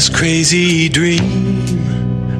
this 0.00 0.08
crazy 0.08 0.88
dream 0.88 1.60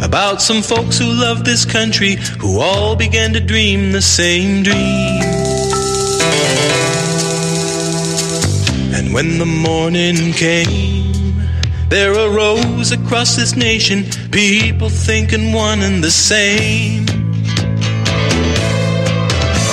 about 0.02 0.40
some 0.40 0.62
folks 0.62 0.96
who 0.98 1.04
love 1.04 1.44
this 1.44 1.66
country 1.66 2.16
who 2.38 2.58
all 2.58 2.96
began 2.96 3.34
to 3.34 3.40
dream 3.40 3.92
the 3.92 4.00
same 4.00 4.62
dream. 4.62 5.20
And 8.96 9.12
when 9.12 9.36
the 9.36 9.44
morning 9.44 10.32
came, 10.32 11.12
there 11.90 12.14
arose 12.14 12.92
across 12.92 13.36
this 13.36 13.54
nation 13.54 14.04
people 14.30 14.88
thinking 14.88 15.52
one 15.52 15.82
and 15.82 16.02
the 16.02 16.10
same. 16.10 17.04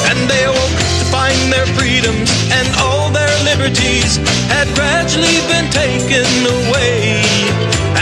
And 0.10 0.20
they 0.30 0.44
awoke 0.44 0.80
to 1.00 1.06
find 1.16 1.54
their 1.54 1.68
freedoms 1.68 2.32
and 2.52 2.68
all 2.76 2.97
liberties 3.58 4.18
had 4.54 4.68
gradually 4.76 5.42
been 5.50 5.66
taken 5.72 6.30
away. 6.62 7.26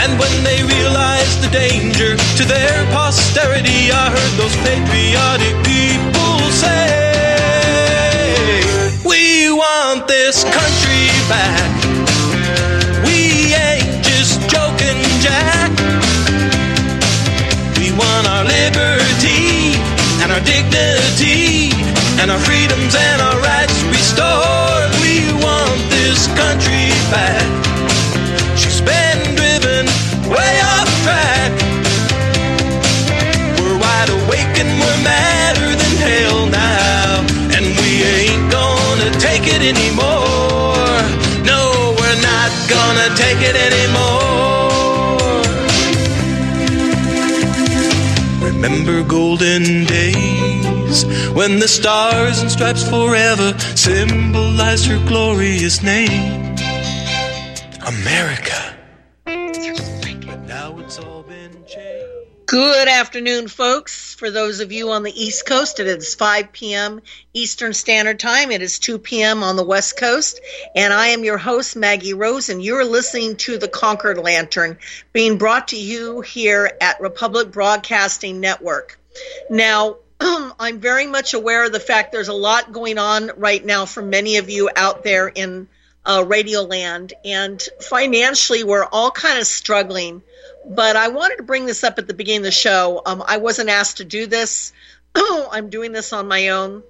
And 0.04 0.18
when 0.20 0.44
they 0.44 0.62
realized 0.62 1.42
the 1.42 1.48
danger 1.48 2.16
to 2.16 2.44
their 2.44 2.84
posterity, 2.92 3.90
I 3.90 4.12
heard 4.12 4.34
those 4.36 4.56
patriotic 4.60 5.56
people 5.64 6.36
say, 6.52 7.00
We 9.04 9.50
want 9.50 10.06
this 10.06 10.44
country 10.44 11.08
back. 11.32 11.72
We 13.08 13.56
ain't 13.56 14.04
just 14.04 14.40
joking, 14.52 15.00
Jack. 15.24 15.72
We 17.80 17.92
want 17.96 18.28
our 18.28 18.44
liberty 18.44 19.80
and 20.20 20.32
our 20.32 20.44
dignity 20.44 21.72
and 22.20 22.30
our 22.30 22.40
freedoms 22.40 22.94
and 22.94 23.22
our 23.22 23.40
rights 23.40 23.82
restored. 23.84 24.65
Want 25.42 25.80
this 25.90 26.26
country 26.28 26.88
back. 27.10 27.44
She's 28.56 28.80
been 28.80 29.20
driven 29.36 29.86
way 30.30 30.54
off 30.72 30.88
track. 31.04 31.52
We're 33.58 33.78
wide 33.78 34.10
awake 34.18 34.54
and 34.62 34.70
we're 34.80 35.00
madder 35.04 35.70
than 35.80 35.94
hell 36.08 36.46
now. 36.46 37.24
And 37.56 37.64
we 37.80 37.90
ain't 38.02 38.50
gonna 38.50 39.10
take 39.18 39.46
it 39.46 39.62
anymore. 39.62 41.00
No, 41.44 41.94
we're 41.98 42.20
not 42.22 42.50
gonna 42.68 43.08
take 43.14 43.40
it 43.50 43.56
anymore. 43.68 44.16
Remember 48.40 49.02
golden 49.02 49.84
days 49.84 50.35
when 51.34 51.58
the 51.58 51.68
stars 51.68 52.40
and 52.40 52.50
stripes 52.50 52.88
forever 52.88 53.58
symbolized 53.74 54.86
her 54.86 55.04
glorious 55.06 55.82
name, 55.82 56.56
America. 57.86 58.76
Good 62.46 62.86
afternoon, 62.86 63.48
folks. 63.48 64.14
For 64.14 64.30
those 64.30 64.60
of 64.60 64.70
you 64.70 64.92
on 64.92 65.02
the 65.02 65.10
East 65.10 65.46
Coast, 65.46 65.80
it 65.80 65.88
is 65.88 66.14
5 66.14 66.52
p.m. 66.52 67.02
Eastern 67.34 67.72
Standard 67.72 68.20
Time. 68.20 68.52
It 68.52 68.62
is 68.62 68.78
2 68.78 68.98
p.m. 68.98 69.42
on 69.42 69.56
the 69.56 69.64
West 69.64 69.98
Coast. 69.98 70.40
And 70.76 70.94
I 70.94 71.08
am 71.08 71.24
your 71.24 71.38
host, 71.38 71.74
Maggie 71.74 72.14
Rose, 72.14 72.48
and 72.48 72.62
you're 72.62 72.84
listening 72.84 73.34
to 73.38 73.58
The 73.58 73.66
Concord 73.66 74.18
Lantern, 74.18 74.78
being 75.12 75.38
brought 75.38 75.68
to 75.68 75.76
you 75.76 76.20
here 76.20 76.70
at 76.80 77.00
Republic 77.00 77.50
Broadcasting 77.50 78.38
Network. 78.38 79.00
Now, 79.50 79.96
I'm 80.20 80.80
very 80.80 81.06
much 81.06 81.34
aware 81.34 81.64
of 81.64 81.72
the 81.72 81.80
fact 81.80 82.12
there's 82.12 82.28
a 82.28 82.34
lot 82.34 82.72
going 82.72 82.98
on 82.98 83.30
right 83.36 83.64
now 83.64 83.86
for 83.86 84.02
many 84.02 84.36
of 84.36 84.50
you 84.50 84.70
out 84.74 85.04
there 85.04 85.28
in 85.28 85.68
uh, 86.04 86.24
Radio 86.26 86.62
Land. 86.62 87.14
And 87.24 87.62
financially, 87.80 88.64
we're 88.64 88.84
all 88.84 89.10
kind 89.10 89.38
of 89.38 89.46
struggling 89.46 90.22
but 90.68 90.96
I 90.96 91.08
wanted 91.08 91.36
to 91.36 91.42
bring 91.44 91.66
this 91.66 91.84
up 91.84 91.98
at 91.98 92.06
the 92.06 92.14
beginning 92.14 92.40
of 92.40 92.44
the 92.44 92.50
show. 92.50 93.00
Um, 93.06 93.22
I 93.26 93.36
wasn't 93.36 93.70
asked 93.70 93.98
to 93.98 94.04
do 94.04 94.26
this. 94.26 94.72
I'm 95.14 95.70
doing 95.70 95.92
this 95.92 96.12
on 96.12 96.26
my 96.26 96.48
own. 96.48 96.82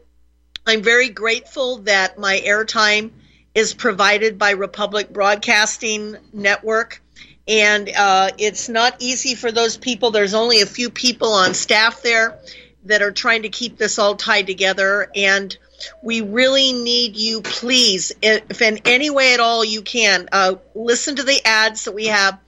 I'm 0.66 0.82
very 0.82 1.10
grateful 1.10 1.78
that 1.78 2.18
my 2.18 2.40
airtime 2.44 3.10
is 3.54 3.74
provided 3.74 4.38
by 4.38 4.50
Republic 4.52 5.12
Broadcasting 5.12 6.16
Network. 6.32 7.02
And 7.46 7.88
uh, 7.96 8.30
it's 8.38 8.68
not 8.68 8.96
easy 8.98 9.34
for 9.34 9.52
those 9.52 9.76
people. 9.76 10.10
There's 10.10 10.34
only 10.34 10.62
a 10.62 10.66
few 10.66 10.90
people 10.90 11.32
on 11.32 11.54
staff 11.54 12.02
there 12.02 12.38
that 12.86 13.02
are 13.02 13.12
trying 13.12 13.42
to 13.42 13.48
keep 13.48 13.76
this 13.76 13.98
all 13.98 14.16
tied 14.16 14.46
together. 14.46 15.10
And 15.14 15.56
we 16.02 16.22
really 16.22 16.72
need 16.72 17.16
you, 17.16 17.42
please, 17.42 18.12
if 18.22 18.62
in 18.62 18.80
any 18.84 19.10
way 19.10 19.34
at 19.34 19.40
all 19.40 19.64
you 19.64 19.82
can, 19.82 20.28
uh, 20.32 20.54
listen 20.74 21.16
to 21.16 21.22
the 21.22 21.40
ads 21.44 21.84
that 21.84 21.94
we 21.94 22.06
have 22.06 22.38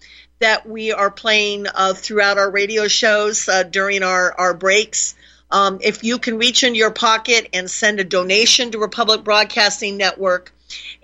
that 0.41 0.69
we 0.69 0.93
are 0.93 1.11
playing 1.11 1.67
uh, 1.67 1.95
throughout 1.95 2.39
our 2.39 2.51
radio 2.51 2.87
shows 2.87 3.49
uh, 3.49 3.65
during 3.65 4.03
our, 4.03 4.33
our 4.39 4.55
breaks. 4.55 5.17
Um, 5.51 5.81
if 5.83 6.05
you 6.05 6.19
can 6.19 6.39
reach 6.39 6.63
into 6.63 6.79
your 6.79 6.93
pocket 6.93 7.49
and 7.53 7.71
send 7.71 8.01
a 8.01 8.05
donation 8.05 8.71
to 8.71 8.79
Republic 8.79 9.25
Broadcasting 9.25 9.97
Network, 9.97 10.53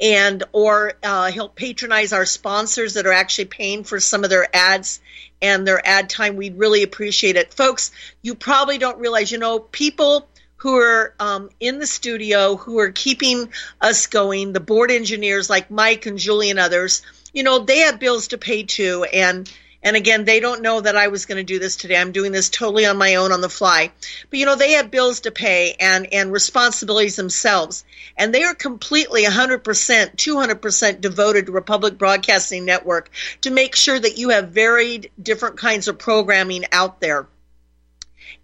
and 0.01 0.45
or 0.53 0.93
uh, 1.03 1.31
help 1.31 1.57
patronize 1.57 2.13
our 2.13 2.27
sponsors 2.27 2.95
that 2.95 3.07
are 3.07 3.13
actually 3.13 3.47
paying 3.47 3.85
for 3.85 3.99
some 4.01 4.25
of 4.25 4.31
their 4.31 4.47
ads 4.55 5.01
and 5.45 5.67
their 5.67 5.87
ad 5.87 6.11
time, 6.11 6.37
we'd 6.37 6.59
really 6.59 6.83
appreciate 6.83 7.37
it, 7.37 7.55
folks. 7.55 7.93
You 8.23 8.35
probably 8.35 8.79
don't 8.79 8.99
realize, 8.99 9.31
you 9.31 9.39
know, 9.39 9.61
people 9.61 10.29
who 10.57 10.77
are 10.77 11.15
um, 11.21 11.51
in 11.61 11.79
the 11.79 11.87
studio 11.87 12.57
who 12.57 12.79
are 12.79 12.91
keeping 12.91 13.51
us 13.81 14.07
going, 14.07 14.53
the 14.53 14.61
board 14.61 14.91
engineers 14.91 15.49
like 15.49 15.71
Mike 15.71 16.07
and 16.07 16.19
Julie 16.19 16.51
and 16.51 16.59
others 16.59 17.03
you 17.35 17.43
know, 17.43 17.59
they 17.59 17.81
have 17.81 17.99
bills 17.99 18.29
to 18.29 18.39
pay 18.39 18.63
too. 18.63 19.05
And, 19.05 19.53
and 19.85 19.97
again, 19.97 20.25
they 20.25 20.41
don't 20.41 20.63
know 20.63 20.81
that 20.81 20.97
I 20.97 21.09
was 21.09 21.27
going 21.27 21.37
to 21.37 21.45
do 21.45 21.59
this 21.59 21.77
today. 21.77 21.97
I'm 21.97 22.13
doing 22.13 22.33
this 22.33 22.49
totally 22.49 22.87
on 22.87 22.97
my 22.97 23.17
own 23.17 23.33
on 23.33 23.43
the 23.43 23.51
fly. 23.51 23.93
But 24.31 24.39
you 24.39 24.47
know, 24.47 24.57
they 24.57 24.73
have 24.73 24.91
bills 24.91 25.21
to 25.21 25.31
pay 25.31 25.77
and, 25.79 26.13
and 26.13 26.33
responsibilities 26.33 27.17
themselves. 27.17 27.85
And 28.17 28.35
they 28.35 28.45
are 28.45 28.55
completely 28.55 29.25
100%, 29.25 29.61
200% 29.63 31.01
devoted 31.03 31.47
to 31.47 31.53
Republic 31.53 31.99
Broadcasting 31.99 32.65
Network 32.65 33.11
to 33.43 33.51
make 33.51 33.77
sure 33.77 33.99
that 33.99 34.17
you 34.17 34.31
have 34.31 34.49
varied 34.49 35.11
different 35.23 35.59
kinds 35.59 35.87
of 35.87 35.99
programming 35.99 36.65
out 36.73 37.01
there 37.01 37.29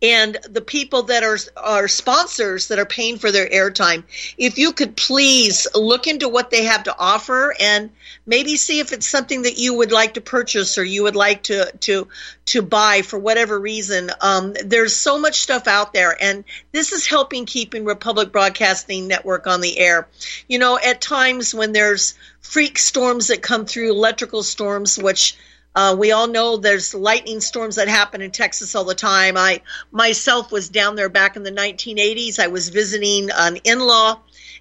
and 0.03 0.37
the 0.49 0.61
people 0.61 1.05
that 1.05 1.23
are 1.23 1.39
are 1.57 1.89
sponsors 1.89 2.69
that 2.69 2.79
are 2.79 2.87
paying 2.87 3.19
for 3.19 3.31
their 3.31 3.49
airtime 3.49 4.05
if 4.39 4.59
you 4.59 4.73
could 4.73 4.97
please 4.97 5.67
look 5.75 6.07
into 6.07 6.29
what 6.29 6.51
they 6.51 6.65
have 6.65 6.85
to 6.85 6.97
offer 6.99 7.55
and 7.61 7.91
maybe 8.27 8.57
see 8.57 8.81
if 8.81 8.93
it's 8.93 9.09
something 9.09 9.43
that 9.43 9.59
you 9.59 9.75
would 9.75 9.93
like 9.93 10.15
to 10.15 10.21
purchase 10.21 10.79
or 10.79 10.85
you 10.85 11.03
would 11.03 11.17
like 11.17 11.43
to 11.43 11.71
to 11.81 12.09
to 12.47 12.63
buy 12.63 13.03
for 13.03 13.19
whatever 13.19 13.59
reason. 13.59 14.11
Um, 14.21 14.55
there's 14.65 14.95
so 14.95 15.19
much 15.19 15.41
stuff 15.41 15.67
out 15.67 15.93
there 15.93 16.17
and 16.21 16.45
this 16.73 16.93
is 16.93 17.07
helping 17.07 17.47
keeping 17.47 17.85
republic 17.85 18.33
broadcasting 18.33 19.09
network 19.09 19.47
on 19.47 19.61
the 19.61 19.79
air. 19.79 20.09
You 20.49 20.59
know 20.59 20.79
at 20.79 21.01
times 21.01 21.55
when 21.55 21.73
there's 21.73 22.15
freak 22.41 22.79
storms 22.79 23.29
that 23.29 23.43
come 23.43 23.67
through 23.67 23.91
electrical 23.91 24.43
storms 24.43 24.99
which 24.99 25.37
uh, 25.75 25.95
we 25.99 26.11
all 26.13 26.27
know 26.27 26.57
there's 26.57 26.95
lightning 26.95 27.41
storms 27.41 27.77
that 27.77 27.89
happen 27.89 28.21
in 28.21 28.31
Texas 28.31 28.75
all 28.75 28.85
the 28.85 28.95
time. 28.95 29.37
I 29.37 29.63
myself 29.93 30.51
was 30.51 30.69
down 30.69 30.97
there 30.97 31.09
back 31.09 31.37
in 31.37 31.43
the 31.43 31.53
1980s. 31.53 32.39
I 32.39 32.49
was 32.49 32.71
visiting 32.71 33.31
an 33.31 33.57
in-law, 33.63 34.21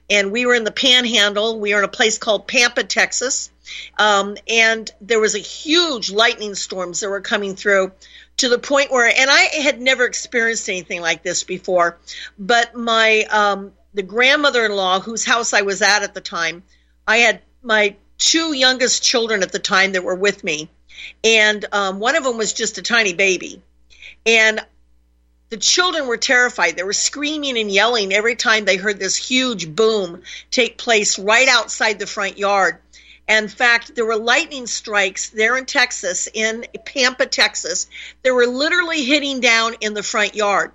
and 0.10 0.32
we 0.32 0.46
were 0.46 0.54
in 0.54 0.64
the 0.64 0.72
Panhandle. 0.72 1.60
We 1.60 1.74
were 1.74 1.80
in 1.80 1.86
a 1.86 1.90
place 1.90 2.20
called 2.20 2.48
Pampa, 2.48 2.84
Texas, 2.84 3.50
um, 3.98 4.38
and 4.48 4.90
there 5.02 5.20
was 5.20 5.34
a 5.34 5.40
huge 5.40 6.12
lightning 6.12 6.54
storms 6.54 7.00
that 7.00 7.10
were 7.10 7.22
coming 7.22 7.56
through 7.56 7.92
to 8.38 8.50
the 8.50 8.60
point 8.60 8.92
where, 8.92 9.08
and 9.08 9.30
I 9.30 9.62
had 9.62 9.82
never 9.82 10.06
experienced 10.06 10.70
anything 10.70 11.02
like 11.02 11.24
this 11.24 11.44
before, 11.44 11.98
but 12.38 12.76
my 12.76 13.24
um, 13.32 13.74
the 13.96 14.04
grandmother-in-law 14.04 15.00
whose 15.00 15.26
house 15.26 15.54
I 15.54 15.64
was 15.64 15.82
at 15.82 16.04
at 16.04 16.14
the 16.14 16.22
time, 16.22 16.62
I 17.08 17.18
had 17.18 17.42
my 17.64 17.96
two 18.20 18.54
youngest 18.54 19.02
children 19.02 19.42
at 19.42 19.52
the 19.52 19.60
time 19.60 19.94
that 19.94 20.04
were 20.04 20.16
with 20.16 20.44
me 20.44 20.70
and 21.24 21.66
um, 21.72 22.00
one 22.00 22.16
of 22.16 22.24
them 22.24 22.38
was 22.38 22.54
just 22.54 22.78
a 22.78 22.82
tiny 22.82 23.14
baby. 23.14 23.62
And 24.26 24.60
the 25.50 25.58
children 25.58 26.08
were 26.08 26.18
terrified. 26.18 26.76
They 26.76 26.84
were 26.84 26.94
screaming 26.94 27.58
and 27.58 27.72
yelling 27.72 28.14
every 28.14 28.36
time 28.36 28.66
they 28.66 28.78
heard 28.78 29.00
this 29.00 29.16
huge 29.16 29.74
boom 29.76 30.22
take 30.52 30.78
place 30.78 31.18
right 31.18 31.48
outside 31.48 31.98
the 32.00 32.08
front 32.08 32.38
yard. 32.38 32.78
In 33.28 33.48
fact, 33.48 33.94
there 33.96 34.06
were 34.06 34.18
lightning 34.18 34.66
strikes 34.66 35.30
there 35.30 35.56
in 35.56 35.66
Texas, 35.66 36.28
in 36.34 36.66
Pampa, 36.86 37.28
Texas. 37.28 37.88
They 38.24 38.32
were 38.32 38.48
literally 38.48 39.04
hitting 39.04 39.40
down 39.40 39.76
in 39.82 39.94
the 39.94 40.02
front 40.02 40.36
yard. 40.36 40.72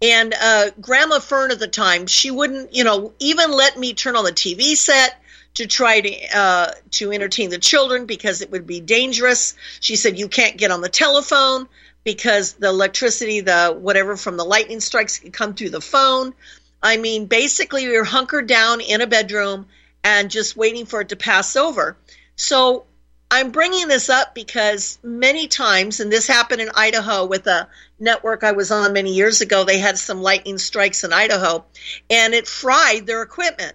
And 0.00 0.34
uh, 0.34 0.70
Grandma 0.80 1.18
Fern 1.18 1.50
at 1.50 1.58
the 1.58 1.66
time, 1.66 2.06
she 2.06 2.30
wouldn't, 2.30 2.74
you 2.74 2.84
know, 2.84 3.12
even 3.18 3.50
let 3.50 3.76
me 3.76 3.94
turn 3.94 4.14
on 4.14 4.24
the 4.24 4.32
TV 4.32 4.76
set 4.76 5.20
to 5.56 5.66
try 5.66 6.00
to 6.00 6.38
uh, 6.38 6.70
to 6.92 7.12
entertain 7.12 7.50
the 7.50 7.58
children 7.58 8.06
because 8.06 8.40
it 8.40 8.50
would 8.50 8.66
be 8.66 8.80
dangerous. 8.80 9.54
She 9.80 9.96
said 9.96 10.18
you 10.18 10.28
can't 10.28 10.56
get 10.56 10.70
on 10.70 10.80
the 10.80 10.88
telephone 10.88 11.68
because 12.04 12.52
the 12.54 12.68
electricity, 12.68 13.40
the 13.40 13.76
whatever 13.76 14.16
from 14.16 14.36
the 14.36 14.44
lightning 14.44 14.80
strikes 14.80 15.18
can 15.18 15.32
come 15.32 15.54
through 15.54 15.70
the 15.70 15.80
phone. 15.80 16.34
I 16.82 16.98
mean, 16.98 17.26
basically, 17.26 17.86
we 17.88 17.96
were 17.96 18.04
hunkered 18.04 18.46
down 18.46 18.80
in 18.80 19.00
a 19.00 19.06
bedroom 19.06 19.66
and 20.04 20.30
just 20.30 20.56
waiting 20.56 20.86
for 20.86 21.00
it 21.00 21.08
to 21.08 21.16
pass 21.16 21.56
over. 21.56 21.96
So 22.36 22.84
I'm 23.30 23.50
bringing 23.50 23.88
this 23.88 24.08
up 24.08 24.34
because 24.34 24.98
many 25.02 25.48
times, 25.48 26.00
and 26.00 26.12
this 26.12 26.28
happened 26.28 26.60
in 26.60 26.70
Idaho 26.74 27.24
with 27.24 27.46
a 27.46 27.66
network 27.98 28.44
I 28.44 28.52
was 28.52 28.70
on 28.70 28.92
many 28.92 29.14
years 29.14 29.40
ago, 29.40 29.64
they 29.64 29.78
had 29.78 29.98
some 29.98 30.22
lightning 30.22 30.58
strikes 30.58 31.02
in 31.02 31.12
Idaho 31.12 31.64
and 32.08 32.34
it 32.34 32.46
fried 32.46 33.06
their 33.06 33.22
equipment. 33.22 33.74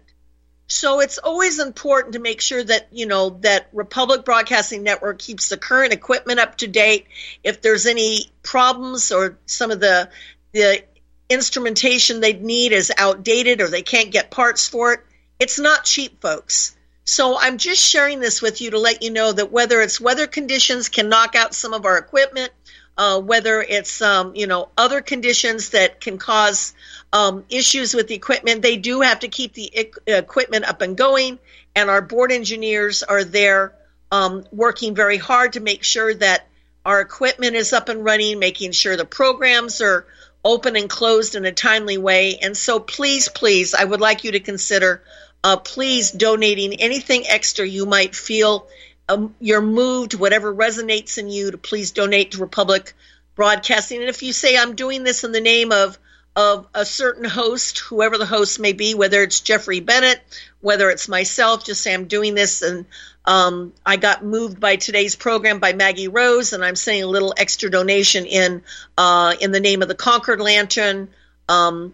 So 0.72 1.02
it's 1.02 1.18
always 1.18 1.60
important 1.60 2.14
to 2.14 2.20
make 2.20 2.40
sure 2.40 2.64
that, 2.64 2.88
you 2.92 3.06
know, 3.06 3.32
that 3.42 3.68
Republic 3.74 4.24
Broadcasting 4.24 4.84
Network 4.84 5.20
keeps 5.20 5.50
the 5.50 5.58
current 5.58 5.92
equipment 5.92 6.40
up 6.40 6.58
to 6.60 6.68
date. 6.68 7.08
If 7.44 7.62
there's 7.62 7.86
any 7.86 8.32
problems 8.42 9.12
or 9.12 9.38
some 9.46 9.72
of 9.72 9.82
the 9.82 10.10
the 10.54 10.82
instrumentation 11.28 12.22
they 12.22 12.34
need 12.34 12.72
is 12.72 12.90
outdated 12.98 13.60
or 13.60 13.68
they 13.68 13.82
can't 13.82 14.12
get 14.12 14.32
parts 14.32 14.70
for 14.70 14.94
it, 14.94 15.02
it's 15.40 15.60
not 15.60 15.84
cheap, 15.84 16.22
folks. 16.22 16.74
So 17.04 17.38
I'm 17.38 17.58
just 17.58 17.82
sharing 17.82 18.22
this 18.22 18.42
with 18.42 18.62
you 18.62 18.72
to 18.72 18.80
let 18.80 19.04
you 19.04 19.12
know 19.12 19.34
that 19.34 19.52
whether 19.52 19.82
it's 19.82 20.00
weather 20.00 20.26
conditions 20.26 20.88
can 20.88 21.10
knock 21.10 21.36
out 21.36 21.54
some 21.54 21.74
of 21.74 21.86
our 21.86 21.98
equipment, 21.98 22.52
uh, 22.98 23.20
whether 23.20 23.62
it's 23.62 24.02
um, 24.02 24.36
you 24.36 24.48
know 24.48 24.70
other 24.78 25.02
conditions 25.02 25.70
that 25.70 26.02
can 26.02 26.18
cause 26.18 26.74
um, 27.14 27.44
issues 27.50 27.94
with 27.94 28.08
the 28.08 28.16
equipment. 28.16 28.62
They 28.62 28.78
do 28.78 29.02
have 29.02 29.20
to 29.20 29.28
keep 29.28 29.54
the 29.54 29.90
equipment 30.08 30.66
up 30.66 30.82
and 30.82 30.98
going, 30.98 31.40
and 31.76 31.90
our 31.90 32.02
board 32.02 32.32
engineers 32.32 33.04
are 33.04 33.24
there 33.24 33.74
um, 34.12 34.44
working 34.52 34.94
very 34.94 35.18
hard 35.18 35.54
to 35.54 35.60
make 35.60 35.84
sure 35.84 36.14
that 36.14 36.48
our 36.86 37.00
equipment 37.00 37.56
is 37.56 37.74
up 37.74 37.90
and 37.90 38.04
running, 38.04 38.40
making 38.40 38.72
sure 38.72 38.98
the 38.98 39.06
programs 39.06 39.82
are 39.82 40.06
open 40.44 40.76
and 40.76 40.90
closed 40.90 41.36
in 41.36 41.46
a 41.46 41.52
timely 41.52 41.98
way. 41.98 42.38
And 42.38 42.58
so, 42.58 42.80
please, 42.80 43.30
please, 43.30 43.74
I 43.74 43.84
would 43.84 44.02
like 44.02 44.24
you 44.24 44.32
to 44.32 44.40
consider 44.40 45.04
uh, 45.44 45.58
please 45.58 46.12
donating 46.12 46.82
anything 46.82 47.28
extra 47.28 47.66
you 47.66 47.86
might 47.86 48.16
feel 48.16 48.68
um, 49.10 49.36
you're 49.40 49.62
moved, 49.62 50.14
whatever 50.14 50.54
resonates 50.54 51.18
in 51.18 51.30
you, 51.30 51.52
to 51.52 51.58
please 51.58 51.92
donate 51.92 52.32
to 52.32 52.40
Republic 52.40 52.94
Broadcasting. 53.36 54.00
And 54.02 54.10
if 54.10 54.24
you 54.24 54.34
say, 54.34 54.58
I'm 54.58 54.76
doing 54.76 55.04
this 55.04 55.24
in 55.24 55.32
the 55.32 55.42
name 55.42 55.72
of 55.72 55.98
of 56.34 56.66
a 56.74 56.86
certain 56.86 57.26
host, 57.26 57.80
whoever 57.80 58.18
the 58.18 58.26
host 58.26 58.58
may 58.58 58.72
be, 58.72 58.96
whether 58.96 59.22
it's 59.22 59.42
Jeffrey 59.42 59.82
Bennett, 59.82 60.22
whether 60.62 60.90
it's 60.90 61.10
myself, 61.10 61.66
just 61.66 61.82
say 61.82 61.94
I'm 61.94 62.06
doing 62.06 62.36
this 62.36 62.62
and 62.62 62.86
um, 63.26 63.74
I 63.86 63.98
got 63.98 64.24
moved 64.24 64.60
by 64.60 64.78
today's 64.78 65.16
program 65.16 65.60
by 65.60 65.74
Maggie 65.74 66.08
Rose, 66.08 66.54
and 66.54 66.66
I'm 66.66 66.76
sending 66.76 67.04
a 67.04 67.08
little 67.08 67.34
extra 67.38 67.70
donation 67.70 68.26
in 68.26 68.64
uh, 68.98 69.36
in 69.40 69.52
the 69.52 69.60
name 69.60 69.82
of 69.82 69.88
the 69.88 69.96
Concord 69.96 70.42
Lantern 70.42 71.10
um, 71.48 71.94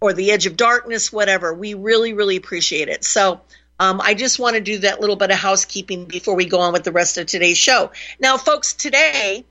or 0.00 0.12
the 0.12 0.32
Edge 0.32 0.46
of 0.46 0.56
Darkness, 0.56 1.12
whatever. 1.12 1.54
We 1.54 1.74
really, 1.74 2.12
really 2.12 2.36
appreciate 2.36 2.88
it. 2.88 3.04
So 3.04 3.40
um, 3.78 4.00
I 4.00 4.14
just 4.14 4.38
want 4.38 4.54
to 4.56 4.60
do 4.60 4.78
that 4.78 5.00
little 5.00 5.16
bit 5.16 5.30
of 5.30 5.36
housekeeping 5.36 6.06
before 6.06 6.34
we 6.34 6.46
go 6.46 6.60
on 6.60 6.72
with 6.72 6.84
the 6.84 6.92
rest 6.92 7.18
of 7.18 7.26
today's 7.26 7.58
show. 7.58 7.92
Now, 8.18 8.36
folks, 8.36 8.74
today 8.74 9.44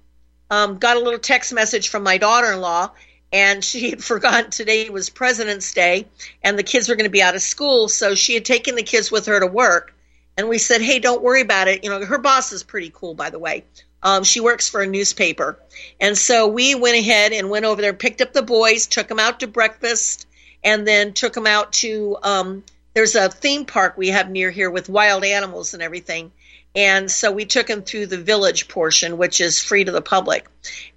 um, 0.50 0.78
got 0.78 0.98
a 0.98 1.00
little 1.00 1.20
text 1.20 1.54
message 1.54 1.90
from 1.90 2.04
my 2.04 2.18
daughter-in-law 2.18 2.92
and 3.32 3.64
she 3.64 3.90
had 3.90 4.04
forgotten 4.14 4.50
today 4.50 4.90
was 4.90 5.10
President's 5.10 5.74
Day 5.74 6.08
and 6.44 6.58
the 6.58 6.64
kids 6.64 6.90
were 6.90 6.96
going 6.96 7.06
to 7.06 7.12
be 7.12 7.22
out 7.22 7.36
of 7.36 7.42
school. 7.42 7.88
So 7.88 8.16
she 8.16 8.34
had 8.34 8.46
taken 8.46 8.76
the 8.76 8.84
kids 8.84 9.12
with 9.12 9.28
her 9.28 9.40
to 9.40 9.48
work. 9.48 9.94
And 10.38 10.50
we 10.50 10.58
said, 10.58 10.82
hey, 10.82 11.00
don't 11.00 11.24
worry 11.24 11.40
about 11.40 11.70
it. 11.70 11.86
You 11.86 11.90
know, 11.90 12.06
her 12.06 12.18
boss 12.18 12.52
is 12.52 12.62
pretty 12.62 12.92
cool, 12.94 13.14
by 13.14 13.30
the 13.30 13.40
way. 13.40 13.64
Um, 14.04 14.24
she 14.24 14.42
works 14.42 14.70
for 14.70 14.82
a 14.82 14.88
newspaper. 14.88 15.58
And 16.00 16.18
so 16.18 16.48
we 16.48 16.76
went 16.76 16.98
ahead 16.98 17.32
and 17.32 17.50
went 17.50 17.64
over 17.66 17.82
there, 17.82 17.94
picked 17.94 18.22
up 18.22 18.34
the 18.34 18.44
boys, 18.44 18.88
took 18.88 19.08
them 19.08 19.20
out 19.20 19.40
to 19.40 19.48
breakfast, 19.48 20.28
and 20.62 20.86
then 20.86 21.14
took 21.14 21.34
them 21.34 21.48
out 21.48 21.72
to, 21.74 22.18
um, 22.22 22.64
there's 22.96 23.16
a 23.16 23.30
theme 23.30 23.66
park 23.66 23.98
we 23.98 24.08
have 24.10 24.30
near 24.30 24.50
here 24.50 24.72
with 24.72 24.90
wild 24.90 25.26
animals 25.26 25.74
and 25.74 25.84
everything. 25.84 26.32
And 26.74 27.12
so 27.12 27.32
we 27.32 27.46
took 27.46 27.70
him 27.70 27.84
through 27.84 28.08
the 28.08 28.18
village 28.18 28.68
portion, 28.68 29.18
which 29.18 29.40
is 29.40 29.62
free 29.62 29.84
to 29.84 29.92
the 29.92 30.02
public, 30.02 30.48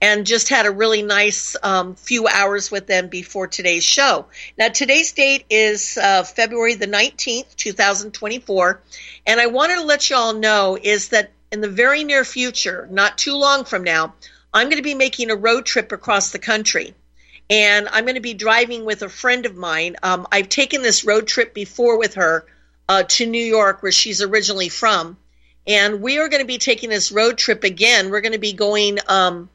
and 0.00 0.26
just 0.26 0.48
had 0.48 0.66
a 0.66 0.70
really 0.70 1.02
nice 1.02 1.56
um, 1.62 1.94
few 1.94 2.26
hours 2.26 2.70
with 2.70 2.86
them 2.86 3.08
before 3.08 3.46
today's 3.46 3.84
show. 3.84 4.26
Now, 4.56 4.68
today's 4.68 5.12
date 5.12 5.44
is 5.50 5.96
uh, 5.96 6.24
February 6.24 6.74
the 6.74 6.86
19th, 6.86 7.54
2024. 7.56 8.80
And 9.26 9.40
I 9.40 9.46
wanted 9.46 9.76
to 9.76 9.84
let 9.84 10.08
you 10.10 10.16
all 10.16 10.34
know 10.34 10.78
is 10.80 11.10
that 11.10 11.30
in 11.52 11.60
the 11.60 11.68
very 11.68 12.02
near 12.04 12.24
future, 12.24 12.88
not 12.90 13.18
too 13.18 13.34
long 13.34 13.64
from 13.64 13.84
now, 13.84 14.14
I'm 14.52 14.66
going 14.66 14.78
to 14.78 14.82
be 14.82 14.94
making 14.94 15.30
a 15.30 15.36
road 15.36 15.66
trip 15.66 15.92
across 15.92 16.30
the 16.30 16.38
country. 16.38 16.94
And 17.50 17.88
I'm 17.88 18.04
going 18.04 18.16
to 18.16 18.20
be 18.20 18.34
driving 18.34 18.84
with 18.84 19.02
a 19.02 19.08
friend 19.08 19.46
of 19.46 19.56
mine. 19.56 19.96
Um, 20.02 20.26
I've 20.30 20.48
taken 20.48 20.82
this 20.82 21.04
road 21.04 21.26
trip 21.26 21.54
before 21.54 21.98
with 21.98 22.14
her 22.14 22.46
uh, 22.88 23.04
to 23.04 23.26
New 23.26 23.42
York, 23.42 23.82
where 23.82 23.92
she's 23.92 24.20
originally 24.22 24.68
from 24.68 25.16
and 25.68 26.00
we 26.00 26.18
are 26.18 26.28
going 26.28 26.40
to 26.40 26.46
be 26.46 26.56
taking 26.56 26.88
this 26.88 27.12
road 27.12 27.36
trip 27.36 27.62
again. 27.62 28.10
We're 28.10 28.22
going 28.22 28.32
to 28.32 28.38
be 28.38 28.54
going 28.54 28.98
um, 29.06 29.50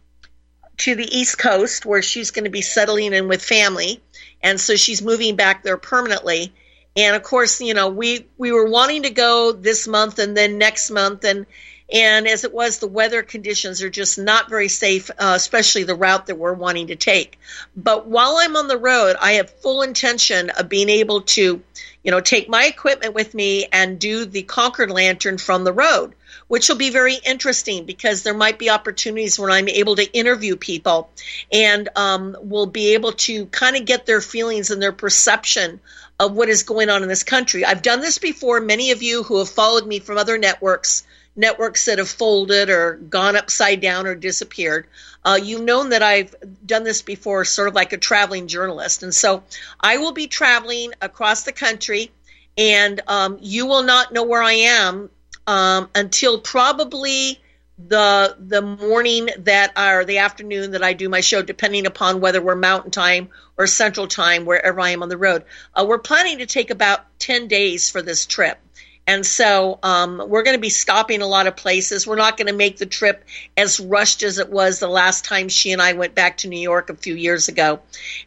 to 0.78 0.94
the 0.94 1.06
East 1.06 1.40
Coast 1.40 1.88
where 1.88 2.04
she's 2.04 2.30
going 2.30 2.44
to 2.44 2.52
be 2.52 2.62
settling 2.62 3.14
in 3.14 3.28
with 3.28 3.44
family. 3.44 4.00
And 4.44 4.62
so 4.62 4.76
she's 4.76 5.02
moving 5.02 5.36
back 5.36 5.64
there 5.64 5.78
permanently. 5.78 6.54
And 6.96 7.16
of 7.16 7.24
course, 7.24 7.60
you 7.62 7.74
know, 7.74 7.90
we, 7.90 8.28
we 8.38 8.52
were 8.52 8.70
wanting 8.70 9.04
to 9.04 9.10
go 9.10 9.54
this 9.54 9.88
month 9.88 10.20
and 10.20 10.38
then 10.38 10.60
next 10.60 10.92
month. 10.92 11.26
And, 11.26 11.48
and 11.94 12.28
as 12.28 12.44
it 12.44 12.54
was, 12.54 12.80
the 12.80 12.88
weather 12.88 13.24
conditions 13.24 13.82
are 13.82 13.90
just 13.90 14.18
not 14.18 14.50
very 14.50 14.68
safe, 14.68 15.10
uh, 15.12 15.34
especially 15.36 15.84
the 15.84 15.96
route 15.96 16.26
that 16.26 16.38
we're 16.38 16.54
wanting 16.54 16.88
to 16.88 16.96
take. 16.96 17.40
But 17.78 18.08
while 18.08 18.38
I'm 18.38 18.56
on 18.58 18.68
the 18.68 18.78
road, 18.78 19.16
I 19.22 19.34
have 19.34 19.50
full 19.50 19.84
intention 19.84 20.50
of 20.50 20.68
being 20.68 20.90
able 20.90 21.22
to 21.22 21.62
you 22.04 22.12
know, 22.12 22.20
take 22.20 22.50
my 22.50 22.66
equipment 22.66 23.14
with 23.14 23.34
me 23.34 23.68
and 23.72 23.98
do 23.98 24.26
the 24.26 24.44
Concord 24.44 24.92
Lantern 24.92 25.38
from 25.38 25.64
the 25.64 25.72
road, 25.72 26.14
which 26.48 26.68
will 26.68 26.76
be 26.76 26.90
very 26.90 27.16
interesting 27.16 27.86
because 27.86 28.24
there 28.24 28.34
might 28.34 28.60
be 28.60 28.70
opportunities 28.70 29.40
when 29.40 29.52
I'm 29.52 29.70
able 29.70 29.96
to 29.96 30.12
interview 30.12 30.58
people 30.58 31.10
and 31.52 31.88
um, 31.96 32.36
will 32.42 32.66
be 32.66 32.94
able 32.94 33.14
to 33.14 33.46
kind 33.48 33.78
of 33.78 33.86
get 33.86 34.06
their 34.06 34.20
feelings 34.20 34.70
and 34.70 34.82
their 34.82 34.92
perception 34.92 35.80
of 36.20 36.34
what 36.34 36.50
is 36.50 36.64
going 36.64 36.90
on 36.90 37.04
in 37.04 37.10
this 37.10 37.24
country. 37.24 37.66
I've 37.66 37.82
done 37.82 38.02
this 38.02 38.18
before. 38.18 38.60
Many 38.60 38.92
of 38.92 39.02
you 39.02 39.24
who 39.24 39.40
have 39.40 39.50
followed 39.50 39.88
me 39.88 40.00
from 40.00 40.18
other 40.18 40.38
networks, 40.38 41.04
networks 41.36 41.86
that 41.86 41.98
have 41.98 42.10
folded 42.10 42.70
or 42.70 42.96
gone 42.96 43.36
upside 43.36 43.82
down 43.82 44.06
or 44.06 44.16
disappeared, 44.16 44.88
uh, 45.26 45.40
you've 45.42 45.64
known 45.64 45.90
that 45.90 46.04
I've 46.04 46.36
done 46.66 46.84
this 46.84 47.02
before, 47.02 47.46
sort 47.46 47.68
of 47.68 47.76
like 47.76 47.94
a 47.94 47.98
traveling 47.98 48.48
journalist. 48.48 49.04
And 49.04 49.14
so 49.14 49.44
I 49.80 49.98
will 49.98 50.12
be 50.12 50.28
traveling 50.28 50.92
across 51.02 51.44
the 51.44 51.52
country, 51.52 52.12
and 52.58 53.02
um, 53.08 53.38
you 53.42 53.66
will 53.66 53.84
not 53.84 54.14
know 54.14 54.24
where 54.24 54.44
I 54.44 54.54
am 54.54 55.10
um, 55.48 55.90
until 55.96 56.40
probably 56.40 57.40
the 57.88 58.36
the 58.40 58.62
morning 58.62 59.30
that 59.40 59.74
or 59.76 60.06
the 60.06 60.20
afternoon 60.20 60.72
that 60.72 60.84
I 60.84 60.94
do 60.94 61.10
my 61.10 61.22
show, 61.22 61.42
depending 61.42 61.88
upon 61.88 62.22
whether 62.22 62.40
we're 62.40 62.56
Mountain 62.56 62.92
Time 62.92 63.30
or 63.58 63.66
Central 63.66 64.08
Time, 64.08 64.46
wherever 64.46 64.80
I 64.80 64.92
am 64.92 65.02
on 65.02 65.10
the 65.10 65.18
road. 65.18 65.44
Uh, 65.74 65.84
we're 65.88 65.98
planning 65.98 66.38
to 66.38 66.46
take 66.46 66.70
about 66.70 67.00
ten 67.18 67.48
days 67.48 67.90
for 67.90 68.04
this 68.04 68.28
trip. 68.28 68.60
And 69.06 69.26
so 69.26 69.80
um, 69.84 70.22
we're 70.28 70.44
going 70.44 70.56
to 70.56 70.62
be 70.62 70.70
stopping 70.70 71.22
a 71.22 71.28
lot 71.28 71.48
of 71.48 71.58
places. 71.58 72.08
We're 72.08 72.16
not 72.16 72.38
going 72.38 72.48
to 72.48 72.54
make 72.54 72.78
the 72.78 72.86
trip 72.86 73.26
as 73.58 73.80
rushed 73.80 74.24
as 74.24 74.40
it 74.40 74.50
was 74.50 74.80
the 74.80 74.88
last 74.88 75.26
time 75.26 75.50
she 75.50 75.72
and 75.74 75.82
I 75.82 75.94
went 75.94 76.16
back 76.16 76.38
to 76.38 76.48
New 76.48 76.60
York 76.60 76.90
a 76.90 76.96
few 76.96 77.16
years 77.16 77.50
ago. 77.50 77.82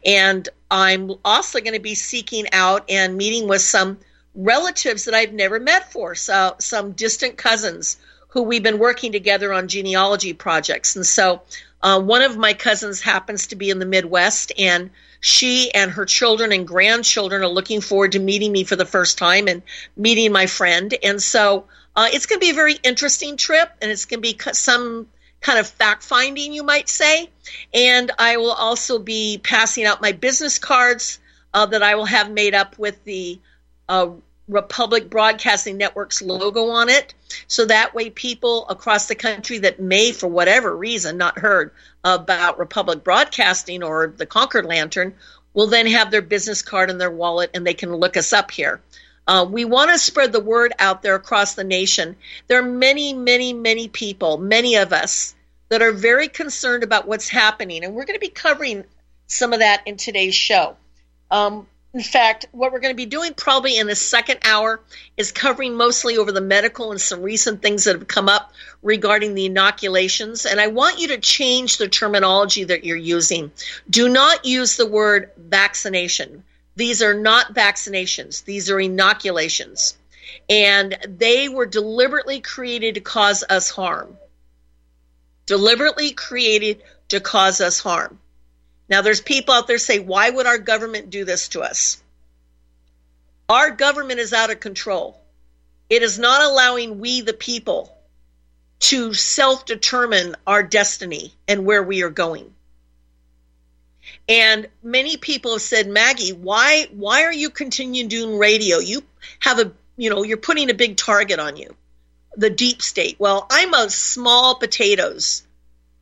And 0.04 0.46
I'm 0.70 1.12
also 1.24 1.60
going 1.60 1.74
to 1.74 1.80
be 1.80 1.94
seeking 1.94 2.46
out 2.52 2.90
and 2.90 3.16
meeting 3.16 3.48
with 3.48 3.62
some 3.62 3.98
relatives 4.34 5.06
that 5.06 5.14
I've 5.14 5.32
never 5.32 5.58
met 5.58 5.90
for, 5.92 6.14
so 6.14 6.56
some 6.58 6.92
distant 6.92 7.38
cousins 7.38 7.96
who 8.28 8.42
we've 8.42 8.62
been 8.62 8.78
working 8.78 9.12
together 9.12 9.54
on 9.54 9.68
genealogy 9.68 10.34
projects. 10.34 10.94
And 10.94 11.06
so 11.06 11.40
uh, 11.82 12.00
one 12.00 12.20
of 12.20 12.36
my 12.36 12.52
cousins 12.52 13.00
happens 13.00 13.46
to 13.46 13.56
be 13.56 13.70
in 13.70 13.78
the 13.78 13.86
Midwest, 13.86 14.52
and 14.58 14.90
she 15.26 15.74
and 15.74 15.90
her 15.90 16.04
children 16.04 16.52
and 16.52 16.68
grandchildren 16.68 17.42
are 17.42 17.48
looking 17.48 17.80
forward 17.80 18.12
to 18.12 18.20
meeting 18.20 18.52
me 18.52 18.62
for 18.62 18.76
the 18.76 18.86
first 18.86 19.18
time 19.18 19.48
and 19.48 19.60
meeting 19.96 20.30
my 20.30 20.46
friend. 20.46 20.94
And 21.02 21.20
so 21.20 21.64
uh, 21.96 22.06
it's 22.12 22.26
going 22.26 22.38
to 22.38 22.44
be 22.46 22.50
a 22.50 22.54
very 22.54 22.74
interesting 22.84 23.36
trip, 23.36 23.68
and 23.82 23.90
it's 23.90 24.04
going 24.04 24.22
to 24.22 24.34
be 24.34 24.38
some 24.52 25.08
kind 25.40 25.58
of 25.58 25.66
fact 25.66 26.04
finding, 26.04 26.52
you 26.52 26.62
might 26.62 26.88
say. 26.88 27.28
And 27.74 28.12
I 28.20 28.36
will 28.36 28.52
also 28.52 29.00
be 29.00 29.40
passing 29.42 29.84
out 29.84 30.00
my 30.00 30.12
business 30.12 30.60
cards 30.60 31.18
uh, 31.52 31.66
that 31.66 31.82
I 31.82 31.96
will 31.96 32.04
have 32.04 32.30
made 32.30 32.54
up 32.54 32.78
with 32.78 33.02
the 33.02 33.40
uh, 33.88 34.10
Republic 34.48 35.10
Broadcasting 35.10 35.76
Network's 35.76 36.22
logo 36.22 36.68
on 36.70 36.88
it. 36.88 37.14
So 37.48 37.64
that 37.66 37.94
way, 37.94 38.10
people 38.10 38.66
across 38.68 39.06
the 39.06 39.14
country 39.14 39.58
that 39.58 39.80
may, 39.80 40.12
for 40.12 40.28
whatever 40.28 40.74
reason, 40.76 41.16
not 41.16 41.38
heard 41.38 41.72
about 42.04 42.58
Republic 42.58 43.02
Broadcasting 43.02 43.82
or 43.82 44.12
the 44.16 44.26
Concord 44.26 44.66
Lantern 44.66 45.14
will 45.52 45.66
then 45.66 45.86
have 45.86 46.10
their 46.10 46.22
business 46.22 46.62
card 46.62 46.90
in 46.90 46.98
their 46.98 47.10
wallet 47.10 47.50
and 47.54 47.66
they 47.66 47.74
can 47.74 47.94
look 47.94 48.16
us 48.16 48.32
up 48.32 48.50
here. 48.50 48.80
Uh, 49.26 49.44
we 49.50 49.64
want 49.64 49.90
to 49.90 49.98
spread 49.98 50.32
the 50.32 50.40
word 50.40 50.72
out 50.78 51.02
there 51.02 51.16
across 51.16 51.54
the 51.54 51.64
nation. 51.64 52.14
There 52.46 52.60
are 52.60 52.68
many, 52.68 53.12
many, 53.12 53.52
many 53.52 53.88
people, 53.88 54.38
many 54.38 54.76
of 54.76 54.92
us, 54.92 55.34
that 55.68 55.82
are 55.82 55.92
very 55.92 56.28
concerned 56.28 56.84
about 56.84 57.08
what's 57.08 57.28
happening, 57.28 57.84
and 57.84 57.94
we're 57.94 58.04
going 58.04 58.18
to 58.18 58.24
be 58.24 58.28
covering 58.28 58.84
some 59.26 59.52
of 59.52 59.58
that 59.58 59.82
in 59.86 59.96
today's 59.96 60.34
show. 60.34 60.76
Um, 61.28 61.66
In 61.96 62.02
fact, 62.02 62.44
what 62.52 62.72
we're 62.72 62.80
going 62.80 62.92
to 62.92 62.94
be 62.94 63.06
doing 63.06 63.32
probably 63.32 63.78
in 63.78 63.86
the 63.86 63.96
second 63.96 64.40
hour 64.44 64.82
is 65.16 65.32
covering 65.32 65.76
mostly 65.76 66.18
over 66.18 66.30
the 66.30 66.42
medical 66.42 66.90
and 66.90 67.00
some 67.00 67.22
recent 67.22 67.62
things 67.62 67.84
that 67.84 67.96
have 67.96 68.06
come 68.06 68.28
up 68.28 68.52
regarding 68.82 69.32
the 69.32 69.46
inoculations. 69.46 70.44
And 70.44 70.60
I 70.60 70.66
want 70.66 70.98
you 70.98 71.08
to 71.08 71.16
change 71.16 71.78
the 71.78 71.88
terminology 71.88 72.64
that 72.64 72.84
you're 72.84 72.98
using. 72.98 73.50
Do 73.88 74.10
not 74.10 74.44
use 74.44 74.76
the 74.76 74.84
word 74.84 75.30
vaccination. 75.38 76.44
These 76.74 77.00
are 77.00 77.14
not 77.14 77.54
vaccinations, 77.54 78.44
these 78.44 78.68
are 78.68 78.78
inoculations. 78.78 79.96
And 80.50 80.98
they 81.08 81.48
were 81.48 81.64
deliberately 81.64 82.42
created 82.42 82.96
to 82.96 83.00
cause 83.00 83.42
us 83.48 83.70
harm. 83.70 84.18
Deliberately 85.46 86.12
created 86.12 86.82
to 87.08 87.20
cause 87.20 87.62
us 87.62 87.80
harm. 87.80 88.18
Now, 88.88 89.02
there's 89.02 89.20
people 89.20 89.54
out 89.54 89.66
there 89.66 89.78
say, 89.78 89.98
why 89.98 90.30
would 90.30 90.46
our 90.46 90.58
government 90.58 91.10
do 91.10 91.24
this 91.24 91.48
to 91.48 91.62
us? 91.62 92.02
Our 93.48 93.70
government 93.70 94.20
is 94.20 94.32
out 94.32 94.50
of 94.50 94.60
control. 94.60 95.20
It 95.88 96.02
is 96.02 96.18
not 96.18 96.42
allowing 96.42 96.98
we, 96.98 97.20
the 97.20 97.32
people, 97.32 97.96
to 98.80 99.14
self 99.14 99.64
determine 99.64 100.36
our 100.46 100.62
destiny 100.62 101.32
and 101.46 101.64
where 101.64 101.82
we 101.82 102.02
are 102.02 102.10
going. 102.10 102.52
And 104.28 104.68
many 104.82 105.16
people 105.16 105.52
have 105.52 105.62
said, 105.62 105.88
Maggie, 105.88 106.32
why 106.32 106.88
why 106.92 107.24
are 107.24 107.32
you 107.32 107.50
continuing 107.50 108.08
doing 108.08 108.38
radio? 108.38 108.78
You 108.78 109.02
have 109.40 109.58
a 109.58 109.72
you 109.96 110.10
know, 110.10 110.24
you're 110.24 110.36
putting 110.36 110.70
a 110.70 110.74
big 110.74 110.96
target 110.96 111.38
on 111.38 111.56
you. 111.56 111.74
The 112.36 112.50
deep 112.50 112.82
state. 112.82 113.16
Well, 113.18 113.46
I'm 113.50 113.72
a 113.72 113.88
small 113.88 114.56
potatoes 114.56 115.46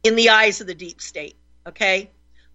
in 0.03 0.17
the 0.17 0.31
eyes 0.31 0.61
of 0.61 0.67
the 0.67 0.75
deep 0.75 1.01
state. 1.01 1.37
Okay. 1.67 2.11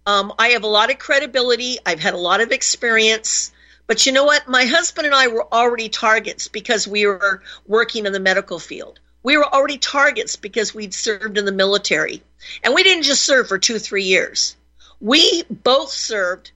Um, 0.06 0.34
I 0.40 0.50
have 0.50 0.64
a 0.64 0.68
lot 0.68 0.92
of 0.92 1.00
credibility. 1.00 1.78
I've 1.86 2.00
had 2.00 2.14
a 2.14 2.18
lot 2.18 2.42
of 2.42 2.52
experience. 2.52 3.52
But 3.88 4.06
you 4.06 4.12
know 4.12 4.24
what? 4.24 4.48
My 4.48 4.66
husband 4.66 5.08
and 5.08 5.16
I 5.16 5.28
were 5.28 5.52
already 5.52 5.90
targets 5.90 6.48
because 6.48 6.88
we 6.88 7.06
were 7.06 7.42
working 7.68 8.06
in 8.06 8.14
the 8.14 8.20
medical 8.20 8.60
field. 8.60 9.00
We 9.24 9.38
were 9.38 9.46
already 9.46 9.78
targets 9.78 10.36
because 10.36 10.74
we'd 10.74 10.94
served 10.94 11.38
in 11.38 11.46
the 11.46 11.52
military. 11.52 12.24
And 12.64 12.74
we 12.74 12.84
didn't 12.84 13.04
just 13.04 13.26
serve 13.26 13.48
for 13.48 13.58
two, 13.58 13.80
three 13.80 14.04
years. 14.04 14.56
We 15.02 15.44
both 15.50 15.90
served 15.90 16.52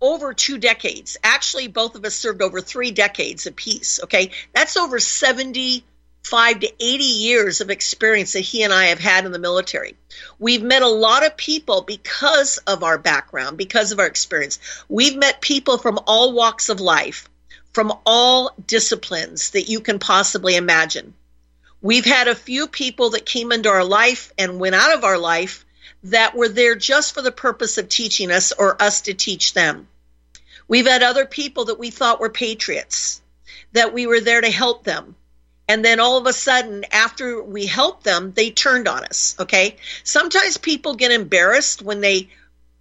over 0.00 0.34
two 0.34 0.58
decades. 0.58 1.16
Actually, 1.22 1.68
both 1.68 1.94
of 1.94 2.04
us 2.04 2.14
served 2.14 2.42
over 2.42 2.60
three 2.60 2.90
decades 2.90 3.46
apiece. 3.46 4.00
Okay. 4.02 4.30
That's 4.52 4.76
over 4.76 4.98
70 4.98 5.84
five 6.24 6.60
to 6.60 6.72
80 6.80 7.04
years 7.04 7.60
of 7.60 7.70
experience 7.70 8.32
that 8.32 8.40
he 8.40 8.62
and 8.62 8.72
I 8.72 8.86
have 8.86 8.98
had 8.98 9.26
in 9.26 9.32
the 9.32 9.38
military. 9.38 9.94
We've 10.38 10.62
met 10.62 10.82
a 10.82 10.88
lot 10.88 11.24
of 11.24 11.36
people 11.36 11.82
because 11.82 12.56
of 12.66 12.82
our 12.82 12.96
background, 12.96 13.58
because 13.58 13.92
of 13.92 14.00
our 14.00 14.06
experience. 14.06 14.58
We've 14.88 15.16
met 15.16 15.42
people 15.42 15.76
from 15.76 16.00
all 16.06 16.32
walks 16.32 16.70
of 16.70 16.80
life, 16.80 17.28
from 17.74 17.92
all 18.06 18.52
disciplines 18.66 19.50
that 19.50 19.68
you 19.68 19.80
can 19.80 19.98
possibly 19.98 20.56
imagine. 20.56 21.12
We've 21.82 22.06
had 22.06 22.26
a 22.26 22.34
few 22.34 22.68
people 22.68 23.10
that 23.10 23.26
came 23.26 23.52
into 23.52 23.68
our 23.68 23.84
life 23.84 24.32
and 24.38 24.58
went 24.58 24.74
out 24.74 24.94
of 24.94 25.04
our 25.04 25.18
life 25.18 25.66
that 26.04 26.34
were 26.34 26.48
there 26.48 26.74
just 26.74 27.12
for 27.12 27.20
the 27.20 27.32
purpose 27.32 27.76
of 27.76 27.90
teaching 27.90 28.30
us 28.30 28.52
or 28.52 28.80
us 28.82 29.02
to 29.02 29.14
teach 29.14 29.52
them. 29.52 29.88
We've 30.68 30.86
had 30.86 31.02
other 31.02 31.26
people 31.26 31.66
that 31.66 31.78
we 31.78 31.90
thought 31.90 32.20
were 32.20 32.30
patriots, 32.30 33.20
that 33.72 33.92
we 33.92 34.06
were 34.06 34.20
there 34.20 34.40
to 34.40 34.50
help 34.50 34.84
them 34.84 35.16
and 35.68 35.84
then 35.84 36.00
all 36.00 36.18
of 36.18 36.26
a 36.26 36.32
sudden 36.32 36.84
after 36.92 37.42
we 37.42 37.66
helped 37.66 38.04
them 38.04 38.32
they 38.32 38.50
turned 38.50 38.88
on 38.88 39.04
us 39.04 39.36
okay? 39.40 39.76
Sometimes 40.02 40.58
people 40.58 40.94
get 40.94 41.10
embarrassed 41.10 41.82
when 41.82 42.00
they 42.00 42.28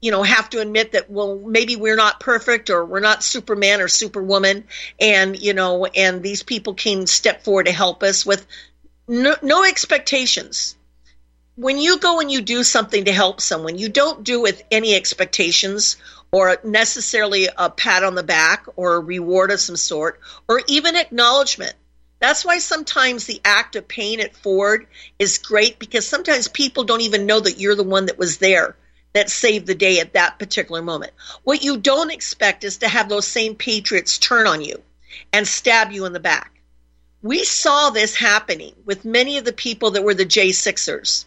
you 0.02 0.12
know 0.12 0.24
have 0.24 0.50
to 0.50 0.60
admit 0.60 0.92
that 0.92 1.10
well 1.10 1.40
maybe 1.40 1.75
we're 1.75 1.96
not 1.96 2.20
perfect 2.20 2.70
or 2.70 2.86
we're 2.86 3.00
not 3.00 3.24
superman 3.24 3.82
or 3.82 3.88
superwoman. 3.88 4.66
And 5.00 5.40
you 5.40 5.54
know 5.54 5.86
and 5.86 6.22
these 6.22 6.44
people 6.44 6.74
can 6.74 7.08
step 7.08 7.44
forward 7.44 7.68
to 7.68 7.72
help 7.72 8.04
us 8.04 8.25
with 8.25 8.46
no, 9.08 9.36
no 9.42 9.63
expectations. 9.63 10.75
When 11.56 11.78
you 11.78 12.00
go 12.00 12.20
and 12.20 12.32
you 12.32 12.42
do 12.42 12.63
something 12.63 13.06
to 13.06 13.13
help 13.13 13.40
someone 13.40 13.78
you 13.78 13.90
don't 13.90 14.24
do 14.24 14.42
with 14.42 14.62
any 14.72 14.96
expectations 14.96 15.98
or 16.32 16.58
necessarily 16.63 17.48
a 17.56 17.70
pat 17.70 18.04
on 18.04 18.16
the 18.16 18.24
back 18.24 18.66
or 18.75 18.96
a 18.96 19.00
reward 19.00 19.52
of 19.52 19.60
some 19.60 19.78
sort 19.78 20.20
or 20.50 20.62
even 20.68 20.96
acknowledgement 20.96 21.75
that's 22.24 22.46
why 22.46 22.58
sometimes 22.58 23.25
the 23.25 23.42
act 23.44 23.75
of 23.75 23.86
paying 23.86 24.22
it 24.22 24.34
forward 24.34 24.88
is 25.20 25.39
great 25.39 25.77
because 25.77 26.08
sometimes 26.08 26.48
people 26.48 26.86
don't 26.86 27.01
even 27.01 27.25
know 27.25 27.42
that 27.42 27.60
you're 27.60 27.75
the 27.75 27.84
one 27.84 28.06
that 28.06 28.18
was 28.18 28.38
there 28.38 28.77
that 29.12 29.30
saved 29.30 29.68
the 29.68 29.75
day 29.75 30.00
at 30.00 30.13
that 30.13 30.39
particular 30.39 30.82
moment. 30.82 31.12
What 31.44 31.65
you 31.65 31.75
don't 31.75 32.13
expect 32.13 32.63
is 32.63 32.77
to 32.77 32.88
have 32.88 33.10
those 33.10 33.27
same 33.27 33.56
patriots 33.56 34.18
turn 34.20 34.48
on 34.48 34.62
you 34.62 34.82
and 35.34 35.46
stab 35.46 35.92
you 35.92 36.06
in 36.06 36.13
the 36.13 36.22
back. 36.22 36.62
We 37.22 37.44
saw 37.44 37.89
this 37.89 38.15
happening 38.15 38.74
with 38.86 39.03
many 39.03 39.38
of 39.38 39.44
the 39.44 39.51
people 39.51 39.92
that 39.92 40.06
were 40.06 40.13
the 40.13 40.25
J6ers. 40.25 41.25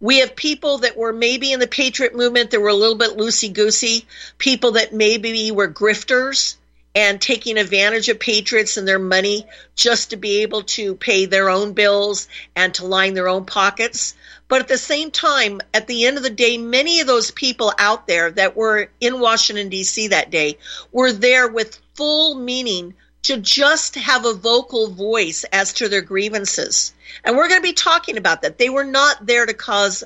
We 0.00 0.18
have 0.18 0.36
people 0.36 0.78
that 0.78 0.98
were 0.98 1.14
maybe 1.14 1.50
in 1.50 1.60
the 1.60 1.66
patriot 1.66 2.14
movement 2.14 2.50
that 2.50 2.60
were 2.60 2.68
a 2.68 2.74
little 2.74 2.98
bit 2.98 3.16
loosey 3.16 3.50
goosey, 3.50 4.04
people 4.36 4.72
that 4.72 4.92
maybe 4.92 5.50
were 5.50 5.68
grifters, 5.68 6.56
and 6.94 7.20
taking 7.20 7.56
advantage 7.56 8.08
of 8.08 8.18
patriots 8.18 8.76
and 8.76 8.86
their 8.86 8.98
money 8.98 9.46
just 9.76 10.10
to 10.10 10.16
be 10.16 10.42
able 10.42 10.62
to 10.62 10.96
pay 10.96 11.26
their 11.26 11.48
own 11.48 11.72
bills 11.72 12.26
and 12.56 12.74
to 12.74 12.86
line 12.86 13.14
their 13.14 13.28
own 13.28 13.44
pockets. 13.44 14.14
But 14.48 14.60
at 14.60 14.68
the 14.68 14.78
same 14.78 15.12
time, 15.12 15.60
at 15.72 15.86
the 15.86 16.06
end 16.06 16.16
of 16.16 16.24
the 16.24 16.30
day, 16.30 16.58
many 16.58 17.00
of 17.00 17.06
those 17.06 17.30
people 17.30 17.72
out 17.78 18.08
there 18.08 18.30
that 18.32 18.56
were 18.56 18.90
in 19.00 19.20
Washington, 19.20 19.68
D.C. 19.68 20.08
that 20.08 20.30
day 20.30 20.58
were 20.90 21.12
there 21.12 21.46
with 21.46 21.78
full 21.94 22.34
meaning 22.34 22.94
to 23.22 23.36
just 23.36 23.94
have 23.94 24.24
a 24.24 24.34
vocal 24.34 24.88
voice 24.88 25.44
as 25.52 25.74
to 25.74 25.88
their 25.88 26.00
grievances. 26.00 26.92
And 27.22 27.36
we're 27.36 27.48
going 27.48 27.60
to 27.60 27.68
be 27.68 27.74
talking 27.74 28.16
about 28.16 28.42
that. 28.42 28.58
They 28.58 28.70
were 28.70 28.84
not 28.84 29.24
there 29.24 29.46
to 29.46 29.54
cause 29.54 30.02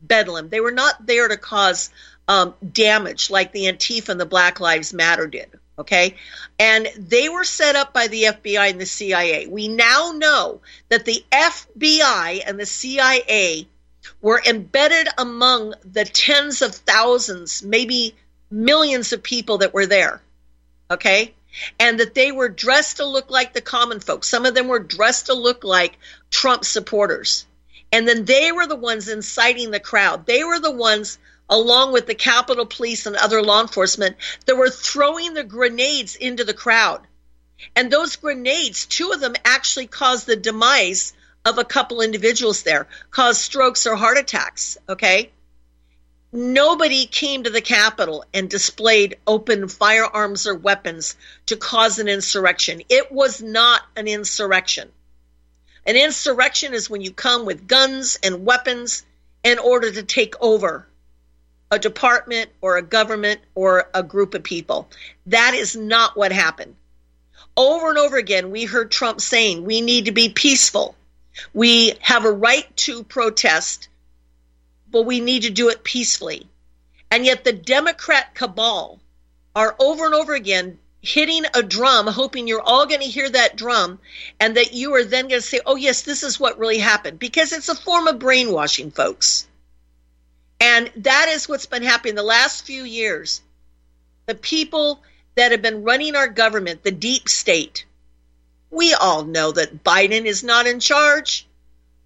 bedlam, 0.00 0.48
they 0.48 0.60
were 0.60 0.70
not 0.70 1.04
there 1.04 1.26
to 1.26 1.36
cause 1.36 1.90
um, 2.28 2.54
damage 2.72 3.30
like 3.30 3.52
the 3.52 3.64
Antifa 3.64 4.10
and 4.10 4.20
the 4.20 4.26
Black 4.26 4.60
Lives 4.60 4.92
Matter 4.92 5.26
did. 5.26 5.48
Okay. 5.78 6.16
And 6.58 6.88
they 6.96 7.28
were 7.28 7.44
set 7.44 7.76
up 7.76 7.92
by 7.92 8.08
the 8.08 8.24
FBI 8.24 8.70
and 8.70 8.80
the 8.80 8.86
CIA. 8.86 9.46
We 9.46 9.68
now 9.68 10.12
know 10.16 10.60
that 10.88 11.04
the 11.04 11.24
FBI 11.30 12.42
and 12.44 12.58
the 12.58 12.66
CIA 12.66 13.68
were 14.20 14.42
embedded 14.44 15.08
among 15.16 15.74
the 15.84 16.04
tens 16.04 16.62
of 16.62 16.74
thousands, 16.74 17.62
maybe 17.62 18.16
millions 18.50 19.12
of 19.12 19.22
people 19.22 19.58
that 19.58 19.74
were 19.74 19.86
there. 19.86 20.20
Okay. 20.90 21.34
And 21.78 22.00
that 22.00 22.14
they 22.14 22.32
were 22.32 22.48
dressed 22.48 22.96
to 22.96 23.06
look 23.06 23.30
like 23.30 23.52
the 23.52 23.60
common 23.60 24.00
folks. 24.00 24.28
Some 24.28 24.46
of 24.46 24.54
them 24.54 24.68
were 24.68 24.80
dressed 24.80 25.26
to 25.26 25.34
look 25.34 25.64
like 25.64 25.98
Trump 26.30 26.64
supporters. 26.64 27.46
And 27.92 28.06
then 28.06 28.24
they 28.24 28.52
were 28.52 28.66
the 28.66 28.76
ones 28.76 29.08
inciting 29.08 29.70
the 29.70 29.80
crowd. 29.80 30.26
They 30.26 30.44
were 30.44 30.60
the 30.60 30.72
ones 30.72 31.18
along 31.48 31.92
with 31.92 32.06
the 32.06 32.14
Capitol 32.14 32.66
Police 32.66 33.06
and 33.06 33.16
other 33.16 33.42
law 33.42 33.60
enforcement, 33.60 34.16
that 34.46 34.56
were 34.56 34.70
throwing 34.70 35.34
the 35.34 35.44
grenades 35.44 36.16
into 36.16 36.44
the 36.44 36.54
crowd. 36.54 37.06
And 37.74 37.90
those 37.90 38.16
grenades, 38.16 38.86
two 38.86 39.12
of 39.12 39.20
them 39.20 39.34
actually 39.44 39.86
caused 39.86 40.26
the 40.26 40.36
demise 40.36 41.12
of 41.44 41.58
a 41.58 41.64
couple 41.64 42.00
individuals 42.00 42.62
there, 42.62 42.88
caused 43.10 43.40
strokes 43.40 43.86
or 43.86 43.96
heart 43.96 44.18
attacks. 44.18 44.76
Okay. 44.88 45.30
Nobody 46.30 47.06
came 47.06 47.44
to 47.44 47.50
the 47.50 47.62
Capitol 47.62 48.24
and 48.34 48.50
displayed 48.50 49.16
open 49.26 49.66
firearms 49.68 50.46
or 50.46 50.54
weapons 50.54 51.16
to 51.46 51.56
cause 51.56 51.98
an 51.98 52.08
insurrection. 52.08 52.82
It 52.90 53.10
was 53.10 53.40
not 53.40 53.80
an 53.96 54.08
insurrection. 54.08 54.92
An 55.86 55.96
insurrection 55.96 56.74
is 56.74 56.90
when 56.90 57.00
you 57.00 57.12
come 57.12 57.46
with 57.46 57.66
guns 57.66 58.18
and 58.22 58.44
weapons 58.44 59.06
in 59.42 59.58
order 59.58 59.90
to 59.90 60.02
take 60.02 60.34
over 60.42 60.86
a 61.70 61.78
department 61.78 62.50
or 62.60 62.76
a 62.76 62.82
government 62.82 63.40
or 63.54 63.88
a 63.94 64.02
group 64.02 64.34
of 64.34 64.42
people. 64.42 64.88
That 65.26 65.54
is 65.54 65.76
not 65.76 66.16
what 66.16 66.32
happened. 66.32 66.76
Over 67.56 67.88
and 67.90 67.98
over 67.98 68.16
again, 68.16 68.50
we 68.50 68.64
heard 68.64 68.90
Trump 68.90 69.20
saying 69.20 69.64
we 69.64 69.80
need 69.80 70.04
to 70.04 70.12
be 70.12 70.28
peaceful. 70.28 70.94
We 71.52 71.94
have 72.00 72.24
a 72.24 72.32
right 72.32 72.76
to 72.78 73.04
protest, 73.04 73.88
but 74.90 75.02
we 75.02 75.20
need 75.20 75.42
to 75.42 75.50
do 75.50 75.68
it 75.68 75.84
peacefully. 75.84 76.48
And 77.10 77.24
yet, 77.24 77.44
the 77.44 77.52
Democrat 77.52 78.34
cabal 78.34 79.00
are 79.56 79.74
over 79.78 80.04
and 80.04 80.14
over 80.14 80.34
again 80.34 80.78
hitting 81.00 81.44
a 81.54 81.62
drum, 81.62 82.06
hoping 82.06 82.46
you're 82.46 82.60
all 82.60 82.86
going 82.86 83.00
to 83.00 83.06
hear 83.06 83.28
that 83.28 83.56
drum, 83.56 83.98
and 84.38 84.56
that 84.56 84.72
you 84.72 84.94
are 84.94 85.04
then 85.04 85.28
going 85.28 85.40
to 85.40 85.46
say, 85.46 85.60
oh, 85.64 85.76
yes, 85.76 86.02
this 86.02 86.22
is 86.22 86.38
what 86.38 86.58
really 86.58 86.78
happened. 86.78 87.18
Because 87.18 87.52
it's 87.52 87.68
a 87.68 87.74
form 87.74 88.06
of 88.06 88.18
brainwashing, 88.18 88.90
folks. 88.90 89.47
And 90.60 90.90
that 90.96 91.28
is 91.28 91.48
what's 91.48 91.66
been 91.66 91.82
happening 91.82 92.14
the 92.14 92.22
last 92.22 92.66
few 92.66 92.82
years. 92.82 93.42
The 94.26 94.34
people 94.34 95.02
that 95.36 95.52
have 95.52 95.62
been 95.62 95.84
running 95.84 96.16
our 96.16 96.28
government, 96.28 96.82
the 96.82 96.90
deep 96.90 97.28
state, 97.28 97.86
we 98.70 98.92
all 98.92 99.24
know 99.24 99.52
that 99.52 99.84
Biden 99.84 100.24
is 100.24 100.42
not 100.42 100.66
in 100.66 100.80
charge. 100.80 101.46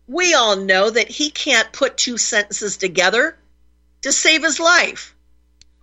We 0.07 0.35
all 0.35 0.57
know 0.57 0.91
that 0.91 1.09
he 1.09 1.31
can't 1.31 1.73
put 1.73 1.97
two 1.97 2.19
sentences 2.19 2.77
together 2.77 3.37
to 4.03 4.13
save 4.13 4.43
his 4.43 4.61
life. 4.61 5.15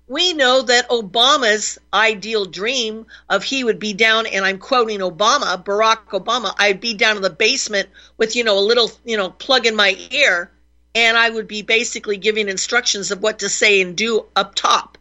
we 0.10 0.34
know 0.34 0.64
that 0.64 0.90
Obama's 0.90 1.78
ideal 1.94 2.44
dream 2.46 3.06
of 3.30 3.44
he 3.44 3.64
would 3.64 3.78
be 3.78 3.94
down, 3.94 4.26
and 4.26 4.44
I'm 4.44 4.58
quoting 4.58 5.00
Obama, 5.00 5.64
Barack 5.64 6.08
Obama, 6.08 6.54
I'd 6.58 6.82
be 6.82 6.96
down 6.96 7.16
in 7.16 7.22
the 7.22 7.30
basement 7.30 7.90
with, 8.18 8.36
you 8.36 8.44
know, 8.44 8.58
a 8.58 8.60
little, 8.60 8.92
you 9.06 9.16
know, 9.18 9.30
plug 9.30 9.68
in 9.68 9.76
my 9.76 9.96
ear, 10.10 10.52
and 10.96 11.18
I 11.18 11.30
would 11.30 11.48
be 11.48 11.62
basically 11.62 12.18
giving 12.18 12.50
instructions 12.50 13.12
of 13.12 13.22
what 13.22 13.40
to 13.40 13.50
say 13.50 13.82
and 13.82 13.96
do 13.96 14.26
up 14.36 14.56
top. 14.56 14.98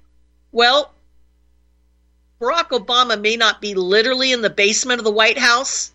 Well, 0.53 0.93
Barack 2.41 2.69
Obama 2.71 3.21
may 3.21 3.37
not 3.37 3.61
be 3.61 3.75
literally 3.75 4.33
in 4.33 4.43
the 4.43 4.51
basement 4.51 5.01
of 5.01 5.05
the 5.05 5.11
White 5.11 5.39
House, 5.39 5.93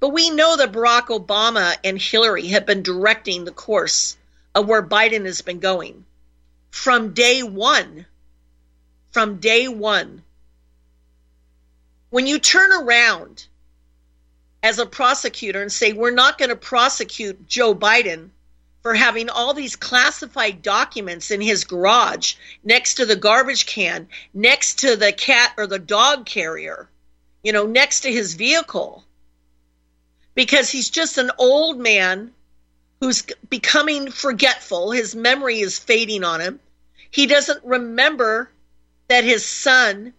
but 0.00 0.10
we 0.10 0.30
know 0.30 0.56
that 0.56 0.72
Barack 0.72 1.06
Obama 1.06 1.76
and 1.82 2.00
Hillary 2.00 2.48
have 2.48 2.66
been 2.66 2.82
directing 2.82 3.44
the 3.44 3.52
course 3.52 4.16
of 4.54 4.68
where 4.68 4.82
Biden 4.82 5.24
has 5.24 5.40
been 5.40 5.60
going 5.60 6.04
from 6.70 7.14
day 7.14 7.42
one 7.42 8.06
from 9.10 9.38
day 9.38 9.68
one. 9.68 10.22
When 12.10 12.26
you 12.26 12.38
turn 12.38 12.72
around 12.72 13.46
as 14.62 14.78
a 14.78 14.86
prosecutor 14.86 15.60
and 15.60 15.72
say, 15.72 15.92
we're 15.92 16.10
not 16.10 16.38
going 16.38 16.50
to 16.50 16.56
prosecute 16.56 17.48
Joe 17.48 17.74
Biden 17.74 18.30
for 18.82 18.94
having 18.94 19.28
all 19.28 19.54
these 19.54 19.76
classified 19.76 20.62
documents 20.62 21.30
in 21.30 21.40
his 21.40 21.64
garage 21.64 22.34
next 22.62 22.94
to 22.94 23.06
the 23.06 23.16
garbage 23.16 23.66
can, 23.66 24.08
next 24.32 24.80
to 24.80 24.96
the 24.96 25.12
cat 25.12 25.52
or 25.56 25.66
the 25.66 25.78
dog 25.78 26.26
carrier, 26.26 26.88
you 27.42 27.52
know, 27.52 27.66
next 27.66 28.00
to 28.00 28.12
his 28.12 28.34
vehicle, 28.34 29.04
because 30.34 30.70
he's 30.70 30.90
just 30.90 31.18
an 31.18 31.30
old 31.38 31.78
man 31.78 32.32
who's 33.00 33.24
becoming 33.48 34.10
forgetful. 34.10 34.90
His 34.90 35.14
memory 35.14 35.60
is 35.60 35.78
fading 35.78 36.24
on 36.24 36.40
him. 36.40 36.60
He 37.10 37.26
doesn't 37.26 37.64
remember 37.64 38.50
that 39.08 39.24
his 39.24 39.44
son 39.44 40.12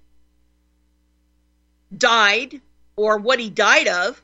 died 1.95 2.61
or 2.95 3.17
what 3.17 3.39
he 3.39 3.49
died 3.49 3.87
of. 3.87 4.21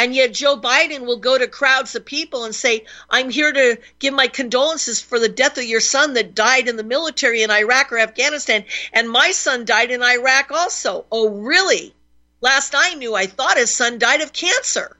And 0.00 0.14
yet, 0.14 0.32
Joe 0.32 0.56
Biden 0.56 1.00
will 1.00 1.18
go 1.18 1.36
to 1.36 1.46
crowds 1.46 1.94
of 1.94 2.06
people 2.06 2.44
and 2.44 2.54
say, 2.54 2.86
I'm 3.10 3.28
here 3.28 3.52
to 3.52 3.76
give 3.98 4.14
my 4.14 4.28
condolences 4.28 4.98
for 5.02 5.18
the 5.18 5.28
death 5.28 5.58
of 5.58 5.64
your 5.64 5.80
son 5.80 6.14
that 6.14 6.34
died 6.34 6.68
in 6.68 6.76
the 6.76 6.82
military 6.82 7.42
in 7.42 7.50
Iraq 7.50 7.92
or 7.92 7.98
Afghanistan. 7.98 8.64
And 8.94 9.10
my 9.10 9.32
son 9.32 9.66
died 9.66 9.90
in 9.90 10.02
Iraq 10.02 10.52
also. 10.52 11.04
Oh, 11.12 11.28
really? 11.28 11.94
Last 12.40 12.74
I 12.74 12.94
knew, 12.94 13.14
I 13.14 13.26
thought 13.26 13.58
his 13.58 13.74
son 13.74 13.98
died 13.98 14.22
of 14.22 14.32
cancer 14.32 14.96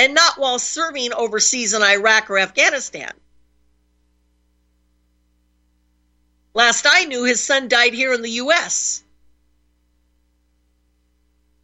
and 0.00 0.14
not 0.14 0.36
while 0.36 0.58
serving 0.58 1.12
overseas 1.12 1.72
in 1.72 1.84
Iraq 1.84 2.28
or 2.28 2.38
Afghanistan. 2.38 3.12
Last 6.54 6.88
I 6.90 7.04
knew, 7.04 7.22
his 7.22 7.40
son 7.40 7.68
died 7.68 7.94
here 7.94 8.12
in 8.12 8.22
the 8.22 8.38
U.S. 8.42 9.04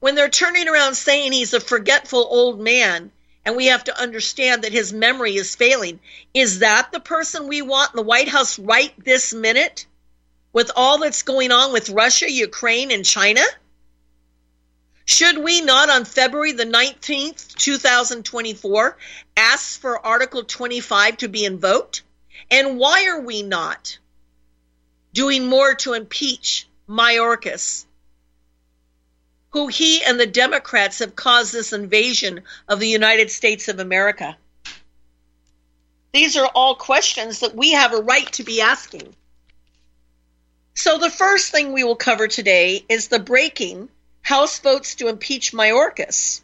When 0.05 0.17
they're 0.17 0.29
turning 0.29 0.69
around 0.69 0.97
saying 0.97 1.33
he's 1.33 1.55
a 1.55 1.61
forgetful 1.61 2.27
old 2.29 2.61
man, 2.61 3.11
and 3.43 3.57
we 3.57 3.69
have 3.69 3.85
to 3.85 3.99
understand 3.99 4.65
that 4.65 4.71
his 4.71 4.93
memory 4.93 5.35
is 5.35 5.57
failing, 5.57 5.99
is 6.35 6.59
that 6.59 6.93
the 6.93 7.01
person 7.01 7.49
we 7.49 7.63
want 7.63 7.93
in 7.95 7.97
the 7.97 8.03
White 8.03 8.29
House 8.29 8.59
right 8.59 8.93
this 9.03 9.33
minute 9.33 9.87
with 10.53 10.71
all 10.77 10.99
that's 10.99 11.23
going 11.23 11.53
on 11.53 11.73
with 11.73 11.89
Russia, 11.89 12.31
Ukraine, 12.31 12.91
and 12.91 13.03
China? 13.03 13.41
Should 15.07 15.39
we 15.39 15.63
not 15.63 15.89
on 15.89 16.05
February 16.05 16.53
the 16.53 16.67
19th, 16.67 17.55
2024, 17.55 18.99
ask 19.39 19.81
for 19.81 20.07
Article 20.07 20.45
25 20.45 21.17
to 21.17 21.29
be 21.29 21.47
invoked? 21.47 22.03
And 22.51 22.79
why 22.79 23.07
are 23.07 23.23
we 23.23 23.43
not? 23.43 23.97
doing 25.15 25.47
more 25.47 25.75
to 25.77 25.95
impeach 25.95 26.69
Mayorkas, 26.89 27.87
who 29.55 29.69
he 29.69 30.03
and 30.03 30.19
the 30.19 30.27
Democrats 30.27 30.99
have 30.99 31.15
caused 31.15 31.53
this 31.53 31.73
invasion 31.73 32.43
of 32.69 32.81
the 32.81 32.89
United 32.89 33.31
States 33.31 33.69
of 33.69 33.79
America. 33.79 34.37
These 36.13 36.37
are 36.37 36.51
all 36.57 36.75
questions 36.75 37.39
that 37.39 37.55
we 37.55 37.71
have 37.71 37.93
a 37.93 38.03
right 38.03 38.31
to 38.33 38.43
be 38.43 38.61
asking. 38.61 39.15
So, 40.75 40.99
the 40.99 41.09
first 41.09 41.53
thing 41.53 41.73
we 41.73 41.85
will 41.85 41.95
cover 41.95 42.27
today 42.27 42.85
is 42.89 43.07
the 43.07 43.21
breaking 43.21 43.91
House 44.23 44.59
votes 44.59 44.97
to 44.97 45.07
impeach 45.07 45.53
Mayorkas. 45.53 46.41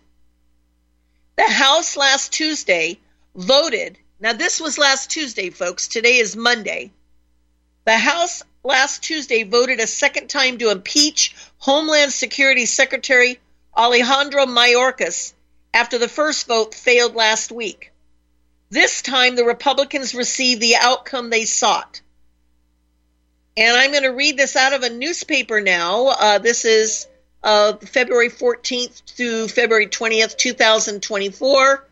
The 1.35 1.49
House 1.51 1.97
last 1.97 2.33
Tuesday 2.33 3.01
voted, 3.35 3.99
now 4.21 4.35
this 4.35 4.61
was 4.61 4.79
last 4.79 5.11
Tuesday, 5.11 5.51
folks, 5.51 5.89
today 5.89 6.19
is 6.19 6.37
Monday. 6.37 6.93
The 7.85 7.97
House 7.97 8.43
last 8.63 9.03
Tuesday 9.03 9.43
voted 9.45 9.81
a 9.81 9.87
second 9.87 10.29
time 10.29 10.59
to 10.59 10.71
impeach 10.71 11.35
Homeland 11.59 12.13
Security 12.13 12.67
Secretary 12.67 13.41
Alejandro 13.77 14.45
Mayorkas 14.45 15.33
after 15.73 15.99
the 15.99 16.09
first 16.09 16.47
vote 16.47 16.75
failed 16.75 17.15
last 17.15 17.51
week. 17.51 17.93
This 18.69 19.03
time, 19.03 19.35
the 19.35 19.45
Republicans 19.45 20.15
received 20.15 20.61
the 20.61 20.77
outcome 20.77 21.31
they 21.31 21.45
sought. 21.47 22.03
And 23.57 23.77
I'm 23.77 23.91
going 23.91 24.05
to 24.05 24.11
read 24.11 24.37
this 24.37 24.57
out 24.57 24.75
of 24.75 24.83
a 24.83 24.91
newspaper 24.91 25.61
now. 25.61 26.09
Uh, 26.09 26.39
this 26.39 26.65
is 26.65 27.09
uh, 27.43 27.77
February 27.79 28.29
14th 28.29 29.03
through 29.17 29.49
February 29.49 29.87
20th, 29.87 30.37
2024, 30.37 31.89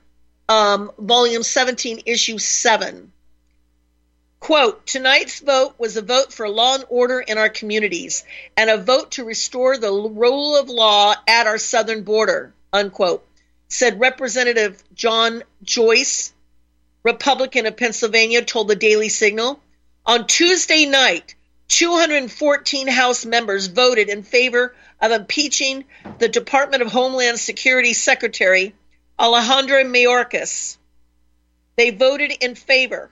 um, 0.48 0.92
volume 0.98 1.42
17, 1.42 2.02
issue 2.06 2.38
7. 2.38 3.12
Quote, 4.40 4.86
tonight's 4.86 5.40
vote 5.40 5.74
was 5.78 5.96
a 5.96 6.02
vote 6.02 6.32
for 6.32 6.48
law 6.48 6.76
and 6.76 6.84
order 6.88 7.20
in 7.20 7.38
our 7.38 7.48
communities 7.48 8.24
and 8.56 8.70
a 8.70 8.78
vote 8.78 9.12
to 9.12 9.24
restore 9.24 9.76
the 9.76 9.90
rule 9.90 10.56
of 10.56 10.68
law 10.68 11.14
at 11.26 11.46
our 11.46 11.58
southern 11.58 12.02
border, 12.02 12.54
unquote, 12.72 13.26
said 13.68 14.00
Representative 14.00 14.82
John 14.94 15.42
Joyce, 15.62 16.32
Republican 17.02 17.66
of 17.66 17.76
Pennsylvania, 17.76 18.44
told 18.44 18.68
the 18.68 18.76
Daily 18.76 19.08
Signal. 19.08 19.60
On 20.06 20.26
Tuesday 20.26 20.86
night, 20.86 21.34
214 21.68 22.88
House 22.88 23.26
members 23.26 23.66
voted 23.66 24.08
in 24.08 24.22
favor 24.22 24.74
of 25.00 25.12
impeaching 25.12 25.84
the 26.18 26.28
Department 26.28 26.82
of 26.82 26.90
Homeland 26.90 27.38
Security 27.38 27.92
Secretary 27.92 28.74
Alejandro 29.18 29.82
Mayorkas. 29.84 30.78
They 31.76 31.90
voted 31.90 32.32
in 32.40 32.54
favor. 32.54 33.10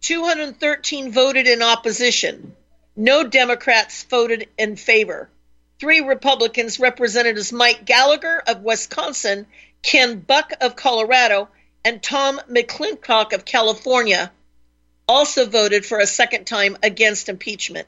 213 0.00 1.12
voted 1.12 1.46
in 1.46 1.62
opposition. 1.62 2.54
No 2.96 3.24
Democrats 3.24 4.04
voted 4.04 4.48
in 4.56 4.76
favor. 4.76 5.28
Three 5.78 6.00
Republicans, 6.00 6.80
Representatives 6.80 7.52
Mike 7.52 7.84
Gallagher 7.84 8.42
of 8.46 8.62
Wisconsin, 8.62 9.46
Ken 9.82 10.18
Buck 10.18 10.52
of 10.60 10.76
Colorado, 10.76 11.48
and 11.84 12.02
Tom 12.02 12.40
McClintock 12.50 13.32
of 13.32 13.44
California, 13.44 14.32
also 15.06 15.46
voted 15.46 15.86
for 15.86 15.98
a 15.98 16.06
second 16.06 16.46
time 16.46 16.76
against 16.82 17.28
impeachment. 17.28 17.86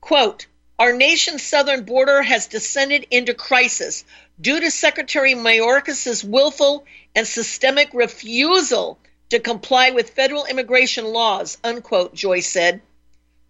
Quote, 0.00 0.46
our 0.78 0.92
nation's 0.92 1.42
southern 1.42 1.82
border 1.82 2.22
has 2.22 2.46
descended 2.46 3.06
into 3.10 3.34
crisis 3.34 4.04
due 4.40 4.60
to 4.60 4.70
Secretary 4.70 5.34
Mayorkas' 5.34 6.22
willful 6.22 6.84
and 7.14 7.26
systemic 7.26 7.92
refusal 7.92 8.98
to 9.30 9.38
comply 9.38 9.90
with 9.90 10.10
federal 10.10 10.44
immigration 10.44 11.04
laws, 11.04 11.58
unquote, 11.62 12.14
Joyce 12.14 12.46
said. 12.46 12.80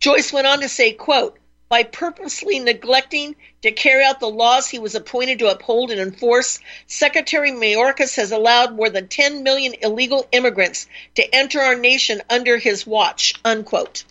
Joyce 0.00 0.32
went 0.32 0.46
on 0.46 0.60
to 0.60 0.68
say, 0.68 0.92
quote, 0.92 1.38
by 1.68 1.82
purposely 1.82 2.58
neglecting 2.58 3.36
to 3.62 3.72
carry 3.72 4.02
out 4.02 4.20
the 4.20 4.28
laws 4.28 4.68
he 4.68 4.78
was 4.78 4.94
appointed 4.94 5.40
to 5.40 5.50
uphold 5.50 5.90
and 5.90 6.00
enforce, 6.00 6.60
Secretary 6.86 7.50
Mayorkas 7.50 8.16
has 8.16 8.32
allowed 8.32 8.74
more 8.74 8.88
than 8.88 9.08
10 9.08 9.42
million 9.42 9.74
illegal 9.82 10.26
immigrants 10.32 10.86
to 11.16 11.34
enter 11.34 11.60
our 11.60 11.74
nation 11.74 12.22
under 12.30 12.56
his 12.56 12.86
watch, 12.86 13.34
unquote. 13.44 14.04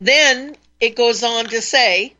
Then 0.00 0.56
it 0.80 0.96
goes 0.96 1.22
on 1.22 1.46
to 1.46 1.60
say, 1.60 2.14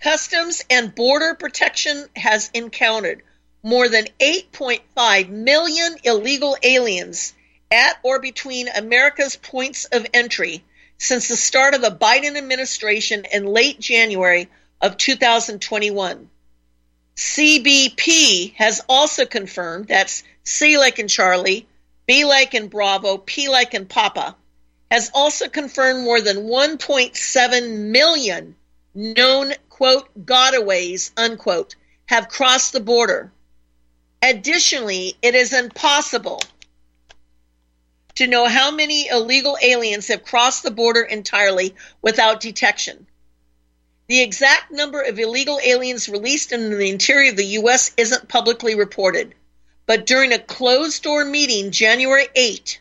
Customs 0.00 0.64
and 0.70 0.94
Border 0.94 1.34
Protection 1.34 2.06
has 2.16 2.50
encountered 2.54 3.22
more 3.62 3.88
than 3.88 4.06
8.5 4.18 5.28
million 5.28 5.96
illegal 6.04 6.56
aliens 6.62 7.34
at 7.70 7.98
or 8.02 8.18
between 8.18 8.68
America's 8.68 9.36
points 9.36 9.84
of 9.86 10.06
entry 10.14 10.64
since 10.98 11.28
the 11.28 11.36
start 11.36 11.74
of 11.74 11.82
the 11.82 11.90
Biden 11.90 12.36
administration 12.36 13.24
in 13.32 13.46
late 13.46 13.78
January 13.78 14.48
of 14.80 14.96
2021. 14.96 16.30
CBP 17.16 18.54
has 18.54 18.80
also 18.88 19.26
confirmed 19.26 19.88
that's 19.88 20.24
C 20.42 20.78
like 20.78 20.98
in 20.98 21.08
Charlie, 21.08 21.66
B 22.06 22.24
like 22.24 22.54
in 22.54 22.68
Bravo, 22.68 23.18
P 23.18 23.48
like 23.48 23.74
in 23.74 23.86
Papa, 23.86 24.36
has 24.90 25.10
also 25.14 25.48
confirmed 25.48 26.02
more 26.02 26.20
than 26.20 26.48
1.7 26.48 27.78
million 27.90 28.56
known 28.94 29.52
quote 29.68 30.26
gotaways 30.26 31.12
unquote 31.16 31.76
have 32.06 32.28
crossed 32.28 32.72
the 32.72 32.80
border 32.80 33.30
Additionally, 34.22 35.16
it 35.22 35.34
is 35.34 35.52
impossible 35.52 36.42
to 38.16 38.26
know 38.26 38.46
how 38.46 38.70
many 38.70 39.08
illegal 39.08 39.56
aliens 39.62 40.08
have 40.08 40.24
crossed 40.24 40.62
the 40.62 40.70
border 40.70 41.02
entirely 41.02 41.74
without 42.02 42.40
detection. 42.40 43.06
The 44.08 44.20
exact 44.20 44.72
number 44.72 45.00
of 45.00 45.18
illegal 45.18 45.58
aliens 45.64 46.08
released 46.08 46.52
into 46.52 46.76
the 46.76 46.90
interior 46.90 47.30
of 47.30 47.36
the 47.36 47.46
U.S. 47.60 47.92
isn't 47.96 48.28
publicly 48.28 48.74
reported. 48.74 49.34
But 49.86 50.04
during 50.04 50.32
a 50.32 50.38
closed 50.38 51.02
door 51.02 51.24
meeting 51.24 51.70
January 51.70 52.28
8 52.34 52.78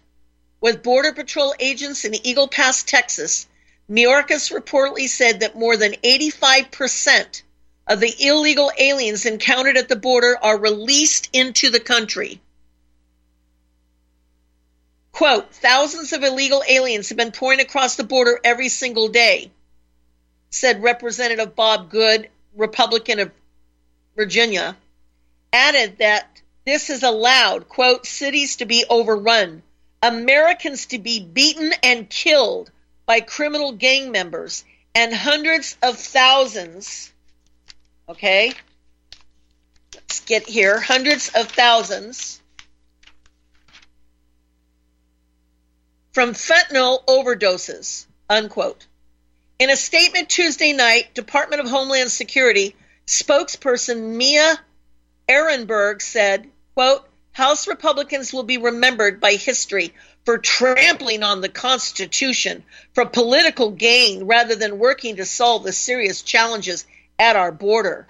with 0.59 0.83
Border 0.83 1.13
Patrol 1.13 1.55
agents 1.59 2.03
in 2.03 2.15
Eagle 2.27 2.49
Pass, 2.49 2.83
Texas, 2.83 3.47
Mayorkas 3.89 4.51
reportedly 4.51 5.07
said 5.07 5.39
that 5.39 5.55
more 5.55 5.77
than 5.77 5.93
85% 6.03 7.43
of 7.89 7.99
the 7.99 8.15
illegal 8.19 8.71
aliens 8.77 9.25
encountered 9.25 9.75
at 9.75 9.89
the 9.89 9.95
border 9.95 10.37
are 10.39 10.59
released 10.59 11.27
into 11.33 11.71
the 11.71 11.79
country. 11.79 12.39
Quote, 15.11 15.53
thousands 15.55 16.13
of 16.13 16.23
illegal 16.23 16.63
aliens 16.67 17.09
have 17.09 17.17
been 17.17 17.31
pouring 17.31 17.59
across 17.59 17.95
the 17.95 18.03
border 18.03 18.39
every 18.43 18.69
single 18.69 19.07
day, 19.07 19.51
said 20.51 20.83
Representative 20.83 21.55
Bob 21.55 21.89
Good, 21.89 22.29
Republican 22.55 23.19
of 23.19 23.31
Virginia, 24.15 24.77
added 25.51 25.97
that 25.97 26.41
this 26.65 26.89
has 26.89 27.01
allowed, 27.01 27.67
quote, 27.67 28.05
cities 28.05 28.57
to 28.57 28.65
be 28.65 28.85
overrun, 28.87 29.63
Americans 30.03 30.85
to 30.85 30.99
be 30.99 31.19
beaten 31.19 31.73
and 31.81 32.07
killed 32.07 32.69
by 33.07 33.19
criminal 33.19 33.71
gang 33.71 34.11
members, 34.11 34.63
and 34.93 35.11
hundreds 35.11 35.75
of 35.81 35.97
thousands, 35.97 37.11
okay, 38.09 38.51
let's 39.93 40.21
get 40.21 40.47
here, 40.47 40.79
hundreds 40.79 41.29
of 41.35 41.47
thousands 41.47 42.41
from 46.11 46.33
fentanyl 46.33 47.05
overdoses, 47.05 48.05
unquote. 48.29 48.87
In 49.59 49.69
a 49.69 49.75
statement 49.75 50.29
Tuesday 50.29 50.73
night, 50.73 51.13
Department 51.13 51.61
of 51.61 51.69
Homeland 51.69 52.11
Security 52.11 52.75
spokesperson 53.05 54.15
Mia 54.15 54.59
Ehrenberg 55.27 56.01
said, 56.01 56.49
quote, 56.73 57.05
House 57.31 57.67
Republicans 57.67 58.33
will 58.33 58.43
be 58.43 58.57
remembered 58.57 59.19
by 59.19 59.33
history 59.33 59.93
for 60.25 60.37
trampling 60.37 61.23
on 61.23 61.41
the 61.41 61.49
Constitution 61.49 62.63
for 62.93 63.05
political 63.05 63.71
gain 63.71 64.25
rather 64.25 64.55
than 64.55 64.79
working 64.79 65.17
to 65.17 65.25
solve 65.25 65.63
the 65.63 65.71
serious 65.71 66.21
challenges 66.21 66.85
at 67.19 67.35
our 67.35 67.51
border. 67.51 68.07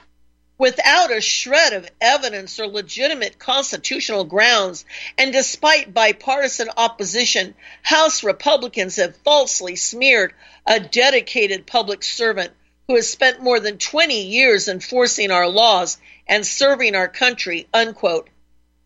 Without 0.59 1.11
a 1.11 1.21
shred 1.21 1.73
of 1.73 1.89
evidence 1.99 2.59
or 2.59 2.67
legitimate 2.67 3.39
constitutional 3.39 4.25
grounds, 4.25 4.85
and 5.17 5.33
despite 5.33 5.93
bipartisan 5.93 6.69
opposition, 6.77 7.55
House 7.81 8.23
Republicans 8.23 8.97
have 8.97 9.15
falsely 9.23 9.75
smeared 9.75 10.33
a 10.65 10.79
dedicated 10.79 11.65
public 11.65 12.03
servant 12.03 12.51
who 12.87 12.95
has 12.95 13.09
spent 13.09 13.41
more 13.41 13.59
than 13.59 13.77
20 13.77 14.21
years 14.21 14.67
enforcing 14.67 15.31
our 15.31 15.47
laws 15.47 15.97
and 16.27 16.45
serving 16.45 16.93
our 16.95 17.07
country, 17.07 17.67
unquote, 17.73 18.29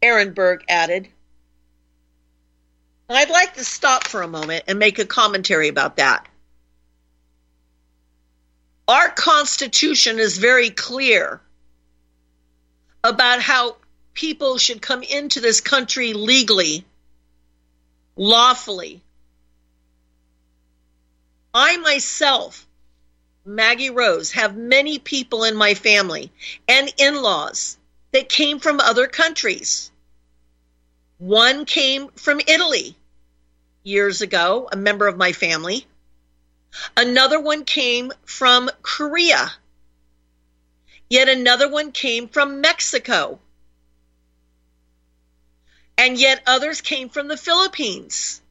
Ehrenberg 0.01 0.61
added. 0.69 1.07
I'd 3.09 3.29
like 3.29 3.55
to 3.55 3.63
stop 3.63 4.07
for 4.07 4.21
a 4.21 4.27
moment 4.27 4.65
and 4.67 4.77
make 4.77 4.99
a 4.99 5.05
commentary 5.05 5.69
about 5.69 5.97
that. 5.97 6.27
Our 8.87 9.09
Constitution 9.09 10.19
is 10.19 10.37
very 10.37 10.69
clear 10.69 11.39
about 13.03 13.41
how 13.41 13.77
people 14.13 14.57
should 14.57 14.81
come 14.81 15.03
into 15.03 15.39
this 15.39 15.61
country 15.61 16.13
legally, 16.13 16.85
lawfully. 18.15 19.01
I 21.53 21.77
myself, 21.77 22.67
Maggie 23.45 23.89
Rose, 23.89 24.31
have 24.31 24.57
many 24.57 24.99
people 24.99 25.43
in 25.43 25.55
my 25.55 25.75
family 25.75 26.31
and 26.67 26.91
in 26.97 27.21
laws 27.21 27.77
that 28.11 28.27
came 28.27 28.59
from 28.59 28.79
other 28.79 29.07
countries. 29.07 29.91
One 31.19 31.65
came 31.65 32.09
from 32.09 32.41
Italy 32.47 32.97
years 33.83 34.21
ago, 34.21 34.67
a 34.71 34.75
member 34.75 35.07
of 35.07 35.17
my 35.17 35.31
family. 35.31 35.85
Another 36.95 37.39
one 37.39 37.65
came 37.65 38.11
from 38.25 38.69
Korea. 38.81 39.51
Yet 41.09 41.29
another 41.29 41.69
one 41.69 41.91
came 41.91 42.27
from 42.27 42.61
Mexico. 42.61 43.39
And 45.97 46.17
yet 46.17 46.41
others 46.47 46.81
came 46.81 47.09
from 47.09 47.27
the 47.27 47.37
Philippines. 47.37 48.41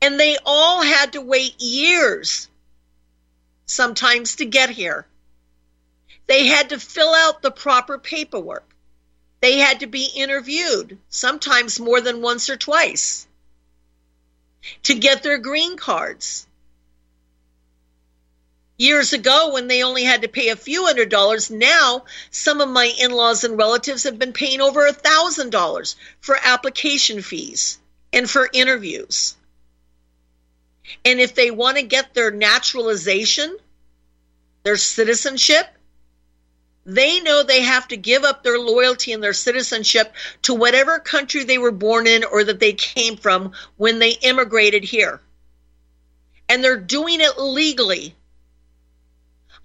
And 0.00 0.18
they 0.18 0.38
all 0.44 0.82
had 0.82 1.12
to 1.12 1.20
wait 1.20 1.60
years, 1.60 2.48
sometimes, 3.66 4.36
to 4.36 4.44
get 4.44 4.70
here. 4.70 5.06
They 6.26 6.46
had 6.46 6.70
to 6.70 6.78
fill 6.78 7.12
out 7.14 7.42
the 7.42 7.50
proper 7.50 7.98
paperwork. 7.98 8.68
They 9.40 9.58
had 9.58 9.80
to 9.80 9.86
be 9.86 10.08
interviewed, 10.14 10.98
sometimes 11.08 11.80
more 11.80 12.00
than 12.00 12.22
once 12.22 12.48
or 12.48 12.56
twice, 12.56 13.26
to 14.84 14.94
get 14.94 15.22
their 15.22 15.38
green 15.38 15.76
cards. 15.76 16.46
Years 18.82 19.12
ago, 19.12 19.52
when 19.52 19.68
they 19.68 19.84
only 19.84 20.02
had 20.02 20.22
to 20.22 20.28
pay 20.28 20.48
a 20.48 20.56
few 20.56 20.86
hundred 20.86 21.08
dollars, 21.08 21.52
now 21.52 22.04
some 22.32 22.60
of 22.60 22.68
my 22.68 22.86
in 22.86 23.12
laws 23.12 23.44
and 23.44 23.56
relatives 23.56 24.02
have 24.02 24.18
been 24.18 24.32
paying 24.32 24.60
over 24.60 24.84
a 24.84 24.92
thousand 24.92 25.50
dollars 25.50 25.94
for 26.20 26.36
application 26.42 27.22
fees 27.22 27.78
and 28.12 28.28
for 28.28 28.50
interviews. 28.52 29.36
And 31.04 31.20
if 31.20 31.36
they 31.36 31.52
want 31.52 31.76
to 31.76 31.84
get 31.84 32.12
their 32.12 32.32
naturalization, 32.32 33.56
their 34.64 34.76
citizenship, 34.76 35.68
they 36.84 37.20
know 37.20 37.44
they 37.44 37.62
have 37.62 37.86
to 37.86 37.96
give 37.96 38.24
up 38.24 38.42
their 38.42 38.58
loyalty 38.58 39.12
and 39.12 39.22
their 39.22 39.32
citizenship 39.32 40.12
to 40.42 40.54
whatever 40.54 40.98
country 40.98 41.44
they 41.44 41.58
were 41.58 41.70
born 41.70 42.08
in 42.08 42.24
or 42.24 42.42
that 42.42 42.58
they 42.58 42.72
came 42.72 43.16
from 43.16 43.52
when 43.76 44.00
they 44.00 44.10
immigrated 44.10 44.82
here. 44.82 45.20
And 46.48 46.64
they're 46.64 46.76
doing 46.80 47.20
it 47.20 47.38
legally. 47.38 48.16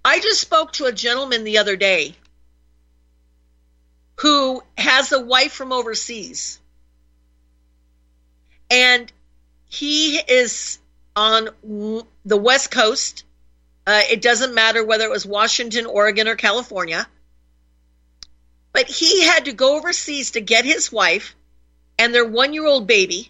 I 0.08 0.22
just 0.22 0.40
spoke 0.40 0.72
to 0.74 0.86
a 0.86 0.94
gentleman 0.94 1.44
the 1.44 1.58
other 1.58 1.76
day 1.76 2.16
who 4.16 4.64
has 4.78 5.12
a 5.12 5.20
wife 5.20 5.52
from 5.52 5.74
overseas. 5.74 6.62
And 8.72 9.12
he 9.66 10.18
is 10.18 10.80
on 11.14 11.50
the 12.24 12.38
West 12.38 12.72
Coast 12.72 13.26
uh, 13.86 14.02
it 14.10 14.22
doesn't 14.22 14.54
matter 14.54 14.86
whether 14.86 15.04
it 15.04 15.12
was 15.12 15.26
Washington, 15.26 15.86
Oregon, 15.86 16.30
or 16.30 16.36
California. 16.36 17.06
But 18.72 18.88
he 18.88 19.24
had 19.24 19.46
to 19.46 19.54
go 19.54 19.76
overseas 19.76 20.32
to 20.32 20.42
get 20.42 20.64
his 20.64 20.90
wife 20.90 21.36
and 22.00 22.16
their 22.16 22.26
one 22.26 22.54
year 22.54 22.66
old 22.66 22.88
baby. 22.88 23.30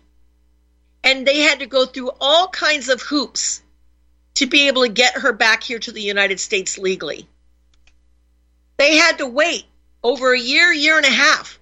And 1.03 1.25
they 1.25 1.39
had 1.39 1.59
to 1.59 1.65
go 1.65 1.87
through 1.87 2.11
all 2.21 2.49
kinds 2.49 2.89
of 2.89 3.01
hoops 3.01 3.63
to 4.37 4.45
be 4.45 4.67
able 4.67 4.83
to 4.83 4.89
get 4.89 5.15
her 5.15 5.33
back 5.33 5.63
here 5.63 5.79
to 5.79 5.91
the 5.91 6.01
United 6.01 6.39
States 6.39 6.77
legally. 6.77 7.27
They 8.77 8.95
had 8.95 9.17
to 9.17 9.25
wait 9.25 9.65
over 10.03 10.31
a 10.31 10.39
year, 10.39 10.71
year 10.71 10.97
and 10.97 11.05
a 11.05 11.09
half. 11.09 11.59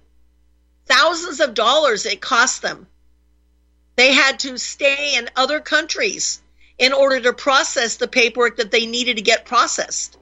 Thousands 0.84 1.40
of 1.40 1.54
dollars 1.54 2.04
it 2.04 2.20
cost 2.20 2.60
them. 2.60 2.86
They 3.96 4.12
had 4.12 4.40
to 4.40 4.58
stay 4.58 5.16
in 5.16 5.30
other 5.36 5.60
countries 5.60 6.42
in 6.78 6.92
order 6.92 7.18
to 7.18 7.32
process 7.32 7.96
the 7.96 8.08
paperwork 8.08 8.58
that 8.58 8.70
they 8.70 8.84
needed 8.84 9.16
to 9.16 9.22
get 9.22 9.46
processed. 9.46 10.18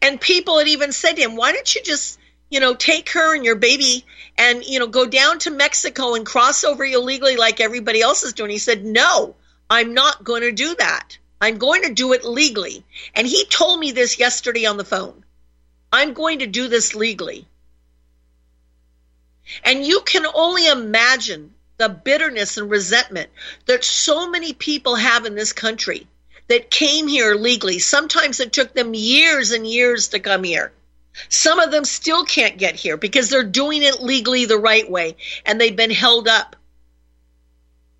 And 0.00 0.20
people 0.20 0.58
had 0.58 0.68
even 0.68 0.92
said 0.92 1.14
to 1.14 1.22
him, 1.22 1.34
why 1.34 1.50
don't 1.52 1.74
you 1.74 1.82
just, 1.82 2.20
you 2.48 2.60
know, 2.60 2.74
take 2.74 3.10
her 3.10 3.34
and 3.34 3.44
your 3.44 3.56
baby 3.56 4.06
and, 4.38 4.64
you 4.64 4.78
know, 4.78 4.86
go 4.86 5.06
down 5.06 5.40
to 5.40 5.50
Mexico 5.50 6.14
and 6.14 6.24
cross 6.24 6.62
over 6.62 6.84
illegally 6.84 7.36
like 7.36 7.60
everybody 7.60 8.00
else 8.00 8.22
is 8.22 8.32
doing? 8.32 8.52
He 8.52 8.58
said, 8.58 8.84
no, 8.84 9.34
I'm 9.74 9.92
not 9.92 10.22
going 10.22 10.42
to 10.42 10.52
do 10.52 10.76
that. 10.76 11.18
I'm 11.40 11.58
going 11.58 11.82
to 11.82 11.92
do 11.92 12.12
it 12.12 12.24
legally. 12.24 12.84
And 13.12 13.26
he 13.26 13.44
told 13.46 13.80
me 13.80 13.90
this 13.90 14.20
yesterday 14.20 14.66
on 14.66 14.76
the 14.76 14.84
phone. 14.84 15.24
I'm 15.92 16.12
going 16.12 16.38
to 16.38 16.46
do 16.46 16.68
this 16.68 16.94
legally. 16.94 17.48
And 19.64 19.84
you 19.84 20.02
can 20.02 20.26
only 20.32 20.68
imagine 20.68 21.54
the 21.76 21.88
bitterness 21.88 22.56
and 22.56 22.70
resentment 22.70 23.30
that 23.66 23.82
so 23.82 24.30
many 24.30 24.52
people 24.52 24.94
have 24.94 25.26
in 25.26 25.34
this 25.34 25.52
country 25.52 26.06
that 26.46 26.70
came 26.70 27.08
here 27.08 27.34
legally. 27.34 27.80
Sometimes 27.80 28.38
it 28.38 28.52
took 28.52 28.74
them 28.74 28.94
years 28.94 29.50
and 29.50 29.66
years 29.66 30.06
to 30.08 30.20
come 30.20 30.44
here. 30.44 30.72
Some 31.28 31.58
of 31.58 31.72
them 31.72 31.84
still 31.84 32.24
can't 32.24 32.58
get 32.58 32.76
here 32.76 32.96
because 32.96 33.28
they're 33.28 33.42
doing 33.42 33.82
it 33.82 34.00
legally 34.00 34.44
the 34.44 34.56
right 34.56 34.88
way 34.88 35.16
and 35.44 35.60
they've 35.60 35.74
been 35.74 35.90
held 35.90 36.28
up 36.28 36.54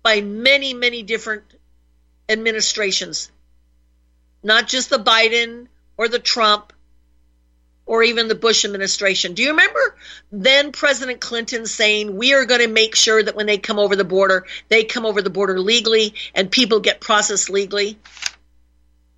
by 0.03 0.21
many, 0.21 0.73
many 0.73 1.03
different 1.03 1.43
administrations. 2.29 3.31
Not 4.43 4.67
just 4.67 4.89
the 4.89 4.99
Biden 4.99 5.67
or 5.97 6.07
the 6.07 6.19
Trump, 6.19 6.73
or 7.85 8.03
even 8.03 8.27
the 8.27 8.35
Bush 8.35 8.65
administration. 8.65 9.33
Do 9.33 9.43
you 9.43 9.49
remember 9.49 9.95
then 10.31 10.71
President 10.71 11.21
Clinton 11.21 11.65
saying, 11.65 12.15
We 12.15 12.33
are 12.33 12.45
going 12.45 12.61
to 12.61 12.67
make 12.67 12.95
sure 12.95 13.21
that 13.21 13.35
when 13.35 13.45
they 13.45 13.57
come 13.57 13.79
over 13.79 13.95
the 13.95 14.03
border, 14.03 14.45
they 14.69 14.83
come 14.83 15.05
over 15.05 15.21
the 15.21 15.29
border 15.29 15.59
legally 15.59 16.15
and 16.33 16.49
people 16.49 16.79
get 16.79 16.99
processed 16.99 17.49
legally? 17.49 17.97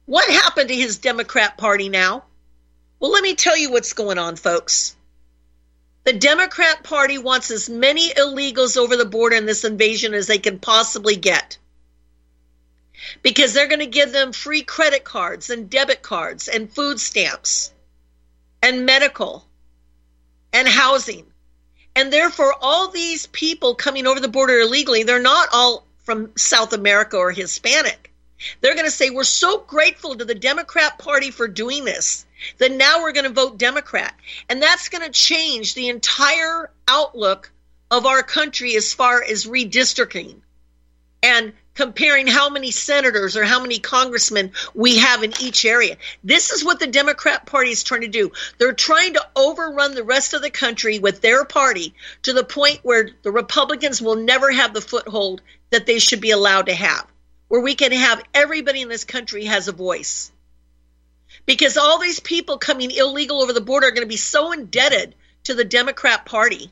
What 0.06 0.30
happened 0.30 0.70
to 0.70 0.76
his 0.76 0.98
Democrat 0.98 1.58
Party 1.58 1.89
now? 1.89 2.24
Well, 3.00 3.12
let 3.12 3.24
me 3.24 3.36
tell 3.36 3.58
you 3.58 3.72
what's 3.72 3.93
going 3.93 4.17
on, 4.17 4.36
folks. 4.36 4.96
The 6.04 6.13
Democrat 6.13 6.84
Party 6.84 7.17
wants 7.17 7.52
as 7.52 7.70
many 7.70 8.10
illegals 8.13 8.78
over 8.78 8.96
the 8.96 9.06
border 9.06 9.36
in 9.36 9.46
this 9.46 9.65
invasion 9.65 10.13
as 10.13 10.28
they 10.28 10.38
can 10.38 10.60
possibly 10.60 11.17
get. 11.17 11.58
Because 13.21 13.53
they're 13.53 13.67
going 13.67 13.79
to 13.79 13.86
give 13.86 14.12
them 14.12 14.33
free 14.33 14.63
credit 14.63 15.03
cards 15.03 15.49
and 15.49 15.69
debit 15.69 16.01
cards 16.01 16.47
and 16.47 16.71
food 16.71 16.99
stamps 16.99 17.71
and 18.62 18.86
medical 18.86 19.45
and 20.53 20.67
housing. 20.67 21.25
And 21.95 22.12
therefore, 22.12 22.53
all 22.62 22.89
these 22.89 23.27
people 23.27 23.75
coming 23.75 24.05
over 24.05 24.19
the 24.19 24.27
border 24.27 24.60
illegally, 24.60 25.03
they're 25.03 25.21
not 25.21 25.49
all 25.51 25.86
from 26.03 26.31
South 26.38 26.73
America 26.73 27.17
or 27.17 27.31
Hispanic. 27.31 28.13
They're 28.62 28.75
going 28.75 28.86
to 28.86 28.91
say, 28.91 29.10
We're 29.10 29.23
so 29.23 29.60
grateful 29.60 30.15
to 30.15 30.25
the 30.25 30.36
Democrat 30.36 30.99
Party 30.99 31.31
for 31.31 31.47
doing 31.47 31.86
this 31.86 32.25
that 32.60 32.71
now 32.71 33.01
we're 33.01 33.13
going 33.13 33.25
to 33.25 33.33
vote 33.33 33.57
Democrat. 33.57 34.13
And 34.47 34.62
that's 34.62 34.89
going 34.89 35.03
to 35.03 35.12
change 35.12 35.73
the 35.73 35.89
entire 35.89 36.69
outlook 36.88 37.51
of 37.89 38.05
our 38.05 38.21
country 38.21 38.75
as 38.75 38.93
far 38.93 39.23
as 39.23 39.45
redistricting 39.45 40.41
and 41.23 41.53
comparing 41.78 42.26
how 42.26 42.50
many 42.50 42.72
senators 42.72 43.38
or 43.38 43.46
how 43.46 43.62
many 43.62 43.78
congressmen 43.78 44.52
we 44.74 44.98
have 44.98 45.22
in 45.22 45.32
each 45.40 45.63
area. 45.63 45.96
This 46.24 46.52
is 46.52 46.66
what 46.66 46.80
the 46.80 46.88
Democrat 46.88 47.46
Party 47.46 47.70
is 47.70 47.84
trying 47.84 48.02
to 48.02 48.08
do. 48.08 48.32
They're 48.58 48.74
trying 48.74 49.13
to 49.13 49.26
overrun 49.36 49.94
the 49.94 50.04
rest 50.04 50.34
of 50.34 50.42
the 50.42 50.50
country 50.50 50.98
with 50.98 51.22
their 51.22 51.46
party 51.46 51.94
to 52.24 52.34
the 52.34 52.44
point 52.44 52.80
where 52.82 53.12
the 53.22 53.32
Republicans 53.32 54.02
will 54.02 54.16
never 54.16 54.52
have 54.52 54.74
the 54.74 54.82
foothold 54.82 55.44
that 55.70 55.86
they 55.86 56.00
should 56.00 56.20
be 56.20 56.32
allowed 56.32 56.66
to 56.66 56.74
have, 56.74 57.06
where 57.48 57.62
we 57.62 57.76
can 57.76 57.92
have 57.92 58.24
everybody 58.34 58.82
in 58.82 58.90
this 58.90 59.04
country 59.04 59.46
has 59.46 59.68
a 59.68 59.72
voice 59.72 60.32
because 61.46 61.78
all 61.78 62.00
these 62.00 62.20
people 62.20 62.58
coming 62.58 62.90
illegal 62.90 63.40
over 63.40 63.54
the 63.54 63.62
border 63.62 63.88
are 63.88 63.92
going 63.92 64.02
to 64.02 64.08
be 64.08 64.18
so 64.18 64.52
indebted 64.52 65.13
to 65.44 65.54
the 65.54 65.63
Democrat 65.63 66.26
Party 66.26 66.72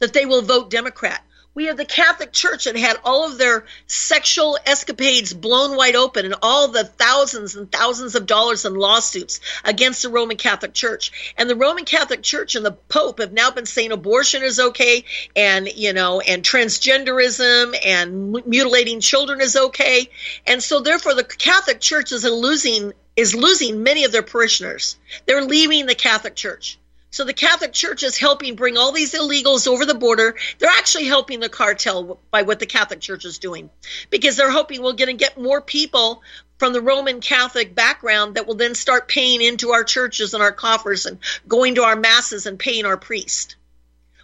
that 0.00 0.12
they 0.12 0.26
will 0.26 0.42
vote 0.42 0.68
Democrat. 0.68 1.22
We 1.52 1.66
have 1.66 1.76
the 1.76 1.84
Catholic 1.84 2.32
Church 2.32 2.64
that 2.64 2.76
had 2.76 2.96
all 3.04 3.26
of 3.26 3.36
their 3.36 3.64
sexual 3.88 4.56
escapades 4.64 5.34
blown 5.34 5.76
wide 5.76 5.96
open 5.96 6.24
and 6.24 6.36
all 6.42 6.68
the 6.68 6.84
thousands 6.84 7.56
and 7.56 7.70
thousands 7.70 8.14
of 8.14 8.26
dollars 8.26 8.64
in 8.64 8.74
lawsuits 8.74 9.40
against 9.64 10.02
the 10.02 10.10
Roman 10.10 10.36
Catholic 10.36 10.74
Church. 10.74 11.34
And 11.36 11.50
the 11.50 11.56
Roman 11.56 11.84
Catholic 11.84 12.22
Church 12.22 12.54
and 12.54 12.64
the 12.64 12.72
Pope 12.72 13.18
have 13.18 13.32
now 13.32 13.50
been 13.50 13.66
saying 13.66 13.90
abortion 13.90 14.44
is 14.44 14.60
okay 14.60 15.04
and, 15.34 15.68
you 15.68 15.92
know, 15.92 16.20
and 16.20 16.44
transgenderism 16.44 17.76
and 17.84 18.30
mutilating 18.46 19.00
children 19.00 19.40
is 19.40 19.56
okay. 19.56 20.08
And 20.46 20.62
so 20.62 20.80
therefore 20.80 21.14
the 21.14 21.24
Catholic 21.24 21.80
Church 21.80 22.12
is 22.12 22.24
losing 22.24 22.92
is 23.16 23.34
losing 23.34 23.82
many 23.82 24.04
of 24.04 24.12
their 24.12 24.22
parishioners. 24.22 24.96
They're 25.26 25.44
leaving 25.44 25.86
the 25.86 25.94
Catholic 25.94 26.36
Church. 26.36 26.78
So 27.12 27.24
the 27.24 27.32
Catholic 27.32 27.72
Church 27.72 28.04
is 28.04 28.16
helping 28.16 28.54
bring 28.54 28.76
all 28.76 28.92
these 28.92 29.14
illegals 29.14 29.66
over 29.66 29.84
the 29.84 29.94
border. 29.94 30.36
They're 30.58 30.70
actually 30.70 31.06
helping 31.06 31.40
the 31.40 31.48
cartel 31.48 32.20
by 32.30 32.42
what 32.42 32.60
the 32.60 32.66
Catholic 32.66 33.00
Church 33.00 33.24
is 33.24 33.38
doing 33.38 33.68
because 34.10 34.36
they're 34.36 34.50
hoping 34.50 34.80
we're 34.80 34.92
going 34.92 35.08
to 35.08 35.24
get 35.24 35.40
more 35.40 35.60
people 35.60 36.22
from 36.58 36.72
the 36.72 36.80
Roman 36.80 37.20
Catholic 37.20 37.74
background 37.74 38.36
that 38.36 38.46
will 38.46 38.54
then 38.54 38.74
start 38.76 39.08
paying 39.08 39.42
into 39.42 39.70
our 39.70 39.82
churches 39.82 40.34
and 40.34 40.42
our 40.42 40.52
coffers 40.52 41.06
and 41.06 41.18
going 41.48 41.74
to 41.76 41.82
our 41.82 41.96
masses 41.96 42.46
and 42.46 42.58
paying 42.58 42.84
our 42.84 42.96
priest. 42.96 43.56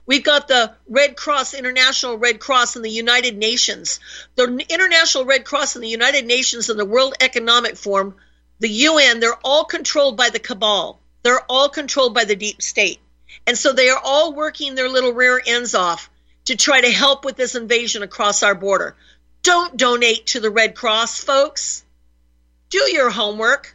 We've 0.06 0.22
got 0.22 0.46
the 0.46 0.72
Red 0.88 1.16
Cross, 1.16 1.54
International 1.54 2.16
Red 2.16 2.38
Cross, 2.38 2.76
and 2.76 2.84
the 2.84 2.90
United 2.90 3.36
Nations. 3.36 3.98
The 4.36 4.64
International 4.68 5.24
Red 5.24 5.44
Cross 5.44 5.74
and 5.74 5.82
the 5.82 5.88
United 5.88 6.24
Nations 6.26 6.70
and 6.70 6.78
the 6.78 6.84
World 6.84 7.14
Economic 7.20 7.76
Forum, 7.76 8.14
the 8.60 8.68
UN, 8.68 9.18
they're 9.18 9.34
all 9.42 9.64
controlled 9.64 10.16
by 10.16 10.30
the 10.30 10.38
cabal. 10.38 11.00
They're 11.26 11.42
all 11.48 11.68
controlled 11.68 12.14
by 12.14 12.22
the 12.22 12.36
deep 12.36 12.62
state. 12.62 13.00
And 13.48 13.58
so 13.58 13.72
they 13.72 13.88
are 13.88 14.00
all 14.00 14.32
working 14.32 14.76
their 14.76 14.88
little 14.88 15.12
rear 15.12 15.42
ends 15.44 15.74
off 15.74 16.08
to 16.44 16.54
try 16.54 16.80
to 16.80 16.88
help 16.88 17.24
with 17.24 17.34
this 17.34 17.56
invasion 17.56 18.04
across 18.04 18.44
our 18.44 18.54
border. 18.54 18.94
Don't 19.42 19.76
donate 19.76 20.26
to 20.26 20.38
the 20.38 20.50
Red 20.52 20.76
Cross, 20.76 21.24
folks. 21.24 21.82
Do 22.70 22.78
your 22.92 23.10
homework. 23.10 23.74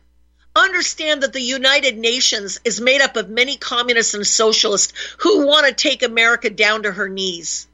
Understand 0.56 1.24
that 1.24 1.34
the 1.34 1.42
United 1.42 1.98
Nations 1.98 2.62
is 2.64 2.80
made 2.80 3.02
up 3.02 3.18
of 3.18 3.28
many 3.30 3.58
communists 3.58 4.14
and 4.14 4.26
socialists 4.26 4.94
who 5.18 5.46
want 5.46 5.68
to 5.68 5.74
take 5.74 6.04
America 6.04 6.50
down 6.50 6.84
to 6.84 6.92
her 6.94 7.10
knees. 7.10 7.68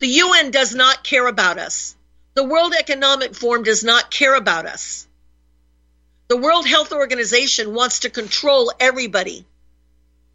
The 0.00 0.08
UN 0.08 0.50
does 0.50 0.74
not 0.74 1.02
care 1.02 1.26
about 1.26 1.58
us. 1.58 1.96
The 2.34 2.44
World 2.44 2.74
Economic 2.78 3.34
Forum 3.34 3.62
does 3.62 3.82
not 3.82 4.10
care 4.10 4.34
about 4.34 4.66
us. 4.66 5.07
The 6.28 6.36
World 6.36 6.66
Health 6.66 6.92
Organization 6.92 7.72
wants 7.72 8.00
to 8.00 8.10
control 8.10 8.70
everybody 8.78 9.46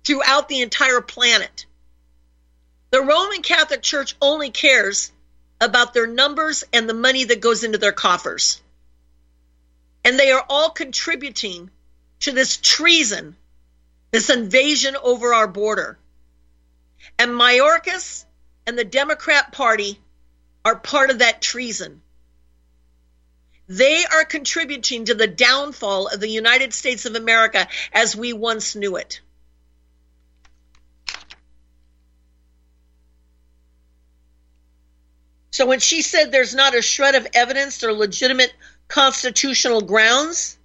throughout 0.04 0.50
the 0.50 0.62
entire 0.62 1.02
planet. 1.02 1.68
The 2.90 3.02
Roman 3.02 3.44
Catholic 3.44 3.84
Church 3.84 4.16
only 4.20 4.50
cares 4.50 5.12
about 5.62 5.94
their 5.94 6.08
numbers 6.08 6.64
and 6.74 6.90
the 6.90 6.96
money 6.96 7.26
that 7.26 7.42
goes 7.42 7.64
into 7.64 7.78
their 7.78 7.92
coffers. 7.92 8.60
And 10.04 10.20
they 10.20 10.32
are 10.32 10.44
all 10.50 10.72
contributing 10.72 11.70
to 12.22 12.32
this 12.32 12.58
treason, 12.58 13.36
this 14.10 14.32
invasion 14.32 14.96
over 15.02 15.34
our 15.34 15.48
border. 15.48 16.00
And 17.20 17.32
Mayorkas 17.32 18.26
and 18.66 18.78
the 18.78 18.84
Democrat 18.84 19.52
Party 19.52 20.00
are 20.66 20.76
part 20.76 21.12
of 21.12 21.20
that 21.20 21.42
treason. 21.42 22.02
They 23.74 24.06
are 24.06 24.24
contributing 24.24 25.06
to 25.06 25.16
the 25.16 25.26
downfall 25.26 26.10
of 26.10 26.20
the 26.20 26.30
United 26.30 26.76
States 26.76 27.08
of 27.08 27.16
America 27.16 27.68
as 27.92 28.16
we 28.16 28.32
once 28.32 28.76
knew 28.76 28.98
it. 28.98 29.20
So 35.50 35.66
when 35.66 35.80
she 35.80 36.04
said 36.04 36.32
there's 36.32 36.54
not 36.54 36.76
a 36.76 36.84
shred 36.84 37.16
of 37.16 37.26
evidence 37.34 37.84
or 37.84 37.92
legitimate 37.94 38.54
constitutional 38.88 39.82
grounds, 39.82 40.56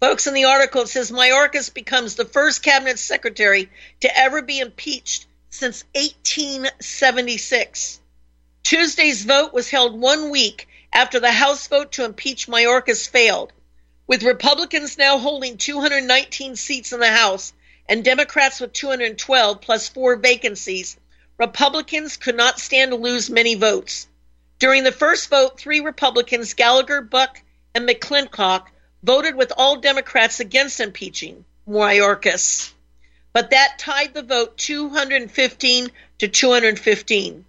folks 0.00 0.26
in 0.26 0.34
the 0.34 0.46
article 0.46 0.82
it 0.82 0.88
says 0.88 1.12
Mayorkas 1.12 1.72
becomes 1.72 2.16
the 2.16 2.24
first 2.24 2.64
cabinet 2.64 2.98
secretary 2.98 3.70
to 4.00 4.18
ever 4.18 4.42
be 4.42 4.58
impeached 4.58 5.26
since 5.50 5.84
1876. 5.94 8.00
Tuesday's 8.64 9.24
vote 9.24 9.52
was 9.52 9.70
held 9.70 10.00
one 10.00 10.30
week 10.30 10.66
after 10.96 11.20
the 11.20 11.30
House 11.30 11.66
vote 11.66 11.92
to 11.92 12.06
impeach 12.06 12.48
Mayorkas 12.48 13.06
failed. 13.06 13.52
With 14.06 14.22
Republicans 14.22 14.96
now 14.96 15.18
holding 15.18 15.58
219 15.58 16.56
seats 16.56 16.90
in 16.90 17.00
the 17.00 17.10
House 17.10 17.52
and 17.86 18.02
Democrats 18.02 18.60
with 18.60 18.72
212 18.72 19.60
plus 19.60 19.90
four 19.90 20.16
vacancies, 20.16 20.96
Republicans 21.36 22.16
could 22.16 22.34
not 22.34 22.58
stand 22.58 22.92
to 22.92 22.96
lose 22.96 23.28
many 23.28 23.56
votes. 23.56 24.08
During 24.58 24.84
the 24.84 24.90
first 24.90 25.28
vote, 25.28 25.60
three 25.60 25.80
Republicans, 25.80 26.54
Gallagher, 26.54 27.02
Buck, 27.02 27.42
and 27.74 27.86
McClintock, 27.86 28.68
voted 29.02 29.34
with 29.34 29.52
all 29.54 29.76
Democrats 29.76 30.40
against 30.40 30.80
impeaching 30.80 31.44
Mayorkas. 31.68 32.72
But 33.34 33.50
that 33.50 33.78
tied 33.78 34.14
the 34.14 34.22
vote 34.22 34.56
215 34.56 35.90
to 36.20 36.28
215. 36.28 37.44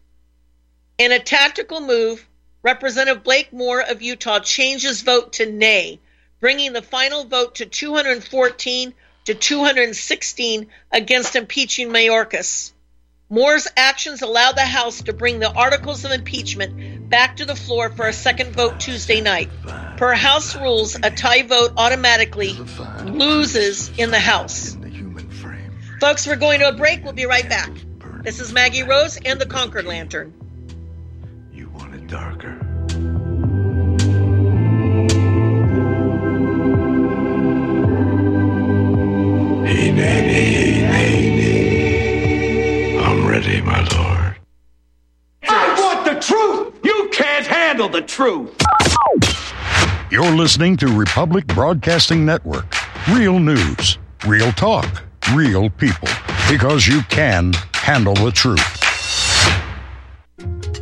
In 0.98 1.12
a 1.14 1.20
tactical 1.20 1.80
move, 1.80 2.28
Representative 2.64 3.24
Blake 3.24 3.54
Moore 3.54 3.82
of 3.82 4.02
Utah 4.02 4.40
changed 4.40 4.84
his 4.84 5.02
vote 5.02 5.34
to 5.34 5.46
nay, 5.46 6.00
bringing 6.40 6.74
the 6.74 6.82
final 6.82 7.24
vote 7.24 7.56
to 7.56 7.66
214 7.66 8.94
to 9.26 9.34
216 9.34 10.68
against 10.92 11.36
impeaching 11.36 11.90
Mayorkas. 11.90 12.72
Moore's 13.30 13.68
actions 13.76 14.22
allowed 14.22 14.56
the 14.56 14.62
House 14.62 15.04
to 15.04 15.14
bring 15.14 15.40
the 15.40 15.52
articles 15.52 16.04
of 16.04 16.12
impeachment 16.12 17.10
back 17.10 17.38
to 17.38 17.46
the 17.46 17.56
floor 17.56 17.90
for 17.90 18.08
a 18.08 18.14
second 18.14 18.54
vote 18.54 18.80
Tuesday 18.80 19.22
night. 19.22 19.50
Per 19.98 20.14
House 20.14 20.56
rules, 20.56 20.96
a 20.96 21.12
tie 21.12 21.44
vote 21.44 21.74
automatically 21.78 22.54
loses 23.04 23.92
in 24.00 24.10
the 24.10 24.20
House. 24.20 24.78
Folks, 26.00 26.26
we're 26.26 26.38
going 26.38 26.62
to 26.62 26.70
a 26.70 26.74
break. 26.74 27.04
We'll 27.04 27.14
be 27.14 27.26
right 27.26 27.48
back. 27.48 27.70
This 28.24 28.40
is 28.40 28.52
Maggie 28.52 28.84
Rose 28.84 29.18
and 29.18 29.40
the 29.40 29.46
Concord 29.46 29.86
Lantern 29.86 30.47
darker. 32.08 32.58
Hey, 39.66 39.92
nanny, 39.92 40.86
hey, 40.86 41.36
nanny. 42.96 42.98
I'm 43.00 43.28
ready, 43.28 43.62
my 43.62 43.80
lord. 43.80 44.36
I 45.44 45.76
want 45.80 46.06
the 46.06 46.20
truth! 46.20 46.74
You 46.84 47.10
can't 47.12 47.46
handle 47.46 47.90
the 47.90 48.02
truth! 48.02 48.56
You're 50.10 50.36
listening 50.36 50.78
to 50.78 50.88
Republic 50.88 51.46
Broadcasting 51.48 52.26
Network. 52.26 52.74
Real 53.10 53.40
news, 53.40 53.98
Real 54.26 54.52
talk, 54.54 55.04
real 55.34 55.70
people. 55.70 56.10
Because 56.50 56.88
you 56.88 57.02
can 57.04 57.54
handle 57.74 58.16
the 58.16 58.32
truth. 58.32 58.77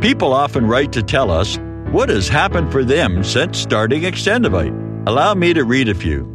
People 0.00 0.34
often 0.34 0.66
write 0.66 0.92
to 0.92 1.02
tell 1.02 1.30
us 1.30 1.58
what 1.90 2.10
has 2.10 2.28
happened 2.28 2.70
for 2.70 2.84
them 2.84 3.24
since 3.24 3.58
starting 3.58 4.02
Extendovite. 4.02 5.08
Allow 5.08 5.34
me 5.34 5.54
to 5.54 5.64
read 5.64 5.88
a 5.88 5.94
few. 5.94 6.30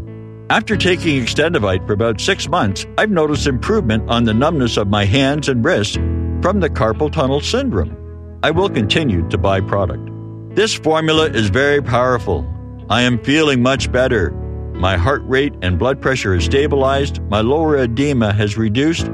After 0.49 0.75
taking 0.75 1.21
Extendovite 1.23 1.85
for 1.85 1.93
about 1.93 2.19
six 2.19 2.49
months, 2.49 2.87
I've 2.97 3.11
noticed 3.11 3.45
improvement 3.45 4.09
on 4.09 4.23
the 4.23 4.33
numbness 4.33 4.77
of 4.77 4.87
my 4.87 5.05
hands 5.05 5.47
and 5.47 5.63
wrists 5.63 5.95
from 6.41 6.59
the 6.59 6.69
carpal 6.69 7.11
tunnel 7.11 7.39
syndrome. 7.39 7.95
I 8.41 8.49
will 8.49 8.67
continue 8.67 9.29
to 9.29 9.37
buy 9.37 9.61
product. 9.61 10.09
This 10.55 10.73
formula 10.73 11.29
is 11.29 11.49
very 11.49 11.83
powerful. 11.83 12.45
I 12.89 13.03
am 13.03 13.23
feeling 13.23 13.61
much 13.61 13.91
better. 13.91 14.31
My 14.73 14.97
heart 14.97 15.21
rate 15.25 15.53
and 15.61 15.77
blood 15.77 16.01
pressure 16.01 16.33
is 16.33 16.45
stabilized, 16.45 17.21
my 17.29 17.41
lower 17.41 17.77
edema 17.77 18.33
has 18.33 18.57
reduced, 18.57 19.05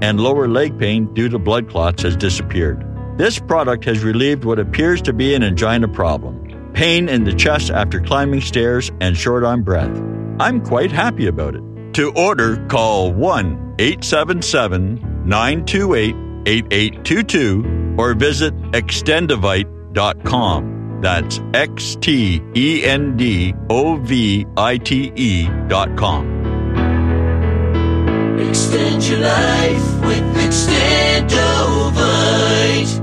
and 0.00 0.18
lower 0.18 0.48
leg 0.48 0.78
pain 0.78 1.12
due 1.12 1.28
to 1.28 1.38
blood 1.38 1.68
clots 1.68 2.02
has 2.02 2.16
disappeared. 2.16 2.89
This 3.20 3.38
product 3.38 3.84
has 3.84 4.02
relieved 4.02 4.44
what 4.44 4.58
appears 4.58 5.00
to 5.02 5.12
be 5.12 5.34
an 5.34 5.42
angina 5.42 5.88
problem, 5.88 6.72
pain 6.72 7.06
in 7.06 7.24
the 7.24 7.34
chest 7.34 7.70
after 7.70 8.00
climbing 8.00 8.40
stairs, 8.40 8.90
and 9.02 9.14
short 9.14 9.44
on 9.44 9.60
breath. 9.60 9.94
I'm 10.40 10.64
quite 10.64 10.90
happy 10.90 11.26
about 11.26 11.54
it. 11.54 11.62
To 11.96 12.14
order, 12.14 12.66
call 12.68 13.12
1 13.12 13.74
877 13.78 15.26
928 15.26 16.14
8822 16.46 17.96
or 17.98 18.14
visit 18.14 18.56
extendovite.com. 18.72 21.00
That's 21.02 21.40
X 21.52 21.98
T 22.00 22.40
E 22.56 22.86
N 22.86 23.18
D 23.18 23.52
O 23.68 23.96
V 23.96 24.46
I 24.56 24.78
T 24.78 25.12
E 25.14 25.46
dot 25.68 25.94
com. 25.94 26.26
Extend 28.40 29.06
your 29.06 29.18
life 29.18 30.00
with 30.06 30.36
Extendovite. 30.36 32.99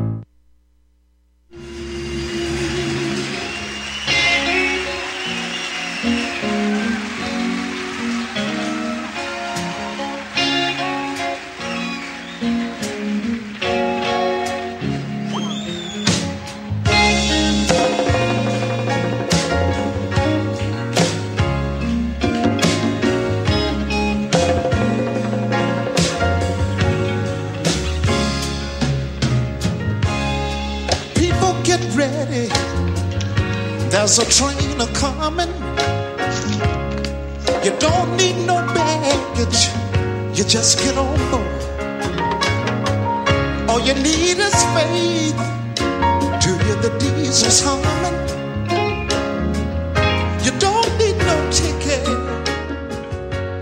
There's 33.98 34.20
a 34.20 34.26
train 34.30 34.80
a 34.80 34.86
coming. 34.94 35.50
You 37.66 37.72
don't 37.80 38.16
need 38.16 38.46
no 38.46 38.58
baggage. 38.72 39.70
You 40.38 40.44
just 40.44 40.78
get 40.78 40.96
on 41.00 41.18
board. 41.32 41.62
All 43.68 43.80
you 43.80 43.96
need 43.96 44.38
is 44.38 44.64
faith 44.76 45.36
to 46.44 46.50
hear 46.64 46.76
the 46.76 46.96
diesels 47.00 47.60
humming. 47.66 48.18
You 50.46 50.52
don't 50.60 50.96
need 51.00 51.18
no 51.18 51.52
ticket. 51.52 52.08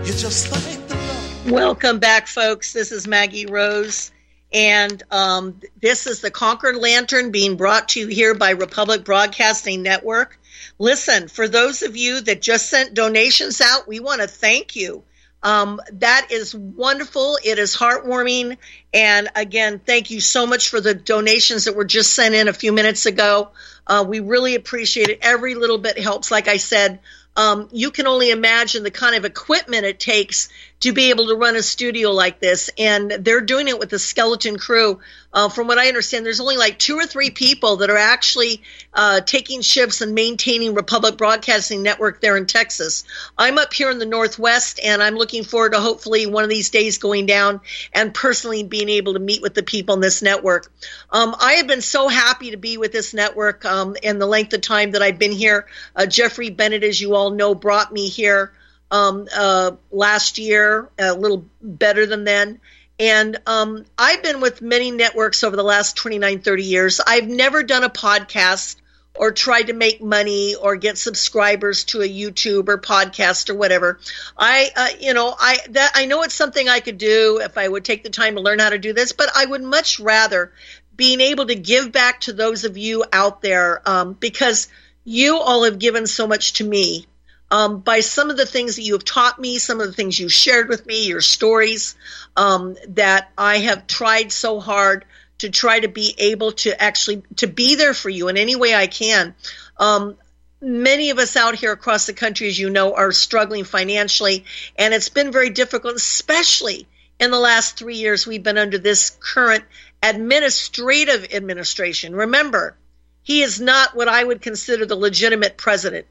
You 0.06 0.12
just 0.12 0.48
thank 0.48 0.86
the 0.86 0.96
Lord. 0.96 1.50
Welcome 1.50 1.98
back, 1.98 2.26
folks. 2.26 2.74
This 2.74 2.92
is 2.92 3.08
Maggie 3.08 3.46
Rose. 3.46 4.12
And 4.52 5.02
um, 5.10 5.60
this 5.80 6.06
is 6.06 6.20
the 6.20 6.30
Concord 6.30 6.76
Lantern 6.76 7.30
being 7.30 7.56
brought 7.56 7.88
to 7.90 8.00
you 8.00 8.06
here 8.06 8.34
by 8.34 8.50
Republic 8.50 9.04
Broadcasting 9.04 9.82
Network. 9.82 10.38
Listen, 10.78 11.28
for 11.28 11.48
those 11.48 11.82
of 11.82 11.96
you 11.96 12.20
that 12.22 12.42
just 12.42 12.70
sent 12.70 12.94
donations 12.94 13.60
out, 13.60 13.88
we 13.88 14.00
want 14.00 14.20
to 14.20 14.28
thank 14.28 14.76
you. 14.76 15.02
Um, 15.42 15.80
that 15.92 16.28
is 16.30 16.54
wonderful. 16.54 17.38
It 17.44 17.58
is 17.58 17.76
heartwarming. 17.76 18.56
And 18.92 19.28
again, 19.36 19.80
thank 19.84 20.10
you 20.10 20.20
so 20.20 20.46
much 20.46 20.70
for 20.70 20.80
the 20.80 20.94
donations 20.94 21.64
that 21.64 21.76
were 21.76 21.84
just 21.84 22.12
sent 22.14 22.34
in 22.34 22.48
a 22.48 22.52
few 22.52 22.72
minutes 22.72 23.06
ago. 23.06 23.50
Uh, 23.86 24.04
we 24.08 24.20
really 24.20 24.54
appreciate 24.54 25.08
it. 25.08 25.20
Every 25.22 25.54
little 25.54 25.78
bit 25.78 25.98
helps. 25.98 26.30
Like 26.30 26.48
I 26.48 26.56
said, 26.56 27.00
um, 27.36 27.68
you 27.70 27.90
can 27.90 28.06
only 28.06 28.30
imagine 28.30 28.82
the 28.82 28.90
kind 28.90 29.14
of 29.14 29.24
equipment 29.24 29.84
it 29.84 30.00
takes 30.00 30.48
to 30.80 30.92
be 30.92 31.10
able 31.10 31.28
to 31.28 31.34
run 31.34 31.56
a 31.56 31.62
studio 31.62 32.12
like 32.12 32.38
this. 32.38 32.70
And 32.78 33.10
they're 33.10 33.40
doing 33.40 33.68
it 33.68 33.78
with 33.78 33.92
a 33.92 33.98
skeleton 33.98 34.58
crew. 34.58 35.00
Uh, 35.32 35.48
from 35.48 35.66
what 35.66 35.78
I 35.78 35.88
understand, 35.88 36.24
there's 36.24 36.40
only 36.40 36.56
like 36.56 36.78
two 36.78 36.96
or 36.96 37.06
three 37.06 37.30
people 37.30 37.78
that 37.78 37.90
are 37.90 37.96
actually 37.96 38.62
uh, 38.94 39.20
taking 39.20 39.60
shifts 39.60 40.00
and 40.00 40.14
maintaining 40.14 40.74
Republic 40.74 41.16
Broadcasting 41.16 41.82
Network 41.82 42.20
there 42.20 42.36
in 42.36 42.46
Texas. 42.46 43.04
I'm 43.36 43.58
up 43.58 43.72
here 43.72 43.90
in 43.90 43.98
the 43.98 44.06
Northwest, 44.06 44.80
and 44.82 45.02
I'm 45.02 45.14
looking 45.14 45.44
forward 45.44 45.72
to 45.72 45.80
hopefully 45.80 46.26
one 46.26 46.44
of 46.44 46.50
these 46.50 46.70
days 46.70 46.98
going 46.98 47.26
down 47.26 47.60
and 47.92 48.14
personally 48.14 48.62
being 48.62 48.88
able 48.88 49.14
to 49.14 49.18
meet 49.18 49.42
with 49.42 49.54
the 49.54 49.62
people 49.62 49.94
in 49.94 50.00
this 50.00 50.22
network. 50.22 50.72
Um, 51.10 51.34
I 51.38 51.54
have 51.54 51.66
been 51.66 51.82
so 51.82 52.08
happy 52.08 52.52
to 52.52 52.56
be 52.56 52.78
with 52.78 52.92
this 52.92 53.12
network 53.12 53.64
um, 53.64 53.96
in 54.02 54.18
the 54.18 54.26
length 54.26 54.54
of 54.54 54.60
time 54.60 54.92
that 54.92 55.02
I've 55.02 55.18
been 55.18 55.32
here. 55.32 55.66
Uh, 55.94 56.06
Jeffrey 56.06 56.50
Bennett, 56.50 56.84
as 56.84 57.00
you 57.00 57.14
all 57.14 57.30
know, 57.30 57.54
brought 57.54 57.92
me 57.92 58.08
here. 58.08 58.52
Um, 58.90 59.26
uh, 59.34 59.72
last 59.90 60.38
year, 60.38 60.88
a 60.98 61.14
little 61.14 61.44
better 61.60 62.06
than 62.06 62.24
then. 62.24 62.60
And 62.98 63.36
um, 63.46 63.84
I've 63.98 64.22
been 64.22 64.40
with 64.40 64.62
many 64.62 64.90
networks 64.90 65.44
over 65.44 65.54
the 65.54 65.62
last 65.62 65.96
29, 65.96 66.40
30 66.40 66.62
years. 66.62 67.00
I've 67.06 67.28
never 67.28 67.62
done 67.62 67.84
a 67.84 67.90
podcast 67.90 68.76
or 69.14 69.32
tried 69.32 69.64
to 69.64 69.72
make 69.72 70.02
money 70.02 70.54
or 70.54 70.76
get 70.76 70.98
subscribers 70.98 71.84
to 71.84 72.02
a 72.02 72.08
YouTube 72.08 72.68
or 72.68 72.78
podcast 72.78 73.50
or 73.50 73.54
whatever. 73.54 73.98
I, 74.36 74.70
uh, 74.76 74.88
you 75.00 75.14
know, 75.14 75.34
I 75.38 75.58
that 75.70 75.92
I 75.94 76.06
know 76.06 76.22
it's 76.22 76.34
something 76.34 76.68
I 76.68 76.80
could 76.80 76.98
do 76.98 77.40
if 77.42 77.58
I 77.58 77.66
would 77.66 77.84
take 77.84 78.02
the 78.02 78.10
time 78.10 78.34
to 78.34 78.40
learn 78.40 78.58
how 78.58 78.70
to 78.70 78.78
do 78.78 78.92
this, 78.92 79.12
but 79.12 79.30
I 79.34 79.44
would 79.44 79.62
much 79.62 80.00
rather 80.00 80.52
being 80.96 81.20
able 81.20 81.46
to 81.46 81.54
give 81.54 81.92
back 81.92 82.20
to 82.22 82.32
those 82.32 82.64
of 82.64 82.76
you 82.76 83.04
out 83.12 83.42
there 83.42 83.82
um, 83.86 84.14
because 84.14 84.68
you 85.04 85.36
all 85.36 85.64
have 85.64 85.78
given 85.78 86.06
so 86.06 86.26
much 86.26 86.54
to 86.54 86.64
me 86.64 87.06
um, 87.50 87.80
by 87.80 88.00
some 88.00 88.30
of 88.30 88.36
the 88.36 88.46
things 88.46 88.76
that 88.76 88.82
you 88.82 88.94
have 88.94 89.04
taught 89.04 89.38
me, 89.38 89.58
some 89.58 89.80
of 89.80 89.86
the 89.86 89.92
things 89.92 90.18
you 90.18 90.28
shared 90.28 90.68
with 90.68 90.84
me, 90.86 91.06
your 91.06 91.20
stories 91.20 91.94
um, 92.36 92.76
that 92.88 93.30
I 93.38 93.58
have 93.58 93.86
tried 93.86 94.32
so 94.32 94.60
hard 94.60 95.04
to 95.38 95.50
try 95.50 95.80
to 95.80 95.88
be 95.88 96.14
able 96.18 96.52
to 96.52 96.82
actually 96.82 97.22
to 97.36 97.46
be 97.46 97.76
there 97.76 97.94
for 97.94 98.08
you 98.08 98.28
in 98.28 98.36
any 98.36 98.56
way 98.56 98.74
I 98.74 98.86
can. 98.86 99.34
Um, 99.76 100.16
many 100.60 101.10
of 101.10 101.18
us 101.18 101.36
out 101.36 101.54
here 101.54 101.72
across 101.72 102.06
the 102.06 102.14
country, 102.14 102.48
as 102.48 102.58
you 102.58 102.70
know, 102.70 102.94
are 102.94 103.12
struggling 103.12 103.64
financially, 103.64 104.44
and 104.76 104.92
it's 104.92 105.10
been 105.10 105.30
very 105.30 105.50
difficult, 105.50 105.94
especially 105.94 106.88
in 107.20 107.30
the 107.30 107.38
last 107.38 107.78
three 107.78 107.96
years. 107.96 108.26
We've 108.26 108.42
been 108.42 108.58
under 108.58 108.78
this 108.78 109.16
current 109.20 109.64
administrative 110.02 111.32
administration. 111.32 112.16
Remember, 112.16 112.76
he 113.22 113.42
is 113.42 113.60
not 113.60 113.94
what 113.94 114.08
I 114.08 114.24
would 114.24 114.42
consider 114.42 114.86
the 114.86 114.96
legitimate 114.96 115.56
president 115.56 116.06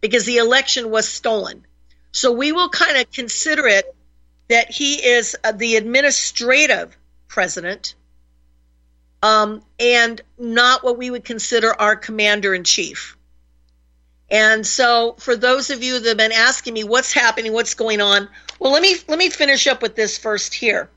because 0.00 0.24
the 0.24 0.38
election 0.38 0.90
was 0.90 1.08
stolen. 1.08 1.64
So 2.12 2.32
we 2.32 2.52
will 2.52 2.68
kind 2.68 2.96
of 2.96 3.10
consider 3.10 3.66
it 3.66 3.94
that 4.48 4.70
he 4.70 4.94
is 4.94 5.36
uh, 5.44 5.52
the 5.52 5.76
administrative 5.76 6.96
president 7.28 7.94
um, 9.22 9.62
and 9.78 10.20
not 10.38 10.82
what 10.82 10.98
we 10.98 11.10
would 11.10 11.24
consider 11.24 11.72
our 11.72 11.96
commander 11.96 12.54
in 12.54 12.64
chief. 12.64 13.16
And 14.30 14.66
so, 14.66 15.16
for 15.18 15.34
those 15.36 15.70
of 15.70 15.82
you 15.82 15.98
that 15.98 16.08
have 16.08 16.16
been 16.16 16.32
asking 16.32 16.74
me 16.74 16.84
what's 16.84 17.12
happening, 17.12 17.52
what's 17.52 17.74
going 17.74 18.00
on, 18.00 18.28
well, 18.60 18.72
let 18.72 18.82
me 18.82 18.94
let 19.08 19.18
me 19.18 19.28
finish 19.28 19.66
up 19.66 19.82
with 19.82 19.96
this 19.96 20.18
first 20.18 20.54
here. 20.54 20.88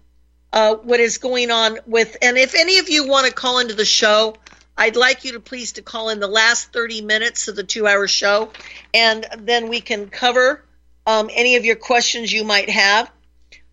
Uh, 0.51 0.75
what 0.75 0.99
is 0.99 1.17
going 1.17 1.49
on 1.49 1.79
with, 1.87 2.15
and 2.21 2.37
if 2.37 2.53
any 2.53 2.77
of 2.77 2.87
you 2.87 3.07
want 3.07 3.25
to 3.25 3.33
call 3.33 3.57
into 3.57 3.73
the 3.73 3.85
show, 3.85 4.35
I'd 4.77 4.95
like 4.95 5.23
you 5.23 5.33
to 5.33 5.39
please 5.39 5.73
to 5.73 5.81
call 5.81 6.09
in 6.09 6.19
the 6.19 6.27
last 6.27 6.73
30 6.73 7.01
minutes 7.01 7.47
of 7.47 7.55
the 7.55 7.63
two-hour 7.63 8.07
show, 8.07 8.51
and 8.93 9.25
then 9.39 9.69
we 9.69 9.81
can 9.81 10.09
cover 10.09 10.63
um, 11.05 11.29
any 11.31 11.55
of 11.55 11.65
your 11.65 11.75
questions 11.75 12.31
you 12.31 12.43
might 12.43 12.69
have. 12.69 13.11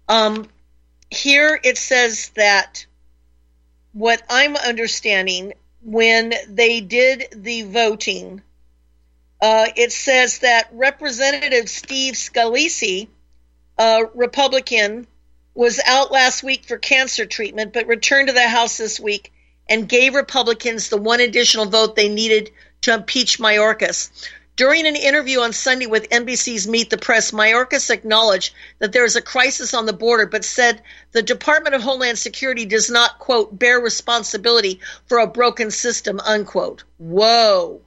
Um, 0.09 0.49
here 1.11 1.59
it 1.63 1.79
says 1.79 2.31
that 2.37 2.87
what 3.93 4.23
I'm 4.29 4.57
understanding 4.57 5.55
when 5.83 6.35
they 6.49 6.81
did 6.81 7.27
the 7.35 7.63
voting, 7.63 8.43
uh, 9.41 9.69
it 9.77 9.93
says 9.93 10.41
that 10.41 10.69
Representative 10.73 11.71
Steve 11.71 12.15
Scalise, 12.15 13.09
a 13.79 14.03
Republican, 14.15 15.07
was 15.55 15.81
out 15.85 16.13
last 16.13 16.43
week 16.43 16.67
for 16.67 16.77
cancer 16.77 17.25
treatment, 17.25 17.73
but 17.73 17.87
returned 17.87 18.29
to 18.29 18.35
the 18.35 18.47
House 18.47 18.77
this 18.77 19.01
week 19.01 19.33
and 19.71 19.89
gave 19.89 20.15
Republicans 20.15 20.89
the 20.89 20.97
one 20.97 21.21
additional 21.21 21.65
vote 21.65 21.95
they 21.95 22.09
needed 22.09 22.51
to 22.83 22.93
impeach 22.93 23.39
Mayorkas. 23.39 24.11
During 24.57 24.87
an 24.87 24.97
interview 24.97 25.41
on 25.41 25.55
Sunday 25.55 25.87
with 25.87 26.11
NBC's 26.11 26.67
Meet 26.69 26.91
the 26.91 26.99
Press, 26.99 27.31
Mayorkas 27.31 27.89
acknowledged 27.89 28.53
that 28.81 28.93
there 28.93 29.07
is 29.07 29.17
a 29.17 29.23
crisis 29.23 29.73
on 29.73 29.87
the 29.87 29.95
border, 29.95 30.27
but 30.27 30.45
said 30.45 30.83
the 31.13 31.23
Department 31.23 31.75
of 31.75 31.83
Homeland 31.83 32.19
Security 32.19 32.67
does 32.67 32.91
not, 32.91 33.19
quote, 33.19 33.59
bear 33.59 33.81
responsibility 33.81 34.81
for 35.07 35.19
a 35.19 35.27
broken 35.27 35.71
system, 35.71 36.21
unquote. 36.21 36.85
Whoa. 36.99 37.81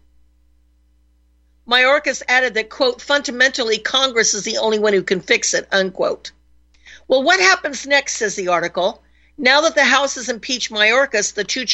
Mayorkas 1.68 2.24
added 2.28 2.56
that, 2.56 2.70
quote, 2.70 3.02
fundamentally, 3.02 3.78
Congress 3.78 4.34
is 4.34 4.44
the 4.44 4.58
only 4.58 4.80
one 4.80 4.94
who 4.94 5.04
can 5.04 5.20
fix 5.20 5.54
it, 5.54 5.68
unquote. 5.72 6.32
Well, 7.08 7.24
what 7.24 7.40
happens 7.40 7.86
next, 7.86 8.18
says 8.18 8.36
the 8.36 8.48
article? 8.48 9.04
Now 9.38 9.62
that 9.62 9.76
the 9.76 9.84
House 9.84 10.16
has 10.16 10.30
impeached 10.30 10.72
Mayorkas, 10.72 11.34
the 11.34 11.44
two 11.44 11.66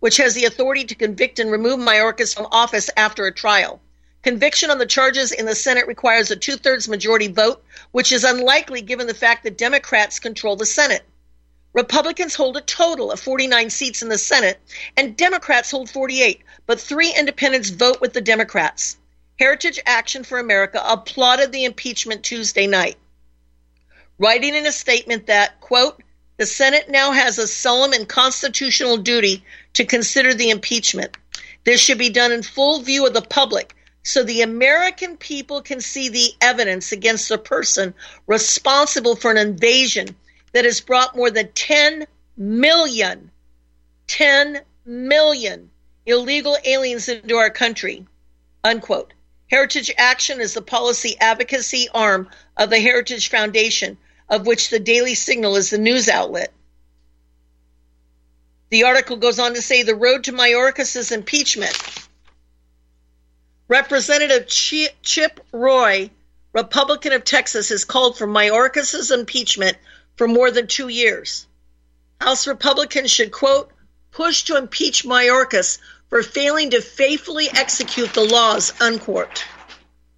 which 0.00 0.16
has 0.16 0.34
the 0.34 0.44
authority 0.44 0.84
to 0.84 0.94
convict 0.94 1.38
and 1.38 1.50
remove 1.50 1.78
Mayorkas 1.78 2.34
from 2.34 2.46
office 2.50 2.90
after 2.96 3.26
a 3.26 3.32
trial. 3.32 3.80
Conviction 4.22 4.70
on 4.70 4.78
the 4.78 4.86
charges 4.86 5.32
in 5.32 5.44
the 5.44 5.54
Senate 5.54 5.86
requires 5.86 6.30
a 6.30 6.36
two 6.36 6.56
thirds 6.56 6.88
majority 6.88 7.28
vote, 7.28 7.62
which 7.92 8.12
is 8.12 8.24
unlikely 8.24 8.80
given 8.80 9.06
the 9.06 9.14
fact 9.14 9.44
that 9.44 9.58
Democrats 9.58 10.18
control 10.18 10.56
the 10.56 10.64
Senate. 10.64 11.04
Republicans 11.74 12.34
hold 12.34 12.56
a 12.56 12.62
total 12.62 13.12
of 13.12 13.20
49 13.20 13.68
seats 13.68 14.02
in 14.02 14.08
the 14.08 14.16
Senate, 14.16 14.58
and 14.96 15.16
Democrats 15.16 15.70
hold 15.70 15.90
48, 15.90 16.40
but 16.66 16.80
three 16.80 17.12
independents 17.12 17.68
vote 17.68 18.00
with 18.00 18.14
the 18.14 18.20
Democrats. 18.22 18.96
Heritage 19.38 19.80
Action 19.84 20.24
for 20.24 20.38
America 20.38 20.82
applauded 20.86 21.52
the 21.52 21.64
impeachment 21.64 22.22
Tuesday 22.22 22.66
night, 22.66 22.96
writing 24.18 24.54
in 24.54 24.66
a 24.66 24.72
statement 24.72 25.26
that, 25.26 25.60
quote, 25.60 26.02
the 26.36 26.46
Senate 26.46 26.88
now 26.88 27.12
has 27.12 27.38
a 27.38 27.46
solemn 27.46 27.92
and 27.92 28.08
constitutional 28.08 28.96
duty 28.96 29.44
to 29.74 29.84
consider 29.84 30.34
the 30.34 30.50
impeachment. 30.50 31.16
This 31.64 31.80
should 31.80 31.98
be 31.98 32.10
done 32.10 32.32
in 32.32 32.42
full 32.42 32.82
view 32.82 33.06
of 33.06 33.14
the 33.14 33.22
public 33.22 33.74
so 34.02 34.22
the 34.22 34.42
American 34.42 35.16
people 35.16 35.62
can 35.62 35.80
see 35.80 36.08
the 36.08 36.34
evidence 36.40 36.92
against 36.92 37.30
a 37.30 37.38
person 37.38 37.94
responsible 38.26 39.16
for 39.16 39.30
an 39.30 39.38
invasion 39.38 40.14
that 40.52 40.64
has 40.64 40.80
brought 40.80 41.16
more 41.16 41.30
than 41.30 41.50
10 41.52 42.06
million, 42.36 43.30
10 44.06 44.60
million 44.84 45.70
illegal 46.04 46.58
aliens 46.64 47.08
into 47.08 47.36
our 47.36 47.50
country. 47.50 48.06
Unquote. 48.62 49.14
Heritage 49.50 49.90
Action 49.96 50.40
is 50.40 50.54
the 50.54 50.62
policy 50.62 51.16
advocacy 51.20 51.88
arm 51.94 52.28
of 52.56 52.70
the 52.70 52.80
Heritage 52.80 53.28
Foundation, 53.28 53.96
of 54.28 54.46
which 54.46 54.70
the 54.70 54.78
Daily 54.78 55.14
Signal 55.14 55.56
is 55.56 55.70
the 55.70 55.78
news 55.78 56.08
outlet. 56.08 56.52
The 58.70 58.84
article 58.84 59.16
goes 59.16 59.38
on 59.38 59.54
to 59.54 59.62
say 59.62 59.82
the 59.82 59.94
road 59.94 60.24
to 60.24 60.32
Mayorkas' 60.32 61.12
impeachment. 61.12 61.76
Representative 63.68 64.48
Chip 64.48 65.40
Roy, 65.52 66.10
Republican 66.52 67.12
of 67.12 67.24
Texas, 67.24 67.68
has 67.70 67.84
called 67.84 68.18
for 68.18 68.26
Mayorkas' 68.26 69.10
impeachment 69.12 69.76
for 70.16 70.28
more 70.28 70.50
than 70.50 70.66
two 70.66 70.88
years. 70.88 71.46
House 72.20 72.46
Republicans 72.46 73.10
should, 73.10 73.32
quote, 73.32 73.70
push 74.10 74.44
to 74.44 74.56
impeach 74.56 75.04
Mayorkas 75.04 75.78
for 76.08 76.22
failing 76.22 76.70
to 76.70 76.80
faithfully 76.80 77.48
execute 77.52 78.12
the 78.14 78.24
laws, 78.24 78.72
unquote. 78.80 79.44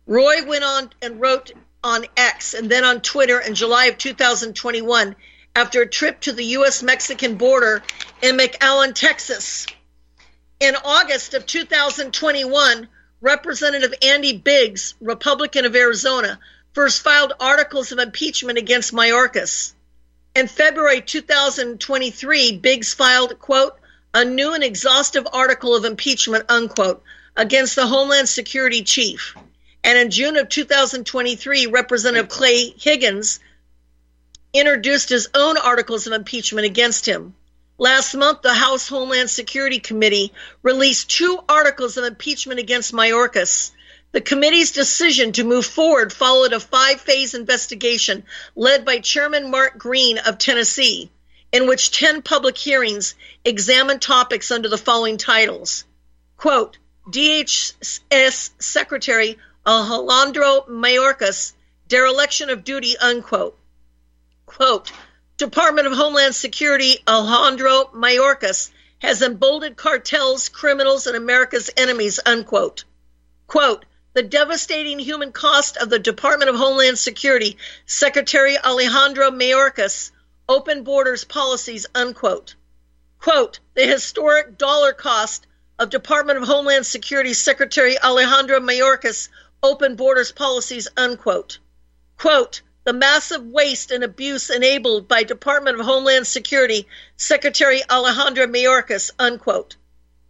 Roy 0.07 0.45
went 0.45 0.65
on 0.65 0.91
and 1.03 1.21
wrote 1.21 1.53
on 1.87 2.05
X 2.17 2.53
and 2.55 2.69
then 2.69 2.85
on 2.85 3.01
Twitter 3.01 3.39
in 3.39 3.55
July 3.55 3.85
of 3.85 3.97
2021 3.97 5.15
after 5.55 5.83
a 5.83 5.89
trip 5.89 6.21
to 6.23 6.33
the 6.33 6.45
U.S. 6.59 6.83
Mexican 6.83 7.37
border 7.37 7.81
in 8.21 8.37
McAllen, 8.37 8.93
Texas. 8.93 9.69
In 10.59 10.75
August 10.85 11.35
of 11.35 11.47
2021, 11.47 12.89
Representative 13.21 13.95
Andy 14.03 14.37
Biggs, 14.37 14.95
Republican 15.01 15.65
of 15.65 15.77
Arizona, 15.77 16.41
first 16.73 17.03
filed 17.03 17.35
articles 17.39 17.93
of 17.93 18.01
impeachment 18.01 18.59
against 18.59 18.93
Mayorkas. 18.93 19.73
In 20.35 20.49
February 20.49 21.01
2023, 21.01 22.59
Biggs 22.59 22.95
filed, 22.95 23.39
quote, 23.39 23.77
a 24.13 24.25
new 24.25 24.55
and 24.55 24.65
exhaustive 24.65 25.29
article 25.33 25.77
of 25.77 25.85
impeachment, 25.85 26.47
unquote, 26.49 27.05
against 27.37 27.77
the 27.77 27.87
Homeland 27.87 28.29
Security 28.29 28.83
chief. 28.83 29.37
And 29.87 29.97
in 29.97 30.11
June 30.11 30.37
of 30.37 30.49
2023, 30.49 31.67
Representative 31.69 32.29
Clay 32.29 32.75
Higgins 32.77 33.39
introduced 34.53 35.09
his 35.11 35.29
own 35.33 35.57
articles 35.57 36.09
of 36.09 36.13
impeachment 36.13 36.67
against 36.67 37.07
him. 37.07 37.37
Last 37.79 38.13
month, 38.17 38.43
the 38.43 38.53
House 38.53 38.89
Homeland 38.89 39.31
Security 39.31 39.79
Committee 39.79 40.33
released 40.65 41.09
two 41.09 41.39
articles 41.49 41.97
of 41.97 42.05
impeachment 42.05 42.59
against 42.59 42.93
Mayorkas. 42.93 43.71
The 44.11 44.21
committee's 44.21 44.73
decision 44.73 45.31
to 45.33 45.45
move 45.45 45.65
forward 45.65 46.13
followed 46.13 46.53
a 46.53 46.59
five 46.59 47.01
phase 47.01 47.35
investigation 47.35 48.25
led 48.57 48.85
by 48.85 48.99
Chairman 48.99 49.53
Mark 49.53 49.79
Green 49.79 50.19
of 50.19 50.39
Tennessee, 50.39 51.13
in 51.53 51.69
which 51.69 51.93
10 51.93 52.23
public 52.23 52.59
hearings 52.59 53.15
examined 53.45 54.03
topics 54.03 54.51
under 54.51 54.69
the 54.69 54.79
following 54.79 55.17
titles. 55.17 55.85
Quote, 56.37 56.77
DHS 57.09 58.51
Secretary 58.59 59.39
Alejandro 59.67 60.65
Mayorkas, 60.69 61.53
dereliction 61.89 62.51
of 62.51 62.63
duty, 62.63 62.97
unquote. 62.99 63.59
Quote, 64.47 64.93
Department 65.39 65.89
of 65.89 65.93
Homeland 65.93 66.35
Security 66.35 67.03
Alejandro 67.09 67.91
Mayorkas 67.93 68.71
has 69.01 69.23
emboldened 69.23 69.77
cartels, 69.77 70.49
criminals, 70.49 71.09
and 71.09 71.17
America's 71.17 71.69
enemies, 71.77 72.21
unquote. 72.25 72.85
Quote, 73.49 73.85
the 74.15 74.23
devastating 74.23 74.99
human 74.99 75.33
cost 75.33 75.77
of 75.77 75.91
the 75.91 75.99
Department 75.99 76.49
of 76.49 76.57
Homeland 76.57 76.99
Security 76.99 77.59
Secretary 77.87 78.57
Alejandro 78.57 79.31
Mayorkas 79.31 80.13
open 80.49 80.85
borders 80.85 81.25
policies, 81.25 81.87
unquote. 81.95 82.55
Quote, 83.19 83.59
the 83.75 83.85
historic 83.85 84.57
dollar 84.57 84.93
cost 84.93 85.47
of 85.79 85.91
Department 85.91 86.39
of 86.39 86.47
Homeland 86.47 86.87
Security 86.87 87.35
Secretary 87.35 87.99
Alejandro 87.99 88.61
Mayorkas 88.61 89.29
open 89.63 89.97
borders 89.97 90.33
policies, 90.33 90.89
unquote. 90.97 91.59
Quote, 92.19 92.63
the 92.85 92.93
massive 92.93 93.45
waste 93.45 93.91
and 93.91 94.05
abuse 94.05 94.49
enabled 94.49 95.09
by 95.09 95.25
Department 95.25 95.81
of 95.81 95.85
Homeland 95.85 96.27
Security 96.27 96.87
Secretary 97.17 97.83
Alejandro 97.91 98.47
Mayorkas, 98.47 99.11
unquote. 99.19 99.77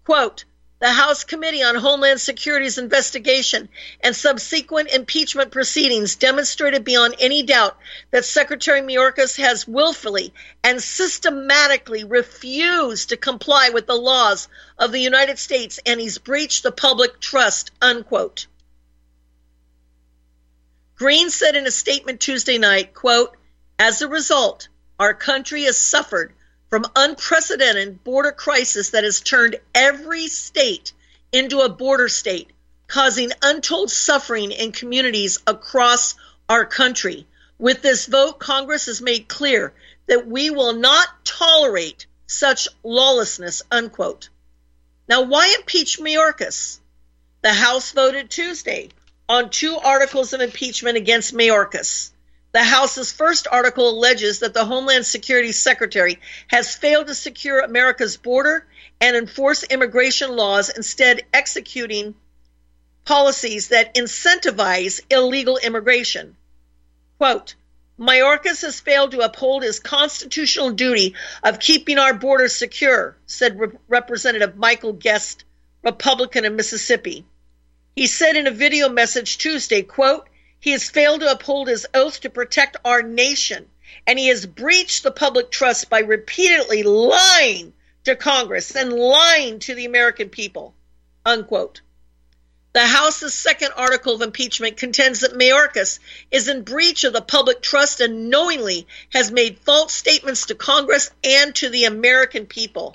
Quote, 0.05 0.45
the 0.79 0.91
House 0.91 1.25
Committee 1.25 1.63
on 1.63 1.75
Homeland 1.75 2.21
Security's 2.21 2.77
investigation 2.77 3.69
and 4.01 4.15
subsequent 4.15 4.91
impeachment 4.91 5.51
proceedings 5.51 6.17
demonstrated 6.17 6.85
beyond 6.85 7.17
any 7.19 7.43
doubt 7.43 7.77
that 8.11 8.27
Secretary 8.27 8.83
Mayorkas 8.83 9.37
has 9.37 9.67
willfully 9.67 10.35
and 10.63 10.83
systematically 10.83 12.05
refused 12.05 13.09
to 13.09 13.17
comply 13.17 13.71
with 13.71 13.87
the 13.87 13.95
laws 13.95 14.49
of 14.79 14.93
the 14.93 15.01
United 15.01 15.39
States 15.39 15.81
and 15.87 15.99
he's 15.99 16.19
breached 16.19 16.63
the 16.63 16.73
public 16.73 17.21
trust, 17.21 17.71
unquote. 17.81 18.47
Green 20.97 21.29
said 21.29 21.57
in 21.57 21.67
a 21.67 21.71
statement 21.71 22.21
Tuesday 22.21 22.57
night, 22.57 22.95
quote, 22.95 23.37
as 23.79 24.01
a 24.01 24.09
result, 24.09 24.69
our 24.99 25.13
country 25.13 25.65
has 25.65 25.77
suffered 25.77 26.33
from 26.71 26.87
unprecedented 26.97 28.03
border 28.03 28.33
crisis 28.33 28.91
that 28.91 29.05
has 29.05 29.21
turned 29.21 29.61
every 29.75 30.27
state 30.29 30.95
into 31.33 31.61
a 31.61 31.69
border 31.69 32.09
state, 32.09 32.51
causing 32.87 33.31
untold 33.43 33.91
suffering 33.91 34.53
in 34.53 34.73
communities 34.73 35.39
across 35.47 36.15
our 36.49 36.65
country. 36.65 37.27
With 37.59 37.83
this 37.83 38.07
vote, 38.07 38.39
Congress 38.39 38.87
has 38.87 39.03
made 39.03 39.29
clear 39.29 39.75
that 40.07 40.27
we 40.27 40.49
will 40.49 40.73
not 40.73 41.09
tolerate 41.27 42.07
such 42.27 42.69
lawlessness, 42.83 43.61
unquote. 43.71 44.31
Now, 45.09 45.23
why 45.23 45.55
impeach 45.59 45.99
Mayorkas? 45.99 46.81
The 47.43 47.53
House 47.53 47.93
voted 47.93 48.31
Tuesday 48.31 48.89
on 49.29 49.51
two 49.51 49.77
articles 49.77 50.33
of 50.33 50.41
impeachment 50.41 50.97
against 50.97 51.35
Mayorkas. 51.35 52.11
The 52.53 52.63
House's 52.63 53.13
first 53.13 53.47
article 53.51 53.91
alleges 53.91 54.39
that 54.39 54.55
the 54.55 54.65
Homeland 54.65 55.05
Security 55.05 55.53
Secretary 55.53 56.21
has 56.49 56.75
failed 56.75 57.09
to 57.09 57.15
secure 57.15 57.61
America's 57.61 58.17
border 58.17 58.67
and 59.01 59.17
enforce 59.17 59.63
immigration 59.65 60.35
laws, 60.35 60.71
instead, 60.71 61.23
executing 61.35 62.15
policies 63.05 63.69
that 63.69 63.95
incentivize 63.95 65.01
illegal 65.11 65.59
immigration. 65.59 66.37
Quote, 67.19 67.55
Mayorkas 67.99 68.63
has 68.63 68.81
failed 68.81 69.13
to 69.13 69.21
uphold 69.21 69.63
his 69.63 69.81
constitutional 69.81 70.71
duty 70.71 71.15
of 71.43 71.61
keeping 71.61 71.99
our 71.99 72.15
borders 72.15 72.55
secure, 72.55 73.17
said 73.27 73.59
Re- 73.59 73.69
Representative 73.89 74.57
Michael 74.57 74.93
Guest, 74.93 75.45
Republican 75.83 76.45
of 76.45 76.53
Mississippi. 76.53 77.25
He 77.97 78.07
said 78.07 78.37
in 78.37 78.47
a 78.47 78.51
video 78.51 78.91
message 78.91 79.39
Tuesday, 79.39 79.81
quote, 79.81 80.29
he 80.61 80.73
has 80.73 80.91
failed 80.91 81.21
to 81.23 81.31
uphold 81.31 81.69
his 81.69 81.87
oath 81.95 82.21
to 82.21 82.29
protect 82.29 82.77
our 82.85 83.03
nation, 83.03 83.71
and 84.07 84.19
he 84.19 84.29
has 84.29 84.45
breached 84.45 85.03
the 85.03 85.11
public 85.11 85.51
trust 85.51 85.89
by 85.89 86.01
repeatedly 86.01 86.83
lying 86.83 87.73
to 88.05 88.15
Congress 88.15 88.77
and 88.77 88.93
lying 88.93 89.61
to 89.61 89.75
the 89.75 89.87
American 89.87 90.29
people. 90.29 90.75
Unquote. 91.25 91.81
The 92.75 92.87
House's 92.87 93.33
second 93.33 93.73
article 93.75 94.15
of 94.15 94.21
impeachment 94.21 94.77
contends 94.77 95.21
that 95.21 95.33
Mayorkas 95.33 95.99
is 96.31 96.49
in 96.49 96.65
breach 96.65 97.05
of 97.05 97.15
the 97.15 97.23
public 97.23 97.63
trust 97.63 98.01
and 98.01 98.29
knowingly 98.29 98.87
has 99.15 99.33
made 99.33 99.61
false 99.61 99.95
statements 99.95 100.45
to 100.47 100.55
Congress 100.55 101.11
and 101.25 101.55
to 101.55 101.71
the 101.71 101.87
American 101.87 102.45
people. 102.45 102.95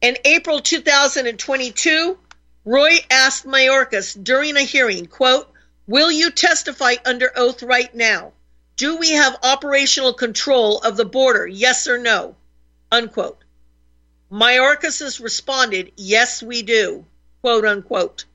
In 0.00 0.16
April 0.24 0.60
2022, 0.60 2.18
Roy 2.66 2.98
asked 3.08 3.46
Mayorkas 3.46 4.22
during 4.22 4.58
a 4.58 4.60
hearing, 4.60 5.06
quote, 5.06 5.50
Will 5.86 6.12
you 6.12 6.30
testify 6.30 6.96
under 7.06 7.32
oath 7.34 7.62
right 7.62 7.94
now? 7.94 8.34
Do 8.76 8.98
we 8.98 9.12
have 9.12 9.38
operational 9.42 10.12
control 10.12 10.78
of 10.80 10.98
the 10.98 11.06
border? 11.06 11.46
Yes 11.46 11.86
or 11.86 11.96
no? 11.96 12.36
Unquote. 12.92 13.42
Mayorkas 14.30 15.20
responded, 15.20 15.92
Yes, 15.96 16.42
we 16.42 16.60
do. 16.60 17.06
Quote 17.40 17.64
unquote. 17.64 18.26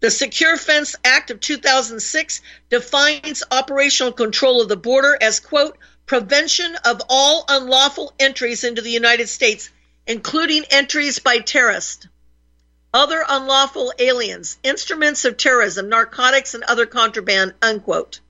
The 0.00 0.10
Secure 0.10 0.56
Fence 0.56 0.96
Act 1.04 1.30
of 1.30 1.38
2006 1.38 2.40
defines 2.68 3.44
operational 3.48 4.12
control 4.12 4.60
of 4.60 4.68
the 4.68 4.76
border 4.76 5.16
as, 5.20 5.38
quote, 5.38 5.78
prevention 6.06 6.74
of 6.84 7.00
all 7.08 7.44
unlawful 7.48 8.12
entries 8.18 8.64
into 8.64 8.82
the 8.82 8.90
United 8.90 9.28
States, 9.28 9.70
including 10.04 10.64
entries 10.70 11.20
by 11.20 11.38
terrorists 11.38 12.08
other 12.94 13.24
unlawful 13.26 13.92
aliens, 13.98 14.58
instruments 14.62 15.24
of 15.24 15.36
terrorism, 15.36 15.88
narcotics, 15.88 16.54
and 16.54 16.64
other 16.64 16.86
contraband, 16.86 17.54
unquote. 17.62 18.20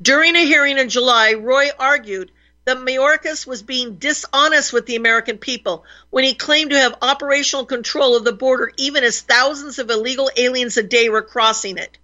During 0.00 0.36
a 0.36 0.44
hearing 0.44 0.78
in 0.78 0.88
July, 0.88 1.34
Roy 1.34 1.70
argued 1.78 2.30
that 2.64 2.78
Mayorkas 2.78 3.46
was 3.46 3.62
being 3.62 3.96
dishonest 3.96 4.72
with 4.72 4.86
the 4.86 4.96
American 4.96 5.38
people 5.38 5.84
when 6.10 6.24
he 6.24 6.34
claimed 6.34 6.70
to 6.70 6.78
have 6.78 6.98
operational 7.02 7.66
control 7.66 8.16
of 8.16 8.24
the 8.24 8.32
border 8.32 8.70
even 8.76 9.02
as 9.02 9.20
thousands 9.20 9.78
of 9.78 9.90
illegal 9.90 10.30
aliens 10.36 10.76
a 10.76 10.82
day 10.82 11.08
were 11.08 11.22
crossing 11.22 11.78
it. 11.78 11.98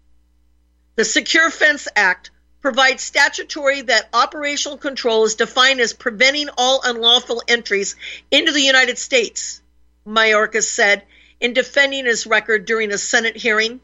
The 0.96 1.04
Secure 1.04 1.50
Fence 1.50 1.86
Act 1.94 2.30
provides 2.62 3.02
statutory 3.02 3.82
that 3.82 4.08
operational 4.12 4.78
control 4.78 5.24
is 5.24 5.36
defined 5.36 5.80
as 5.80 5.92
preventing 5.92 6.48
all 6.56 6.80
unlawful 6.82 7.42
entries 7.46 7.94
into 8.30 8.50
the 8.50 8.62
United 8.62 8.98
States, 8.98 9.60
Mayorkas 10.06 10.64
said 10.64 11.04
in 11.40 11.52
defending 11.52 12.06
his 12.06 12.26
record 12.26 12.64
during 12.64 12.92
a 12.92 12.98
Senate 12.98 13.36
hearing 13.36 13.80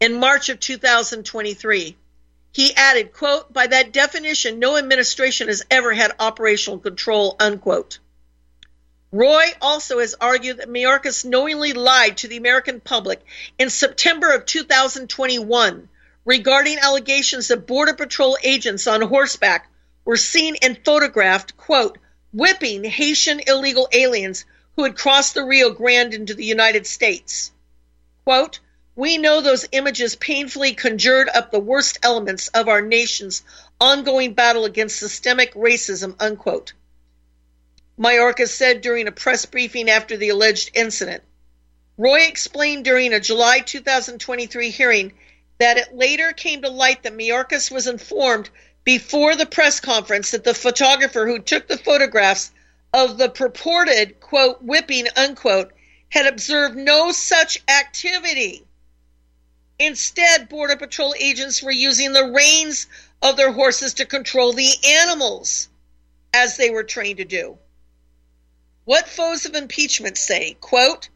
in 0.00 0.20
March 0.20 0.48
of 0.48 0.60
2023. 0.60 1.96
He 2.52 2.74
added, 2.74 3.12
quote, 3.12 3.52
by 3.52 3.66
that 3.66 3.92
definition, 3.92 4.58
no 4.58 4.76
administration 4.76 5.48
has 5.48 5.64
ever 5.70 5.92
had 5.92 6.14
operational 6.18 6.78
control, 6.78 7.36
unquote. 7.38 7.98
Roy 9.10 9.44
also 9.62 10.00
has 10.00 10.14
argued 10.20 10.58
that 10.58 10.68
Mayorkas 10.68 11.24
knowingly 11.24 11.72
lied 11.72 12.18
to 12.18 12.28
the 12.28 12.36
American 12.36 12.80
public 12.80 13.20
in 13.58 13.70
September 13.70 14.32
of 14.32 14.44
2021 14.44 15.88
regarding 16.24 16.78
allegations 16.78 17.48
that 17.48 17.66
Border 17.66 17.94
Patrol 17.94 18.36
agents 18.42 18.86
on 18.86 19.00
horseback 19.00 19.70
were 20.04 20.16
seen 20.16 20.56
and 20.60 20.78
photographed, 20.84 21.56
quote, 21.56 21.96
whipping 22.32 22.84
Haitian 22.84 23.40
illegal 23.46 23.88
aliens 23.92 24.44
who 24.78 24.84
had 24.84 24.96
crossed 24.96 25.34
the 25.34 25.42
Rio 25.42 25.70
Grande 25.70 26.14
into 26.14 26.34
the 26.34 26.44
United 26.44 26.86
States. 26.86 27.50
Quote, 28.22 28.60
we 28.94 29.18
know 29.18 29.40
those 29.40 29.66
images 29.72 30.14
painfully 30.14 30.72
conjured 30.72 31.28
up 31.34 31.50
the 31.50 31.58
worst 31.58 31.98
elements 32.04 32.46
of 32.54 32.68
our 32.68 32.80
nation's 32.80 33.42
ongoing 33.80 34.34
battle 34.34 34.66
against 34.66 35.00
systemic 35.00 35.52
racism, 35.54 36.14
unquote. 36.20 36.74
Mayorkas 37.98 38.50
said 38.50 38.80
during 38.80 39.08
a 39.08 39.10
press 39.10 39.46
briefing 39.46 39.90
after 39.90 40.16
the 40.16 40.28
alleged 40.28 40.70
incident. 40.74 41.24
Roy 41.96 42.20
explained 42.20 42.84
during 42.84 43.12
a 43.12 43.18
July 43.18 43.58
2023 43.58 44.70
hearing 44.70 45.12
that 45.58 45.76
it 45.76 45.96
later 45.96 46.32
came 46.32 46.62
to 46.62 46.68
light 46.68 47.02
that 47.02 47.16
Mayorkas 47.16 47.68
was 47.68 47.88
informed 47.88 48.48
before 48.84 49.34
the 49.34 49.44
press 49.44 49.80
conference 49.80 50.30
that 50.30 50.44
the 50.44 50.54
photographer 50.54 51.26
who 51.26 51.40
took 51.40 51.66
the 51.66 51.78
photographs 51.78 52.52
of 52.92 53.18
the 53.18 53.28
purported, 53.28 54.20
quote, 54.20 54.62
whipping, 54.62 55.06
unquote, 55.16 55.72
had 56.10 56.26
observed 56.26 56.76
no 56.76 57.12
such 57.12 57.62
activity. 57.68 58.64
Instead, 59.78 60.48
Border 60.48 60.76
Patrol 60.76 61.14
agents 61.18 61.62
were 61.62 61.70
using 61.70 62.12
the 62.12 62.32
reins 62.32 62.86
of 63.22 63.36
their 63.36 63.52
horses 63.52 63.94
to 63.94 64.06
control 64.06 64.52
the 64.52 64.72
animals, 64.84 65.68
as 66.32 66.56
they 66.56 66.70
were 66.70 66.82
trained 66.82 67.18
to 67.18 67.24
do. 67.24 67.58
What 68.84 69.08
foes 69.08 69.44
of 69.44 69.54
impeachment 69.54 70.16
say, 70.16 70.56
quote, 70.60 71.08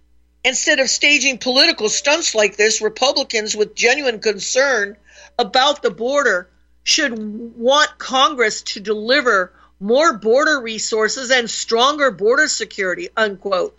instead 0.44 0.78
of 0.78 0.90
staging 0.90 1.38
political 1.38 1.88
stunts 1.88 2.34
like 2.34 2.56
this, 2.56 2.82
Republicans 2.82 3.56
with 3.56 3.74
genuine 3.74 4.20
concern 4.20 4.96
about 5.38 5.82
the 5.82 5.90
border 5.90 6.50
should 6.84 7.16
want 7.56 7.98
Congress 7.98 8.62
to 8.62 8.80
deliver 8.80 9.52
more 9.82 10.12
border 10.12 10.60
resources 10.60 11.32
and 11.32 11.50
stronger 11.50 12.12
border 12.12 12.46
security, 12.46 13.08
unquote. 13.16 13.76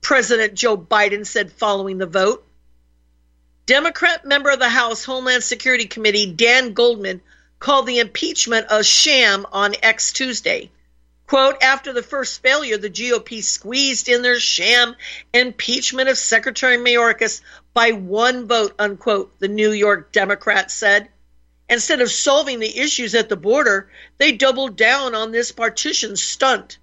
President 0.00 0.54
Joe 0.54 0.78
Biden 0.78 1.26
said 1.26 1.52
following 1.52 1.98
the 1.98 2.06
vote. 2.06 2.46
Democrat 3.66 4.24
member 4.24 4.48
of 4.48 4.58
the 4.58 4.68
House 4.70 5.04
Homeland 5.04 5.44
Security 5.44 5.84
Committee 5.84 6.32
Dan 6.32 6.72
Goldman 6.72 7.20
called 7.58 7.86
the 7.86 7.98
impeachment 7.98 8.68
a 8.70 8.82
sham 8.82 9.44
on 9.52 9.74
X 9.82 10.14
Tuesday. 10.14 10.70
Quote, 11.26 11.62
after 11.62 11.92
the 11.92 12.02
first 12.02 12.40
failure, 12.40 12.78
the 12.78 12.88
GOP 12.88 13.44
squeezed 13.44 14.08
in 14.08 14.22
their 14.22 14.40
sham 14.40 14.96
impeachment 15.34 16.08
of 16.08 16.16
Secretary 16.16 16.78
Mayorkas 16.78 17.42
by 17.74 17.90
one 17.90 18.48
vote, 18.48 18.72
unquote, 18.78 19.38
the 19.38 19.48
New 19.48 19.72
York 19.72 20.12
Democrat 20.12 20.70
said. 20.70 21.10
Instead 21.68 22.00
of 22.00 22.10
solving 22.10 22.60
the 22.60 22.78
issues 22.78 23.14
at 23.14 23.28
the 23.28 23.36
border, 23.36 23.90
they 24.16 24.32
doubled 24.32 24.76
down 24.76 25.14
on 25.14 25.32
this 25.32 25.52
partition 25.52 26.16
stunt. 26.16 26.78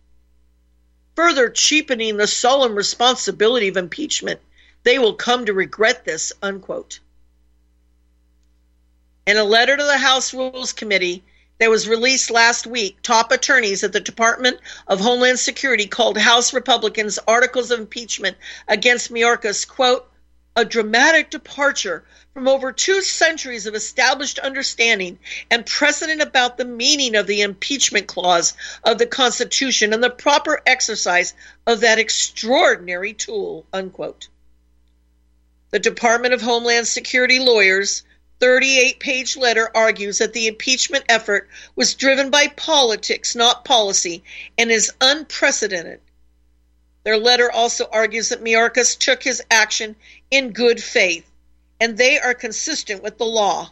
Further 1.16 1.50
cheapening 1.50 2.18
the 2.18 2.28
solemn 2.28 2.76
responsibility 2.76 3.68
of 3.68 3.78
impeachment, 3.78 4.42
they 4.84 5.00
will 5.00 5.16
come 5.16 5.46
to 5.46 5.54
regret 5.54 6.06
this, 6.06 6.34
unquote. 6.42 7.00
In 9.26 9.38
a 9.38 9.44
letter 9.44 9.76
to 9.76 9.84
the 9.84 9.98
House 9.98 10.34
Rules 10.34 10.74
Committee, 10.74 11.24
that 11.58 11.70
was 11.70 11.88
released 11.88 12.30
last 12.30 12.68
week, 12.68 13.02
top 13.02 13.32
attorneys 13.32 13.84
at 13.84 13.94
the 13.94 14.00
Department 14.00 14.60
of 14.88 15.00
Homeland 15.00 15.40
Security 15.40 15.88
called 15.88 16.18
House 16.18 16.54
Republicans' 16.54 17.18
articles 17.28 17.72
of 17.72 17.80
impeachment 17.80 18.38
against 18.68 19.12
Mayorkas, 19.12 19.66
quote, 19.66 20.10
a 20.56 20.64
dramatic 20.64 21.30
departure 21.30 22.04
from 22.34 22.48
over 22.48 22.72
two 22.72 23.02
centuries 23.02 23.66
of 23.66 23.76
established 23.76 24.40
understanding 24.40 25.20
and 25.52 25.66
precedent 25.66 26.22
about 26.22 26.58
the 26.58 26.66
meaning 26.66 27.16
of 27.16 27.28
the 27.28 27.42
impeachment 27.42 28.08
clause 28.08 28.54
of 28.84 28.98
the 28.98 29.06
Constitution 29.06 29.94
and 29.94 30.04
the 30.04 30.10
proper 30.10 30.62
exercise 30.66 31.34
of 31.68 31.82
that 31.82 32.00
extraordinary 32.00 33.14
tool, 33.14 33.66
unquote. 33.74 34.28
The 35.72 35.80
Department 35.80 36.34
of 36.34 36.42
Homeland 36.42 36.88
Security 36.88 37.40
lawyers 37.40 38.04
38 38.40 39.00
page 39.00 39.38
letter 39.38 39.70
argues 39.76 40.18
that 40.18 40.34
the 40.34 40.48
impeachment 40.48 41.06
effort 41.08 41.50
was 41.76 41.96
driven 41.96 42.30
by 42.30 42.48
politics, 42.48 43.36
not 43.36 43.66
policy, 43.66 44.24
and 44.58 44.72
is 44.72 44.92
unprecedented. 45.00 46.02
Their 47.06 47.18
letter 47.18 47.52
also 47.52 47.88
argues 47.92 48.30
that 48.30 48.44
Mayorkas 48.44 48.98
took 48.98 49.22
his 49.22 49.42
action 49.52 49.96
in 50.32 50.52
good 50.52 50.82
faith, 50.82 51.26
and 51.80 51.98
they 51.98 52.20
are 52.20 52.34
consistent 52.34 53.04
with 53.04 53.18
the 53.18 53.26
law. 53.26 53.72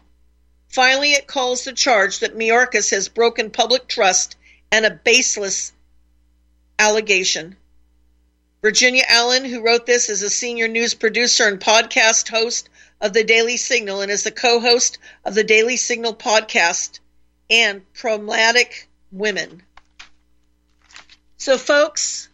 Finally, 0.70 1.14
it 1.14 1.28
calls 1.28 1.64
the 1.64 1.74
charge 1.74 2.20
that 2.20 2.36
Mayorkas 2.36 2.90
has 2.92 3.08
broken 3.08 3.52
public 3.52 3.88
trust 3.88 4.36
and 4.72 4.86
a 4.86 4.92
baseless 4.92 5.72
allegation. 6.80 7.56
Virginia 8.64 9.04
Allen, 9.08 9.46
who 9.46 9.62
wrote 9.62 9.86
this, 9.86 10.10
is 10.10 10.22
a 10.22 10.30
senior 10.30 10.68
news 10.68 10.94
producer 10.94 11.48
and 11.48 11.60
podcast 11.60 12.30
host 12.30 12.70
of 13.02 13.14
the 13.14 13.24
Daily 13.24 13.58
Signal 13.58 14.02
and 14.02 14.12
is 14.12 14.24
the 14.24 14.32
co 14.32 14.60
host 14.60 14.98
of 15.26 15.36
the 15.36 15.44
Daily 15.44 15.78
Signal 15.78 16.16
podcast 16.16 17.00
and 17.50 17.82
Problematic 17.94 18.88
Women. 19.12 19.62
So, 21.38 21.58
folks, 21.58 22.30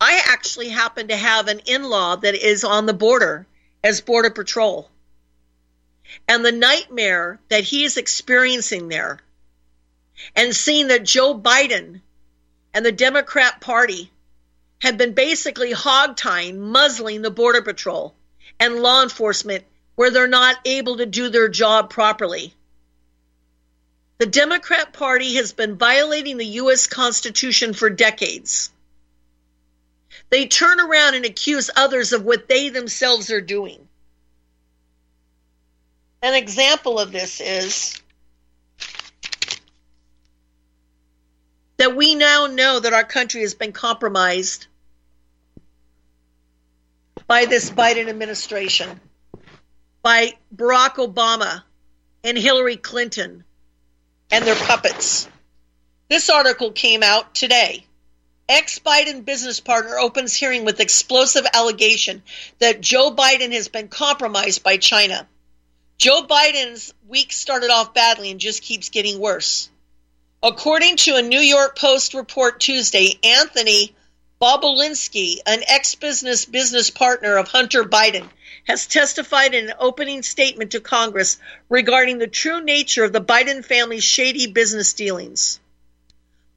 I 0.00 0.22
actually 0.26 0.68
happen 0.68 1.08
to 1.08 1.16
have 1.16 1.48
an 1.48 1.60
in 1.66 1.84
law 1.84 2.16
that 2.16 2.34
is 2.34 2.62
on 2.62 2.86
the 2.86 2.92
border 2.92 3.46
as 3.82 4.00
Border 4.00 4.30
Patrol. 4.30 4.88
And 6.26 6.44
the 6.44 6.52
nightmare 6.52 7.40
that 7.48 7.64
he 7.64 7.84
is 7.84 7.96
experiencing 7.96 8.88
there, 8.88 9.20
and 10.34 10.54
seeing 10.54 10.88
that 10.88 11.04
Joe 11.04 11.38
Biden 11.38 12.00
and 12.72 12.86
the 12.86 12.92
Democrat 12.92 13.60
Party 13.60 14.10
have 14.80 14.96
been 14.96 15.12
basically 15.12 15.72
hog 15.72 16.16
tying, 16.16 16.60
muzzling 16.60 17.22
the 17.22 17.30
Border 17.30 17.62
Patrol 17.62 18.14
and 18.60 18.82
law 18.82 19.02
enforcement 19.02 19.64
where 19.96 20.10
they're 20.10 20.28
not 20.28 20.56
able 20.64 20.98
to 20.98 21.06
do 21.06 21.28
their 21.28 21.48
job 21.48 21.90
properly. 21.90 22.54
The 24.18 24.26
Democrat 24.26 24.92
Party 24.92 25.34
has 25.34 25.52
been 25.52 25.76
violating 25.76 26.36
the 26.36 26.46
U.S. 26.46 26.86
Constitution 26.86 27.74
for 27.74 27.90
decades. 27.90 28.70
They 30.30 30.46
turn 30.46 30.80
around 30.80 31.14
and 31.14 31.24
accuse 31.24 31.70
others 31.74 32.12
of 32.12 32.24
what 32.24 32.48
they 32.48 32.68
themselves 32.68 33.30
are 33.30 33.40
doing. 33.40 33.88
An 36.22 36.34
example 36.34 36.98
of 36.98 37.12
this 37.12 37.40
is 37.40 38.00
that 41.78 41.96
we 41.96 42.14
now 42.14 42.46
know 42.46 42.80
that 42.80 42.92
our 42.92 43.04
country 43.04 43.42
has 43.42 43.54
been 43.54 43.72
compromised 43.72 44.66
by 47.26 47.44
this 47.44 47.70
Biden 47.70 48.08
administration, 48.08 49.00
by 50.02 50.32
Barack 50.54 50.96
Obama 50.96 51.62
and 52.24 52.36
Hillary 52.36 52.76
Clinton 52.76 53.44
and 54.30 54.44
their 54.44 54.56
puppets. 54.56 55.28
This 56.08 56.28
article 56.30 56.72
came 56.72 57.02
out 57.02 57.34
today. 57.34 57.84
Ex 58.48 58.78
Biden 58.78 59.26
business 59.26 59.60
partner 59.60 59.98
opens 59.98 60.34
hearing 60.34 60.64
with 60.64 60.80
explosive 60.80 61.46
allegation 61.52 62.22
that 62.60 62.80
Joe 62.80 63.14
Biden 63.14 63.52
has 63.52 63.68
been 63.68 63.88
compromised 63.88 64.62
by 64.62 64.78
China. 64.78 65.28
Joe 65.98 66.22
Biden's 66.22 66.94
week 67.06 67.32
started 67.32 67.70
off 67.70 67.92
badly 67.92 68.30
and 68.30 68.40
just 68.40 68.62
keeps 68.62 68.88
getting 68.88 69.18
worse. 69.18 69.68
According 70.42 70.96
to 70.96 71.16
a 71.16 71.22
New 71.22 71.40
York 71.40 71.76
Post 71.76 72.14
report 72.14 72.60
Tuesday, 72.60 73.18
Anthony 73.22 73.94
Bobulinski, 74.40 75.38
an 75.44 75.62
ex-business 75.66 76.44
business 76.44 76.90
partner 76.90 77.36
of 77.36 77.48
Hunter 77.48 77.84
Biden, 77.84 78.28
has 78.66 78.86
testified 78.86 79.52
in 79.52 79.68
an 79.68 79.74
opening 79.78 80.22
statement 80.22 80.70
to 80.70 80.80
Congress 80.80 81.38
regarding 81.68 82.18
the 82.18 82.28
true 82.28 82.62
nature 82.62 83.04
of 83.04 83.12
the 83.12 83.20
Biden 83.20 83.64
family's 83.64 84.04
shady 84.04 84.46
business 84.46 84.92
dealings. 84.92 85.58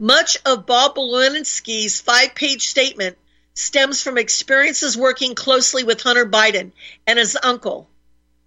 Much 0.01 0.35
of 0.47 0.65
Bob 0.65 0.95
Bobulinski's 0.95 2.01
five-page 2.01 2.67
statement 2.67 3.19
stems 3.53 4.01
from 4.01 4.17
experiences 4.17 4.97
working 4.97 5.35
closely 5.35 5.83
with 5.83 6.01
Hunter 6.01 6.25
Biden 6.25 6.71
and 7.05 7.19
his 7.19 7.37
uncle, 7.43 7.87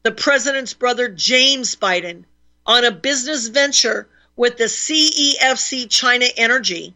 the 0.03 0.11
president's 0.11 0.75
brother 0.75 1.09
James 1.09 1.77
Biden, 1.77 2.25
on 2.67 2.85
a 2.85 2.91
business 2.91 3.47
venture 3.47 4.09
with 4.35 4.57
the 4.57 4.65
CEFC 4.65 5.89
China 5.89 6.27
Energy. 6.37 6.93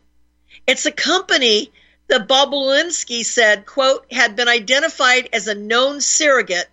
It's 0.66 0.86
a 0.86 0.90
company 0.90 1.70
that 2.08 2.26
Bob 2.26 2.50
Bobulinski 2.50 3.24
said, 3.24 3.64
quote, 3.64 4.12
had 4.12 4.34
been 4.34 4.48
identified 4.48 5.28
as 5.32 5.46
a 5.46 5.54
known 5.54 6.00
surrogate 6.00 6.66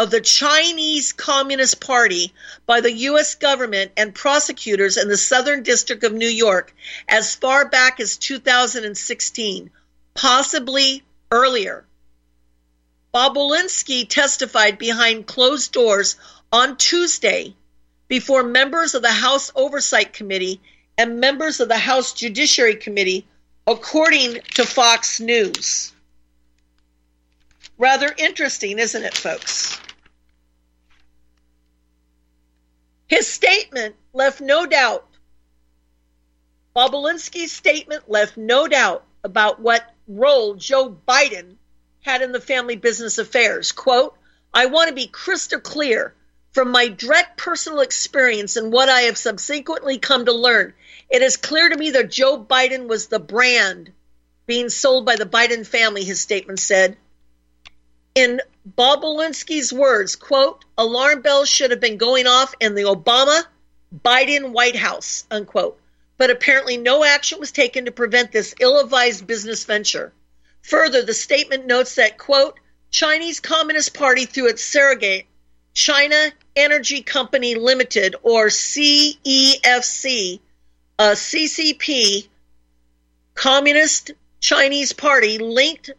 of 0.00 0.10
the 0.10 0.20
Chinese 0.22 1.12
Communist 1.12 1.78
Party 1.78 2.32
by 2.64 2.80
the 2.80 2.90
U.S. 2.90 3.34
government 3.34 3.92
and 3.98 4.14
prosecutors 4.14 4.96
in 4.96 5.08
the 5.08 5.16
Southern 5.18 5.62
District 5.62 6.02
of 6.04 6.14
New 6.14 6.26
York 6.26 6.74
as 7.06 7.34
far 7.34 7.68
back 7.68 8.00
as 8.00 8.16
2016, 8.16 9.70
possibly 10.14 11.02
earlier. 11.30 11.84
Bobulinski 13.12 14.08
testified 14.08 14.78
behind 14.78 15.26
closed 15.26 15.70
doors 15.72 16.16
on 16.50 16.78
Tuesday 16.78 17.54
before 18.08 18.42
members 18.42 18.94
of 18.94 19.02
the 19.02 19.12
House 19.12 19.52
Oversight 19.54 20.14
Committee 20.14 20.62
and 20.96 21.20
members 21.20 21.60
of 21.60 21.68
the 21.68 21.76
House 21.76 22.14
Judiciary 22.14 22.76
Committee 22.76 23.26
according 23.66 24.40
to 24.54 24.64
Fox 24.64 25.20
News. 25.20 25.92
Rather 27.76 28.14
interesting, 28.16 28.78
isn't 28.78 29.04
it, 29.04 29.14
folks? 29.14 29.78
His 33.10 33.26
statement 33.26 33.96
left 34.12 34.40
no 34.40 34.66
doubt. 34.66 35.04
Bobulinski's 36.76 37.50
statement 37.50 38.08
left 38.08 38.36
no 38.36 38.68
doubt 38.68 39.04
about 39.24 39.58
what 39.60 39.82
role 40.06 40.54
Joe 40.54 40.96
Biden 41.08 41.56
had 42.02 42.22
in 42.22 42.30
the 42.30 42.40
family 42.40 42.76
business 42.76 43.18
affairs. 43.18 43.72
Quote, 43.72 44.16
I 44.54 44.66
want 44.66 44.90
to 44.90 44.94
be 44.94 45.08
crystal 45.08 45.58
clear 45.58 46.14
from 46.52 46.70
my 46.70 46.86
direct 46.86 47.36
personal 47.36 47.80
experience 47.80 48.54
and 48.54 48.72
what 48.72 48.88
I 48.88 49.00
have 49.02 49.18
subsequently 49.18 49.98
come 49.98 50.26
to 50.26 50.32
learn 50.32 50.72
it 51.10 51.22
is 51.22 51.36
clear 51.36 51.68
to 51.68 51.76
me 51.76 51.90
that 51.90 52.12
Joe 52.12 52.38
Biden 52.38 52.86
was 52.86 53.08
the 53.08 53.18
brand 53.18 53.90
being 54.46 54.68
sold 54.68 55.04
by 55.04 55.16
the 55.16 55.26
Biden 55.26 55.66
family, 55.66 56.04
his 56.04 56.20
statement 56.20 56.60
said. 56.60 56.96
In 58.14 58.40
Bobulinski's 58.76 59.72
words, 59.72 60.16
quote, 60.16 60.64
alarm 60.76 61.22
bells 61.22 61.48
should 61.48 61.70
have 61.70 61.80
been 61.80 61.96
going 61.96 62.26
off 62.26 62.54
in 62.60 62.74
the 62.74 62.82
Obama 62.82 63.44
Biden 63.94 64.50
White 64.50 64.76
House, 64.76 65.24
unquote. 65.30 65.80
But 66.18 66.30
apparently 66.30 66.76
no 66.76 67.04
action 67.04 67.38
was 67.38 67.52
taken 67.52 67.86
to 67.86 67.92
prevent 67.92 68.32
this 68.32 68.54
ill-advised 68.60 69.26
business 69.26 69.64
venture. 69.64 70.12
Further, 70.62 71.02
the 71.02 71.14
statement 71.14 71.66
notes 71.66 71.94
that, 71.94 72.18
quote, 72.18 72.58
Chinese 72.90 73.40
Communist 73.40 73.94
Party 73.94 74.26
through 74.26 74.48
its 74.48 74.64
surrogate, 74.64 75.26
China 75.72 76.32
Energy 76.56 77.02
Company 77.02 77.54
Limited, 77.54 78.16
or 78.22 78.48
CEFC, 78.48 80.40
a 80.98 81.02
CCP, 81.12 82.28
Communist 83.34 84.10
Chinese 84.40 84.92
Party 84.92 85.38
linked 85.38 85.90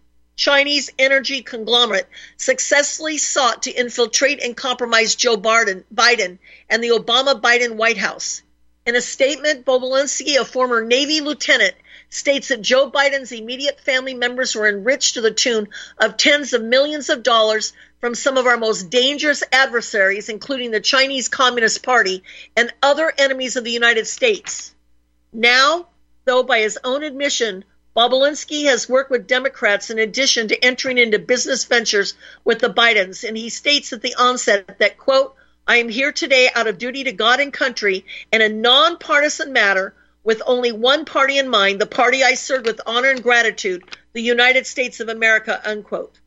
Chinese 0.42 0.90
energy 0.98 1.44
conglomerate 1.44 2.10
successfully 2.36 3.20
sought 3.20 3.62
to 3.62 3.72
infiltrate 3.72 4.42
and 4.42 4.58
compromise 4.58 5.14
Joe 5.14 5.38
Biden 5.38 6.40
and 6.68 6.84
the 6.84 6.90
Obama 6.90 7.40
Biden 7.40 7.76
White 7.76 8.00
House. 8.00 8.42
In 8.88 8.96
a 8.96 9.02
statement, 9.02 9.66
Bobulinski, 9.66 10.40
a 10.40 10.44
former 10.44 10.84
Navy 10.84 11.22
lieutenant 11.22 11.76
states 12.10 12.48
that 12.48 12.64
Joe 12.64 12.90
Biden's 12.90 13.32
immediate 13.32 13.82
family 13.82 14.16
members 14.16 14.56
were 14.56 14.68
enriched 14.68 15.14
to 15.14 15.22
the 15.22 15.30
tune 15.30 15.68
of 16.00 16.18
tens 16.18 16.54
of 16.54 16.64
millions 16.64 17.10
of 17.10 17.22
dollars 17.22 17.74
from 18.00 18.16
some 18.16 18.36
of 18.36 18.48
our 18.48 18.58
most 18.58 18.90
dangerous 18.90 19.44
adversaries, 19.52 20.28
including 20.28 20.72
the 20.72 20.80
Chinese 20.80 21.28
Communist 21.28 21.84
Party 21.84 22.24
and 22.58 22.74
other 22.82 23.14
enemies 23.16 23.58
of 23.58 23.64
the 23.64 23.70
United 23.70 24.08
States. 24.08 24.74
Now, 25.32 25.86
though, 26.26 26.42
by 26.42 26.62
his 26.62 26.80
own 26.84 27.04
admission, 27.04 27.64
Bobulinski 27.96 28.66
has 28.66 28.88
worked 28.88 29.12
with 29.12 29.28
Democrats 29.28 29.90
in 29.90 30.00
addition 30.00 30.48
to 30.48 30.64
entering 30.64 30.98
into 30.98 31.20
business 31.20 31.66
ventures 31.66 32.14
with 32.46 32.60
the 32.60 32.70
Bidens, 32.70 33.28
and 33.28 33.38
he 33.38 33.50
states 33.50 33.92
at 33.92 34.02
the 34.02 34.16
onset 34.16 34.78
that, 34.80 34.98
quote, 34.98 35.36
I 35.68 35.78
am 35.78 35.90
here 35.90 36.12
today 36.12 36.50
out 36.56 36.68
of 36.68 36.78
duty 36.78 37.04
to 37.04 37.12
God 37.12 37.40
and 37.40 37.52
country 37.52 38.06
in 38.32 38.42
a 38.42 38.48
nonpartisan 38.50 39.52
matter 39.52 39.94
with 40.24 40.42
only 40.46 40.72
one 40.72 41.04
party 41.04 41.38
in 41.38 41.50
mind, 41.50 41.82
the 41.82 41.86
party 41.86 42.24
I 42.24 42.36
served 42.36 42.66
with 42.66 42.80
honor 42.86 43.10
and 43.10 43.24
gratitude, 43.24 43.84
the 44.14 44.22
United 44.22 44.68
States 44.68 45.00
of 45.00 45.10
America, 45.10 45.62
unquote. 45.66 46.18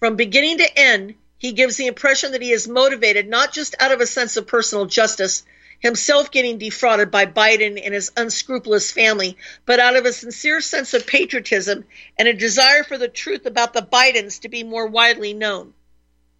From 0.00 0.16
beginning 0.16 0.58
to 0.58 0.78
end, 0.78 1.14
he 1.38 1.52
gives 1.52 1.76
the 1.76 1.86
impression 1.86 2.32
that 2.32 2.42
he 2.42 2.52
is 2.52 2.68
motivated 2.68 3.28
not 3.28 3.52
just 3.52 3.74
out 3.78 3.92
of 3.92 4.00
a 4.00 4.06
sense 4.06 4.36
of 4.36 4.46
personal 4.46 4.84
justice, 4.84 5.44
himself 5.80 6.30
getting 6.30 6.58
defrauded 6.58 7.10
by 7.10 7.26
Biden 7.26 7.80
and 7.84 7.94
his 7.94 8.12
unscrupulous 8.16 8.92
family, 8.92 9.36
but 9.64 9.80
out 9.80 9.96
of 9.96 10.06
a 10.06 10.12
sincere 10.12 10.60
sense 10.60 10.94
of 10.94 11.06
patriotism 11.06 11.84
and 12.18 12.28
a 12.28 12.34
desire 12.34 12.84
for 12.84 12.98
the 12.98 13.08
truth 13.08 13.46
about 13.46 13.72
the 13.72 13.82
Bidens 13.82 14.40
to 14.40 14.48
be 14.48 14.64
more 14.64 14.86
widely 14.86 15.34
known. 15.34 15.74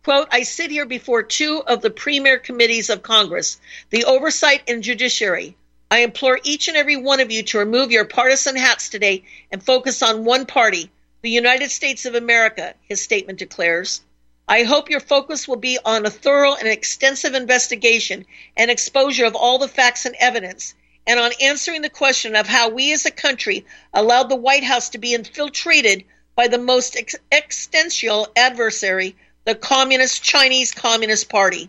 Quote, 0.02 0.28
I 0.30 0.44
sit 0.44 0.70
here 0.70 0.86
before 0.86 1.24
two 1.24 1.62
of 1.66 1.82
the 1.82 1.90
premier 1.90 2.38
committees 2.38 2.90
of 2.90 3.02
Congress, 3.02 3.60
the 3.90 4.04
Oversight 4.04 4.62
and 4.68 4.82
Judiciary. 4.82 5.56
I 5.90 5.98
implore 6.00 6.38
each 6.42 6.68
and 6.68 6.76
every 6.76 6.96
one 6.96 7.20
of 7.20 7.30
you 7.30 7.42
to 7.44 7.58
remove 7.58 7.90
your 7.90 8.04
partisan 8.04 8.56
hats 8.56 8.88
today 8.88 9.24
and 9.50 9.62
focus 9.62 10.02
on 10.02 10.24
one 10.24 10.46
party, 10.46 10.90
the 11.22 11.30
United 11.30 11.70
States 11.70 12.06
of 12.06 12.14
America, 12.14 12.74
his 12.88 13.02
statement 13.02 13.38
declares. 13.38 14.00
I 14.48 14.62
hope 14.62 14.90
your 14.90 15.00
focus 15.00 15.48
will 15.48 15.56
be 15.56 15.76
on 15.84 16.06
a 16.06 16.10
thorough 16.10 16.54
and 16.54 16.68
extensive 16.68 17.34
investigation 17.34 18.26
and 18.56 18.70
exposure 18.70 19.24
of 19.24 19.34
all 19.34 19.58
the 19.58 19.66
facts 19.66 20.06
and 20.06 20.14
evidence, 20.20 20.72
and 21.04 21.18
on 21.18 21.32
answering 21.40 21.82
the 21.82 21.90
question 21.90 22.36
of 22.36 22.46
how 22.46 22.68
we 22.68 22.92
as 22.92 23.04
a 23.04 23.10
country 23.10 23.66
allowed 23.92 24.28
the 24.28 24.36
White 24.36 24.62
House 24.62 24.90
to 24.90 24.98
be 24.98 25.14
infiltrated 25.14 26.04
by 26.36 26.46
the 26.46 26.58
most 26.58 26.96
ex- 26.96 27.16
existential 27.32 28.28
adversary, 28.36 29.16
the 29.44 29.56
Communist 29.56 30.22
Chinese 30.22 30.70
Communist 30.70 31.28
Party. 31.28 31.68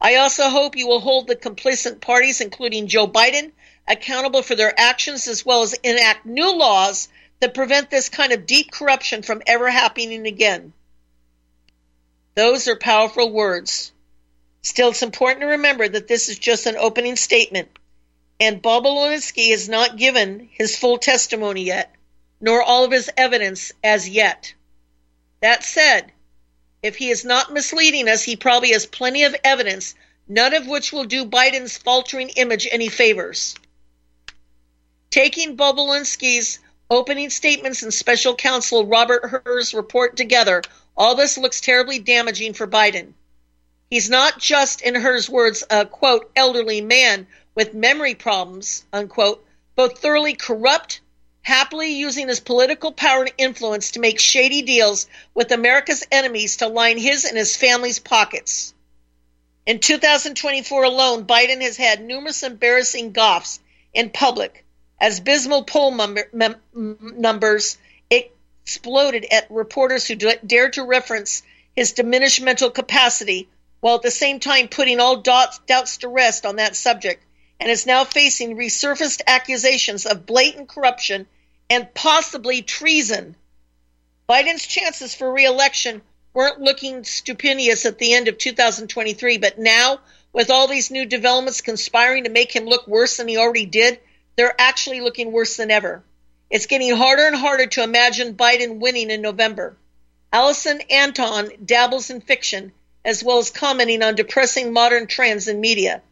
I 0.00 0.16
also 0.16 0.48
hope 0.48 0.76
you 0.76 0.88
will 0.88 1.00
hold 1.00 1.26
the 1.26 1.36
complacent 1.36 2.00
parties, 2.00 2.40
including 2.40 2.86
Joe 2.86 3.06
Biden, 3.06 3.52
accountable 3.86 4.42
for 4.42 4.54
their 4.54 4.72
actions 4.80 5.28
as 5.28 5.44
well 5.44 5.60
as 5.60 5.74
enact 5.84 6.24
new 6.24 6.56
laws 6.56 7.08
that 7.40 7.52
prevent 7.52 7.90
this 7.90 8.08
kind 8.08 8.32
of 8.32 8.46
deep 8.46 8.70
corruption 8.70 9.20
from 9.20 9.42
ever 9.46 9.68
happening 9.68 10.26
again. 10.26 10.72
Those 12.38 12.68
are 12.68 12.76
powerful 12.76 13.32
words. 13.32 13.90
Still, 14.62 14.90
it's 14.90 15.02
important 15.02 15.40
to 15.40 15.46
remember 15.46 15.88
that 15.88 16.06
this 16.06 16.28
is 16.28 16.38
just 16.38 16.66
an 16.66 16.76
opening 16.76 17.16
statement, 17.16 17.68
and 18.38 18.62
Bobulinski 18.62 19.50
has 19.50 19.68
not 19.68 19.96
given 19.96 20.48
his 20.52 20.76
full 20.78 20.98
testimony 20.98 21.64
yet, 21.64 21.92
nor 22.40 22.62
all 22.62 22.84
of 22.84 22.92
his 22.92 23.10
evidence 23.16 23.72
as 23.82 24.08
yet. 24.08 24.54
That 25.40 25.64
said, 25.64 26.12
if 26.80 26.94
he 26.94 27.10
is 27.10 27.24
not 27.24 27.52
misleading 27.52 28.08
us, 28.08 28.22
he 28.22 28.36
probably 28.36 28.70
has 28.70 28.86
plenty 28.86 29.24
of 29.24 29.34
evidence, 29.42 29.96
none 30.28 30.54
of 30.54 30.68
which 30.68 30.92
will 30.92 31.06
do 31.06 31.26
Biden's 31.26 31.76
faltering 31.76 32.28
image 32.36 32.68
any 32.70 32.88
favors. 32.88 33.56
Taking 35.10 35.56
Bobulinski's 35.56 36.60
opening 36.88 37.30
statements 37.30 37.82
and 37.82 37.92
special 37.92 38.36
counsel 38.36 38.86
Robert 38.86 39.24
Hur's 39.24 39.74
report 39.74 40.16
together, 40.16 40.62
all 40.98 41.14
this 41.14 41.38
looks 41.38 41.60
terribly 41.60 42.00
damaging 42.00 42.52
for 42.52 42.66
Biden. 42.66 43.12
He's 43.88 44.10
not 44.10 44.40
just, 44.40 44.82
in 44.82 44.96
Hur 44.96 45.20
words, 45.30 45.64
a 45.70 45.86
quote, 45.86 46.30
elderly 46.34 46.80
man 46.80 47.28
with 47.54 47.72
memory 47.72 48.16
problems, 48.16 48.84
unquote, 48.92 49.46
but 49.76 49.98
thoroughly 49.98 50.34
corrupt, 50.34 51.00
happily 51.42 51.92
using 51.92 52.28
his 52.28 52.40
political 52.40 52.92
power 52.92 53.22
and 53.22 53.32
influence 53.38 53.92
to 53.92 54.00
make 54.00 54.18
shady 54.18 54.62
deals 54.62 55.06
with 55.34 55.52
America's 55.52 56.04
enemies 56.10 56.56
to 56.56 56.66
line 56.66 56.98
his 56.98 57.24
and 57.24 57.38
his 57.38 57.56
family's 57.56 58.00
pockets. 58.00 58.74
In 59.64 59.78
2024 59.78 60.82
alone, 60.82 61.26
Biden 61.26 61.62
has 61.62 61.76
had 61.76 62.02
numerous 62.02 62.42
embarrassing 62.42 63.12
gaffes 63.12 63.60
in 63.94 64.10
public 64.10 64.64
as 65.00 65.20
abysmal 65.20 65.62
poll 65.62 65.92
mem- 65.92 66.56
numbers 66.74 67.78
exploded 68.68 69.24
at 69.30 69.50
reporters 69.50 70.06
who 70.06 70.14
dared 70.14 70.74
to 70.74 70.84
reference 70.84 71.42
his 71.74 71.92
diminished 71.92 72.42
mental 72.42 72.68
capacity, 72.68 73.48
while 73.80 73.94
at 73.94 74.02
the 74.02 74.10
same 74.10 74.40
time 74.40 74.68
putting 74.68 75.00
all 75.00 75.16
doubts, 75.16 75.58
doubts 75.60 75.96
to 75.96 76.06
rest 76.06 76.44
on 76.44 76.56
that 76.56 76.76
subject, 76.76 77.24
and 77.58 77.70
is 77.70 77.86
now 77.86 78.04
facing 78.04 78.58
resurfaced 78.58 79.22
accusations 79.26 80.04
of 80.04 80.26
blatant 80.26 80.68
corruption 80.68 81.26
and 81.70 81.94
possibly 81.94 82.60
treason. 82.60 83.34
Biden's 84.28 84.66
chances 84.66 85.14
for 85.14 85.32
reelection 85.32 86.02
weren't 86.34 86.60
looking 86.60 87.04
stupendous 87.04 87.86
at 87.86 87.98
the 87.98 88.12
end 88.12 88.28
of 88.28 88.36
2023, 88.36 89.38
but 89.38 89.58
now, 89.58 89.98
with 90.34 90.50
all 90.50 90.68
these 90.68 90.90
new 90.90 91.06
developments 91.06 91.62
conspiring 91.62 92.24
to 92.24 92.30
make 92.30 92.54
him 92.54 92.66
look 92.66 92.86
worse 92.86 93.16
than 93.16 93.28
he 93.28 93.38
already 93.38 93.64
did, 93.64 93.98
they're 94.36 94.60
actually 94.60 95.00
looking 95.00 95.32
worse 95.32 95.56
than 95.56 95.70
ever. 95.70 96.04
It's 96.50 96.66
getting 96.66 96.96
harder 96.96 97.26
and 97.26 97.36
harder 97.36 97.66
to 97.66 97.82
imagine 97.82 98.34
Biden 98.34 98.78
winning 98.80 99.10
in 99.10 99.20
November. 99.22 99.76
Allison 100.32 100.80
Anton 100.90 101.50
dabbles 101.64 102.10
in 102.10 102.20
fiction 102.20 102.72
as 103.04 103.22
well 103.22 103.38
as 103.38 103.50
commenting 103.50 104.02
on 104.02 104.14
depressing 104.14 104.72
modern 104.72 105.06
trends 105.06 105.48
in 105.48 105.60
media. 105.60 106.02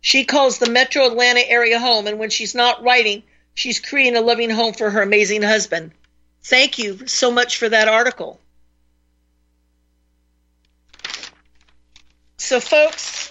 She 0.00 0.24
calls 0.24 0.58
the 0.58 0.68
metro 0.68 1.06
Atlanta 1.06 1.40
area 1.48 1.78
home, 1.78 2.06
and 2.06 2.18
when 2.18 2.30
she's 2.30 2.54
not 2.54 2.82
writing, 2.82 3.22
she's 3.54 3.80
creating 3.80 4.16
a 4.16 4.20
loving 4.20 4.50
home 4.50 4.74
for 4.74 4.90
her 4.90 5.02
amazing 5.02 5.42
husband. 5.42 5.92
Thank 6.42 6.78
you 6.78 7.06
so 7.06 7.30
much 7.30 7.56
for 7.56 7.68
that 7.68 7.88
article. 7.88 8.38
So, 12.36 12.60
folks, 12.60 13.30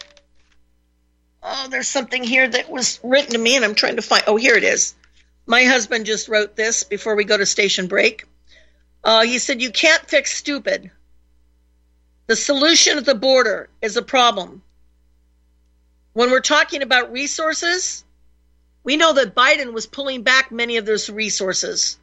oh, 1.43 1.67
there's 1.69 1.87
something 1.87 2.23
here 2.23 2.47
that 2.47 2.69
was 2.69 2.99
written 3.03 3.33
to 3.33 3.37
me, 3.37 3.55
and 3.55 3.65
I'm 3.65 3.75
trying 3.75 3.97
to 3.97 4.01
find. 4.01 4.23
Oh, 4.27 4.37
here 4.37 4.55
it 4.55 4.63
is. 4.63 4.95
My 5.45 5.65
husband 5.65 6.05
just 6.05 6.29
wrote 6.29 6.55
this 6.55 6.83
before 6.83 7.15
we 7.15 7.25
go 7.25 7.37
to 7.37 7.45
station 7.45 7.87
break. 7.87 8.25
Uh, 9.03 9.23
he 9.23 9.39
said, 9.39 9.61
You 9.61 9.71
can't 9.71 10.09
fix 10.09 10.35
stupid. 10.35 10.89
The 12.27 12.35
solution 12.37 12.97
at 12.97 13.05
the 13.05 13.15
border 13.15 13.69
is 13.81 13.97
a 13.97 14.01
problem. 14.01 14.61
When 16.13 16.31
we're 16.31 16.39
talking 16.39 16.81
about 16.81 17.11
resources, 17.11 18.05
we 18.83 18.95
know 18.95 19.13
that 19.13 19.35
Biden 19.35 19.73
was 19.73 19.87
pulling 19.87 20.23
back 20.23 20.51
many 20.51 20.77
of 20.77 20.85
those 20.85 21.09
resources. 21.09 21.97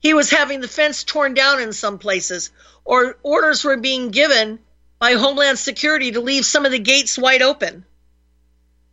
He 0.00 0.14
was 0.14 0.30
having 0.30 0.60
the 0.60 0.68
fence 0.68 1.04
torn 1.04 1.34
down 1.34 1.60
in 1.60 1.72
some 1.72 1.98
places, 1.98 2.50
or 2.84 3.18
orders 3.22 3.64
were 3.64 3.76
being 3.76 4.10
given 4.10 4.58
by 4.98 5.14
Homeland 5.14 5.58
Security 5.58 6.12
to 6.12 6.20
leave 6.20 6.46
some 6.46 6.64
of 6.64 6.72
the 6.72 6.78
gates 6.78 7.18
wide 7.18 7.42
open. 7.42 7.84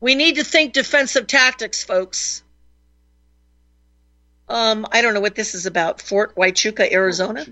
We 0.01 0.15
need 0.15 0.35
to 0.37 0.43
think 0.43 0.73
defensive 0.73 1.27
tactics, 1.27 1.83
folks. 1.83 2.43
Um, 4.49 4.85
I 4.91 5.01
don't 5.01 5.13
know 5.13 5.21
what 5.21 5.35
this 5.35 5.55
is 5.55 5.67
about. 5.67 6.01
Fort 6.01 6.35
Huachuca, 6.35 6.91
Arizona. 6.91 7.45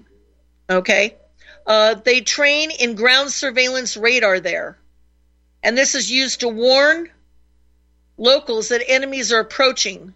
Okay. 0.69 1.15
Uh, 1.65 1.93
they 1.93 2.21
train 2.21 2.71
in 2.71 2.95
ground 2.95 3.31
surveillance 3.31 3.95
radar 3.95 4.39
there. 4.39 4.77
And 5.61 5.77
this 5.77 5.93
is 5.93 6.11
used 6.11 6.39
to 6.41 6.49
warn 6.49 7.09
locals 8.17 8.69
that 8.69 8.81
enemies 8.87 9.31
are 9.31 9.39
approaching 9.39 10.13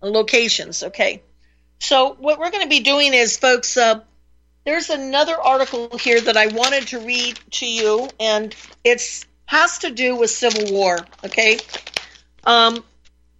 locations. 0.00 0.84
Okay. 0.84 1.22
So, 1.80 2.14
what 2.18 2.38
we're 2.38 2.50
going 2.50 2.64
to 2.64 2.68
be 2.68 2.80
doing 2.80 3.14
is, 3.14 3.36
folks, 3.36 3.76
uh, 3.76 4.00
there's 4.64 4.90
another 4.90 5.36
article 5.40 5.96
here 5.98 6.20
that 6.20 6.36
I 6.36 6.48
wanted 6.48 6.88
to 6.88 7.00
read 7.00 7.38
to 7.52 7.66
you, 7.66 8.08
and 8.18 8.54
it's 8.84 9.24
has 9.48 9.78
to 9.78 9.90
do 9.90 10.14
with 10.14 10.28
Civil 10.28 10.74
War. 10.74 10.98
Okay. 11.24 11.58
Um, 12.44 12.84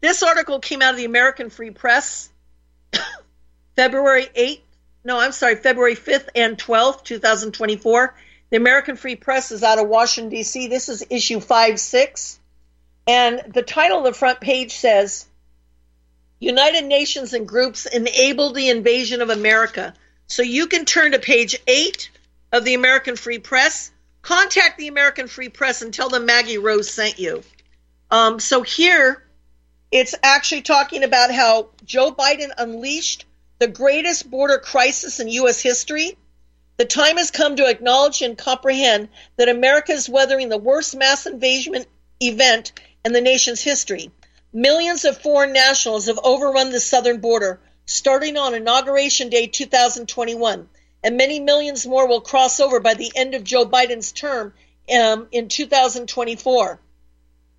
this 0.01 0.23
article 0.23 0.59
came 0.59 0.81
out 0.81 0.93
of 0.93 0.97
the 0.97 1.05
American 1.05 1.51
Free 1.51 1.71
Press, 1.71 2.31
February 3.77 4.27
8th. 4.35 4.63
No, 5.05 5.19
I'm 5.19 5.33
sorry, 5.33 5.57
February 5.57 5.97
5th 5.97 6.29
and 6.35 6.57
12th, 6.57 7.05
2024. 7.05 8.15
The 8.49 8.57
American 8.57 8.97
Free 8.97 9.17
Press 9.17 9.53
is 9.53 9.63
out 9.63 9.79
of 9.79 9.87
Washington, 9.87 10.31
D.C. 10.31 10.69
This 10.69 10.89
is 10.89 11.05
issue 11.11 11.41
5 11.41 11.79
6. 11.79 12.41
And 13.07 13.43
the 13.53 13.63
title 13.63 13.99
of 13.99 14.05
the 14.05 14.15
front 14.15 14.41
page 14.41 14.77
says 14.77 15.27
United 16.41 16.87
Nations 16.87 17.35
and 17.35 17.47
groups 17.47 17.85
enable 17.85 18.55
the 18.55 18.71
invasion 18.71 19.21
of 19.21 19.29
America. 19.29 19.93
So 20.27 20.43
you 20.43 20.69
can 20.69 20.87
turn 20.87 21.13
to 21.13 21.19
page 21.19 21.61
8 21.67 22.11
of 22.51 22.65
the 22.65 22.73
American 22.73 23.17
Free 23.17 23.41
Press 23.41 23.91
contact 24.29 24.79
the 24.79 24.89
American 24.89 25.27
Free 25.27 25.49
Press 25.49 25.81
and 25.81 25.95
tell 25.95 26.11
them 26.11 26.27
Maggie 26.27 26.59
Rose 26.59 26.91
sent 26.91 27.19
you. 27.19 27.43
Um, 28.11 28.41
so 28.41 28.63
here 28.63 29.23
It's 29.91 30.15
actually 30.23 30.63
talking 30.63 31.03
about 31.03 31.33
how 31.33 31.71
Joe 31.85 32.13
Biden 32.13 32.51
unleashed 32.59 33.25
the 33.59 33.69
greatest 33.69 34.31
border 34.31 34.59
crisis 34.59 35.19
in 35.19 35.29
U.S. 35.29 35.61
history. 35.61 36.19
The 36.77 36.85
time 36.85 37.17
has 37.17 37.31
come 37.31 37.57
to 37.57 37.67
acknowledge 37.69 38.23
and 38.23 38.37
comprehend 38.37 39.09
that 39.37 39.49
America 39.49 39.93
is 39.93 40.09
weathering 40.09 40.51
the 40.51 40.59
worst 40.59 40.95
mass 40.95 41.27
invasion 41.27 41.85
event 42.21 42.73
in 43.05 43.13
the 43.15 43.23
nation's 43.23 43.63
history. 43.63 44.11
Millions 44.53 45.07
of 45.07 45.23
foreign 45.23 45.55
nationals 45.55 46.07
have 46.07 46.21
overrun 46.23 46.71
the 46.71 46.81
southern 46.81 47.21
border, 47.21 47.61
starting 47.87 48.37
on 48.37 48.55
Inauguration 48.55 49.31
Day 49.31 49.47
2021, 49.47 50.69
and 51.09 51.17
many 51.17 51.41
millions 51.41 51.87
more 51.87 52.07
will 52.07 52.21
cross 52.21 52.61
over 52.61 52.81
by 52.81 52.93
the 52.93 53.11
end 53.17 53.33
of 53.33 53.43
Joe 53.43 53.65
Biden's 53.65 54.13
term 54.13 54.53
um, 54.95 55.27
in 55.33 55.49
2024. 55.49 56.79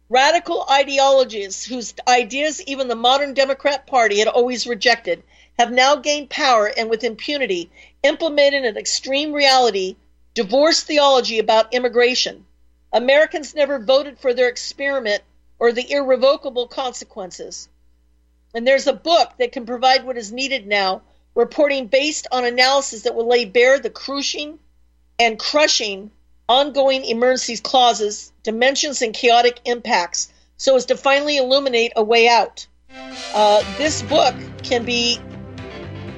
Radical 0.08 0.68
ideologies, 0.70 1.66
whose 1.66 1.96
ideas 2.08 2.62
even 2.68 2.88
the 2.88 2.94
modern 2.94 3.34
Democrat 3.34 3.88
Party 3.88 4.20
had 4.20 4.28
always 4.28 4.68
rejected, 4.68 5.24
have 5.58 5.72
now 5.72 5.96
gained 5.96 6.30
power 6.30 6.68
and 6.68 6.92
with 6.92 7.04
impunity 7.04 7.72
implemented 8.04 8.66
an 8.66 8.78
extreme 8.78 9.34
reality, 9.34 9.96
divorced 10.36 10.86
theology 10.86 11.40
about 11.40 11.74
immigration. 11.74 12.46
Americans 12.94 13.56
never 13.56 13.80
voted 13.80 14.20
for 14.20 14.36
their 14.36 14.50
experiment 14.50 15.24
or 15.58 15.72
the 15.72 15.92
irrevocable 15.92 16.68
consequences. 16.68 17.68
And 18.54 18.68
there's 18.68 18.86
a 18.86 18.94
book 18.94 19.32
that 19.40 19.54
can 19.54 19.66
provide 19.66 20.06
what 20.06 20.18
is 20.18 20.32
needed 20.32 20.68
now, 20.68 21.02
reporting 21.40 21.88
based 21.88 22.28
on 22.32 22.46
analysis 22.46 23.02
that 23.04 23.16
will 23.16 23.28
lay 23.28 23.46
bare 23.46 23.80
the 23.80 23.90
crushing 23.90 24.60
and 25.18 25.40
crushing 25.40 26.12
ongoing 26.50 27.06
emergencies 27.06 27.62
clauses, 27.62 28.34
dimensions, 28.44 29.02
and 29.02 29.14
chaotic 29.14 29.62
impacts 29.66 30.34
so 30.58 30.76
as 30.76 30.84
to 30.86 30.98
finally 30.98 31.38
illuminate 31.38 31.94
a 31.96 32.04
way 32.04 32.28
out. 32.28 32.68
Uh, 33.34 33.64
this 33.78 34.02
book 34.02 34.36
can 34.64 34.84
be 34.84 35.18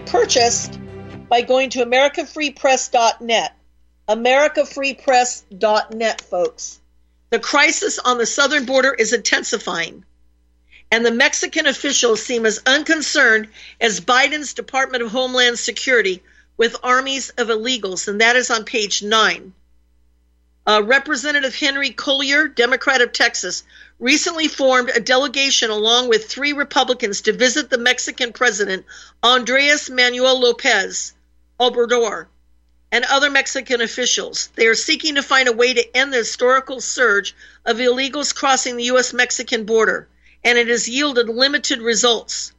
purchased 0.08 0.80
by 1.30 1.42
going 1.42 1.70
to 1.70 1.86
americafreepress.net. 1.86 3.56
americafreepress.net, 4.10 6.22
folks. 6.22 6.82
The 7.30 7.40
crisis 7.40 8.00
on 8.00 8.18
the 8.18 8.26
southern 8.26 8.66
border 8.66 8.92
is 8.94 9.14
intensifying, 9.14 10.04
and 10.92 11.06
the 11.06 11.12
Mexican 11.12 11.66
officials 11.68 12.22
seem 12.22 12.46
as 12.46 12.62
unconcerned 12.66 13.48
as 13.80 14.02
Biden's 14.02 14.54
Department 14.54 15.02
of 15.02 15.12
Homeland 15.12 15.58
Security 15.58 16.22
with 16.58 16.76
armies 16.84 17.30
of 17.38 17.48
illegals, 17.48 18.10
and 18.10 18.20
that 18.20 18.36
is 18.36 18.52
on 18.52 18.66
page 18.66 19.02
9. 19.02 19.54
Uh, 20.68 20.82
Representative 20.84 21.56
Henry 21.56 21.92
Cuellar, 21.92 22.54
Democrat 22.54 23.02
of 23.02 23.14
Texas, 23.14 23.64
recently 24.00 24.48
formed 24.48 24.90
a 24.90 25.00
delegation 25.00 25.70
along 25.70 26.10
with 26.10 26.30
three 26.30 26.54
Republicans 26.54 27.22
to 27.22 27.34
visit 27.34 27.70
the 27.70 27.78
Mexican 27.78 28.34
president, 28.34 28.86
Andres 29.24 29.90
Manuel 29.90 30.40
Lopez 30.40 31.14
Obrador, 31.60 32.28
and 32.92 33.06
other 33.06 33.30
Mexican 33.30 33.80
officials. 33.80 34.50
They 34.56 34.68
are 34.68 34.76
seeking 34.76 35.16
to 35.16 35.24
find 35.24 35.48
a 35.48 35.54
way 35.54 35.74
to 35.74 35.98
end 35.98 36.12
the 36.12 36.18
historical 36.18 36.82
surge 36.82 37.34
of 37.66 37.78
illegals 37.78 38.36
crossing 38.36 38.76
the 38.76 38.84
U.S. 38.86 39.14
Mexican 39.14 39.64
border, 39.64 40.08
and 40.44 40.58
it 40.58 40.68
has 40.68 40.88
yielded 40.88 41.30
limited 41.30 41.82
results. 41.82 42.54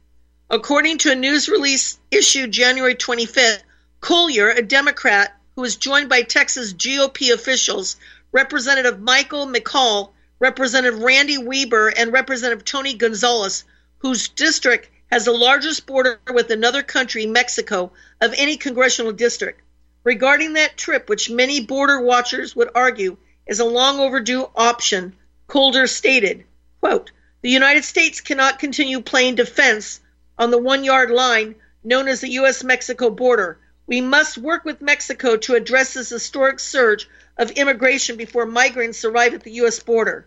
According 0.49 0.99
to 0.99 1.11
a 1.11 1.15
news 1.15 1.49
release 1.49 1.99
issued 2.11 2.51
January 2.51 2.95
25th, 2.95 3.63
Cuellar, 4.01 4.55
a 4.55 4.61
Democrat 4.61 5.35
who 5.55 5.61
was 5.61 5.75
joined 5.77 6.09
by 6.09 6.21
Texas 6.21 6.73
GOP 6.73 7.33
officials, 7.33 7.95
Representative 8.31 8.99
Michael 8.99 9.47
McCaul, 9.47 10.11
Representative 10.39 10.99
Randy 10.99 11.37
Weber, 11.37 11.89
and 11.89 12.11
Representative 12.11 12.65
Tony 12.65 12.93
Gonzalez, 12.95 13.63
whose 13.99 14.27
district 14.27 14.89
has 15.11 15.25
the 15.25 15.31
largest 15.31 15.85
border 15.85 16.19
with 16.33 16.49
another 16.49 16.83
country, 16.83 17.25
Mexico, 17.25 17.91
of 18.19 18.33
any 18.35 18.57
congressional 18.57 19.11
district. 19.11 19.61
Regarding 20.03 20.53
that 20.53 20.75
trip, 20.75 21.07
which 21.07 21.29
many 21.29 21.61
border 21.61 22.01
watchers 22.01 22.55
would 22.55 22.69
argue 22.75 23.15
is 23.47 23.59
a 23.59 23.65
long 23.65 23.99
overdue 23.99 24.49
option, 24.55 25.15
Cuellar 25.47 25.87
stated, 25.87 26.45
quote, 26.81 27.11
The 27.43 27.49
United 27.49 27.83
States 27.83 28.21
cannot 28.21 28.57
continue 28.57 29.01
playing 29.01 29.35
defense 29.35 29.99
on 30.37 30.49
the 30.49 30.57
one 30.57 30.85
yard 30.85 31.11
line 31.11 31.55
known 31.83 32.07
as 32.07 32.21
the 32.21 32.31
U.S. 32.31 32.63
Mexico 32.63 33.09
border. 33.09 33.59
We 33.85 33.99
must 33.99 34.37
work 34.37 34.63
with 34.63 34.81
Mexico 34.81 35.35
to 35.35 35.55
address 35.55 35.93
this 35.93 36.09
historic 36.09 36.61
surge 36.61 37.09
of 37.37 37.51
immigration 37.51 38.15
before 38.15 38.45
migrants 38.45 39.03
arrive 39.03 39.33
at 39.33 39.43
the 39.43 39.51
U.S. 39.55 39.81
border. 39.81 40.25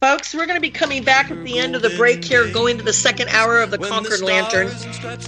Folks, 0.00 0.34
we're 0.34 0.46
going 0.46 0.56
to 0.56 0.62
be 0.62 0.70
coming 0.70 1.04
back 1.04 1.30
at 1.30 1.44
the 1.44 1.58
end 1.58 1.76
of 1.76 1.82
the 1.82 1.90
break 1.90 2.24
here, 2.24 2.50
going 2.50 2.78
to 2.78 2.84
the 2.84 2.92
second 2.92 3.28
hour 3.28 3.60
of 3.60 3.70
the 3.70 3.78
Concord 3.78 4.22
Lantern. 4.22 4.70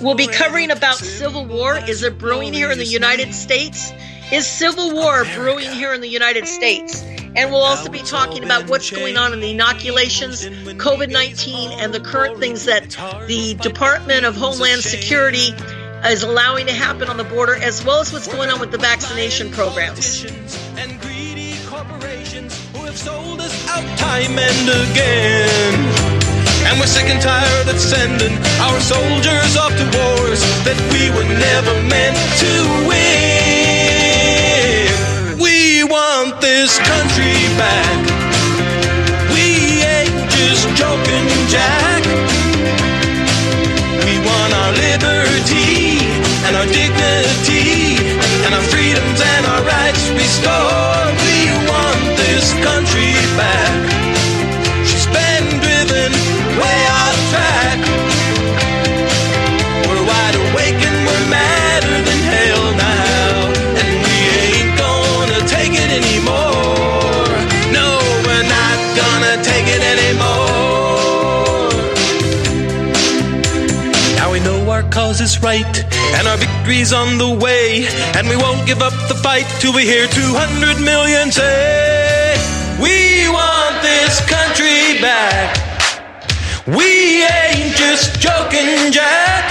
We'll 0.00 0.16
be 0.16 0.26
covering 0.26 0.72
about 0.72 0.96
civil 0.96 1.46
war. 1.46 1.76
Is 1.76 2.02
it 2.02 2.18
brewing 2.18 2.54
here 2.54 2.72
in 2.72 2.78
the 2.78 2.86
United 2.86 3.34
States? 3.34 3.92
Is 4.32 4.46
civil 4.46 4.94
war 4.94 5.24
brewing 5.34 5.70
here 5.70 5.92
in 5.92 6.00
the 6.00 6.08
United 6.08 6.48
States? 6.48 7.02
And 7.34 7.50
we'll 7.50 7.62
also 7.62 7.90
be 7.90 8.00
talking 8.00 8.44
about 8.44 8.68
what's 8.68 8.90
going 8.90 9.16
on 9.16 9.32
in 9.32 9.40
the 9.40 9.50
inoculations, 9.50 10.44
COVID 10.44 11.10
19, 11.10 11.78
and 11.80 11.92
the 11.92 12.00
current 12.00 12.38
things 12.38 12.64
that 12.64 12.90
the 13.28 13.54
Department 13.60 14.24
of 14.24 14.34
Homeland 14.34 14.82
Security 14.82 15.54
is 16.04 16.22
allowing 16.22 16.66
to 16.66 16.72
happen 16.72 17.08
on 17.08 17.16
the 17.16 17.24
border, 17.24 17.54
as 17.54 17.84
well 17.84 18.00
as 18.00 18.12
what's 18.12 18.28
going 18.28 18.50
on 18.50 18.58
with 18.58 18.70
the 18.70 18.78
vaccination 18.78 19.50
programs 19.50 20.26
have 22.92 23.00
sold 23.00 23.40
us 23.40 23.68
out 23.68 23.98
time 23.98 24.38
and 24.38 24.68
again. 24.68 25.74
And 26.66 26.78
we're 26.78 26.86
sick 26.86 27.08
and 27.08 27.22
tired 27.22 27.68
of 27.68 27.80
sending 27.80 28.36
our 28.60 28.80
soldiers 28.80 29.56
off 29.56 29.72
to 29.72 29.84
wars 29.96 30.40
that 30.66 30.76
we 30.92 31.08
were 31.16 31.24
never 31.24 31.74
meant 31.88 32.18
to 32.40 32.88
win. 32.88 33.51
We 35.92 35.98
want 35.98 36.40
this 36.40 36.78
country 36.78 37.36
back. 37.60 38.00
We 39.28 39.84
ain't 39.84 40.24
just 40.32 40.64
joking, 40.72 41.28
Jack. 41.52 42.00
We 44.00 44.16
want 44.24 44.52
our 44.56 44.72
liberty 44.72 46.00
and 46.48 46.56
our 46.56 46.64
dignity 46.64 48.00
and 48.40 48.54
our 48.54 48.64
freedoms 48.72 49.20
and 49.20 49.44
our 49.52 49.62
rights 49.68 50.08
restored. 50.16 51.12
We 51.28 51.52
want 51.68 52.16
this 52.16 52.54
country 52.64 53.01
is 75.36 75.42
right 75.42 75.84
and 76.16 76.28
our 76.28 76.36
victory's 76.36 76.92
on 76.92 77.18
the 77.18 77.28
way. 77.28 77.86
And 78.16 78.28
we 78.28 78.36
won't 78.36 78.66
give 78.66 78.82
up 78.82 78.92
the 79.08 79.14
fight 79.14 79.46
till 79.60 79.74
we 79.74 79.84
hear 79.84 80.06
200 80.06 80.80
million 80.80 81.30
say, 81.30 82.36
We 82.80 83.28
want 83.28 83.82
this 83.82 84.20
country 84.28 85.00
back. 85.00 85.56
We 86.66 87.24
ain't 87.24 87.76
just 87.76 88.20
joking, 88.20 88.92
Jack. 88.92 89.44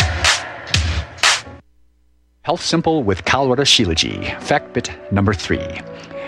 Health 2.44 2.64
Simple 2.64 3.04
with 3.04 3.24
Kalwara 3.26 3.66
Shilaji. 3.66 4.40
Fact 4.42 4.74
bit 4.74 4.90
number 5.12 5.34
three. 5.34 5.82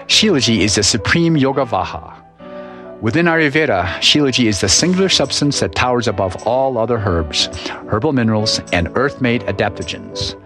Shilaji 0.07 0.59
is 0.59 0.75
the 0.75 0.83
supreme 0.83 1.35
yoga 1.37 1.65
vaha. 1.65 2.22
Within 3.03 3.25
Ayurveda, 3.25 3.83
Shilaji 3.99 4.45
is 4.45 4.61
the 4.61 4.69
singular 4.69 5.09
substance 5.09 5.59
that 5.59 5.75
towers 5.75 6.07
above 6.07 6.47
all 6.47 6.77
other 6.77 6.97
herbs, 6.97 7.47
herbal 7.89 8.13
minerals, 8.13 8.61
and 8.71 8.89
earth 8.95 9.19
made 9.19 9.41
adaptogens. 9.41 10.41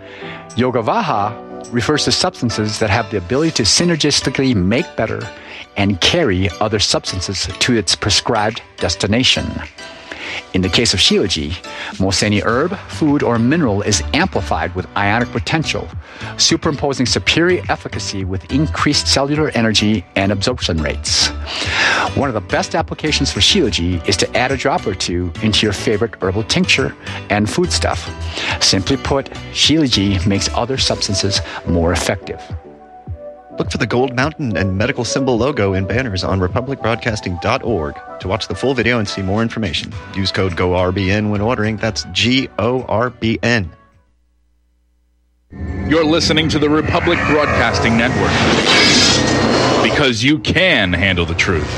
Yogavaha 0.55 1.71
refers 1.71 2.05
to 2.05 2.11
substances 2.11 2.79
that 2.79 2.89
have 2.89 3.11
the 3.11 3.17
ability 3.17 3.51
to 3.51 3.61
synergistically 3.61 4.55
make 4.55 4.87
better 4.95 5.21
and 5.75 6.01
carry 6.01 6.49
other 6.59 6.79
substances 6.79 7.47
to 7.59 7.75
its 7.75 7.95
prescribed 7.95 8.63
destination. 8.77 9.45
In 10.53 10.61
the 10.61 10.69
case 10.69 10.93
of 10.93 10.99
Shilaji, 10.99 11.55
most 11.99 12.23
any 12.23 12.41
herb, 12.41 12.75
food, 12.87 13.23
or 13.23 13.37
mineral 13.39 13.81
is 13.81 14.03
amplified 14.13 14.73
with 14.75 14.87
ionic 14.95 15.29
potential, 15.29 15.87
superimposing 16.37 17.05
superior 17.05 17.63
efficacy 17.69 18.25
with 18.25 18.51
increased 18.51 19.07
cellular 19.07 19.49
energy 19.49 20.05
and 20.15 20.31
absorption 20.31 20.77
rates. 20.77 21.27
One 22.15 22.29
of 22.29 22.33
the 22.33 22.41
best 22.41 22.75
applications 22.75 23.31
for 23.31 23.39
Shilaji 23.39 24.07
is 24.07 24.17
to 24.17 24.37
add 24.37 24.51
a 24.51 24.57
drop 24.57 24.85
or 24.87 24.95
two 24.95 25.31
into 25.41 25.65
your 25.65 25.73
favorite 25.73 26.15
herbal 26.21 26.43
tincture 26.43 26.95
and 27.29 27.49
foodstuff. 27.49 28.09
Simply 28.61 28.97
put, 28.97 29.29
Shilaji 29.51 30.25
makes 30.25 30.49
other 30.53 30.77
substances 30.77 31.41
more 31.67 31.91
effective. 31.91 32.41
Look 33.57 33.71
for 33.71 33.77
the 33.79 33.87
gold 33.87 34.15
mountain 34.15 34.55
and 34.55 34.77
medical 34.77 35.03
symbol 35.03 35.37
logo 35.37 35.73
in 35.73 35.85
banners 35.85 36.23
on 36.23 36.39
republicbroadcasting.org 36.39 38.19
to 38.19 38.27
watch 38.27 38.47
the 38.47 38.55
full 38.55 38.73
video 38.73 38.99
and 38.99 39.07
see 39.07 39.21
more 39.21 39.41
information. 39.41 39.91
Use 40.15 40.31
code 40.31 40.53
GORBN 40.53 41.31
when 41.31 41.41
ordering. 41.41 41.77
That's 41.77 42.05
G 42.11 42.49
O 42.59 42.83
R 42.83 43.09
B 43.09 43.39
N. 43.41 43.71
You're 45.87 46.05
listening 46.05 46.49
to 46.49 46.59
the 46.59 46.69
Republic 46.69 47.17
Broadcasting 47.27 47.97
Network 47.97 48.31
because 49.81 50.23
you 50.23 50.39
can 50.39 50.91
handle 50.93 51.25
the 51.25 51.35
truth. 51.35 51.71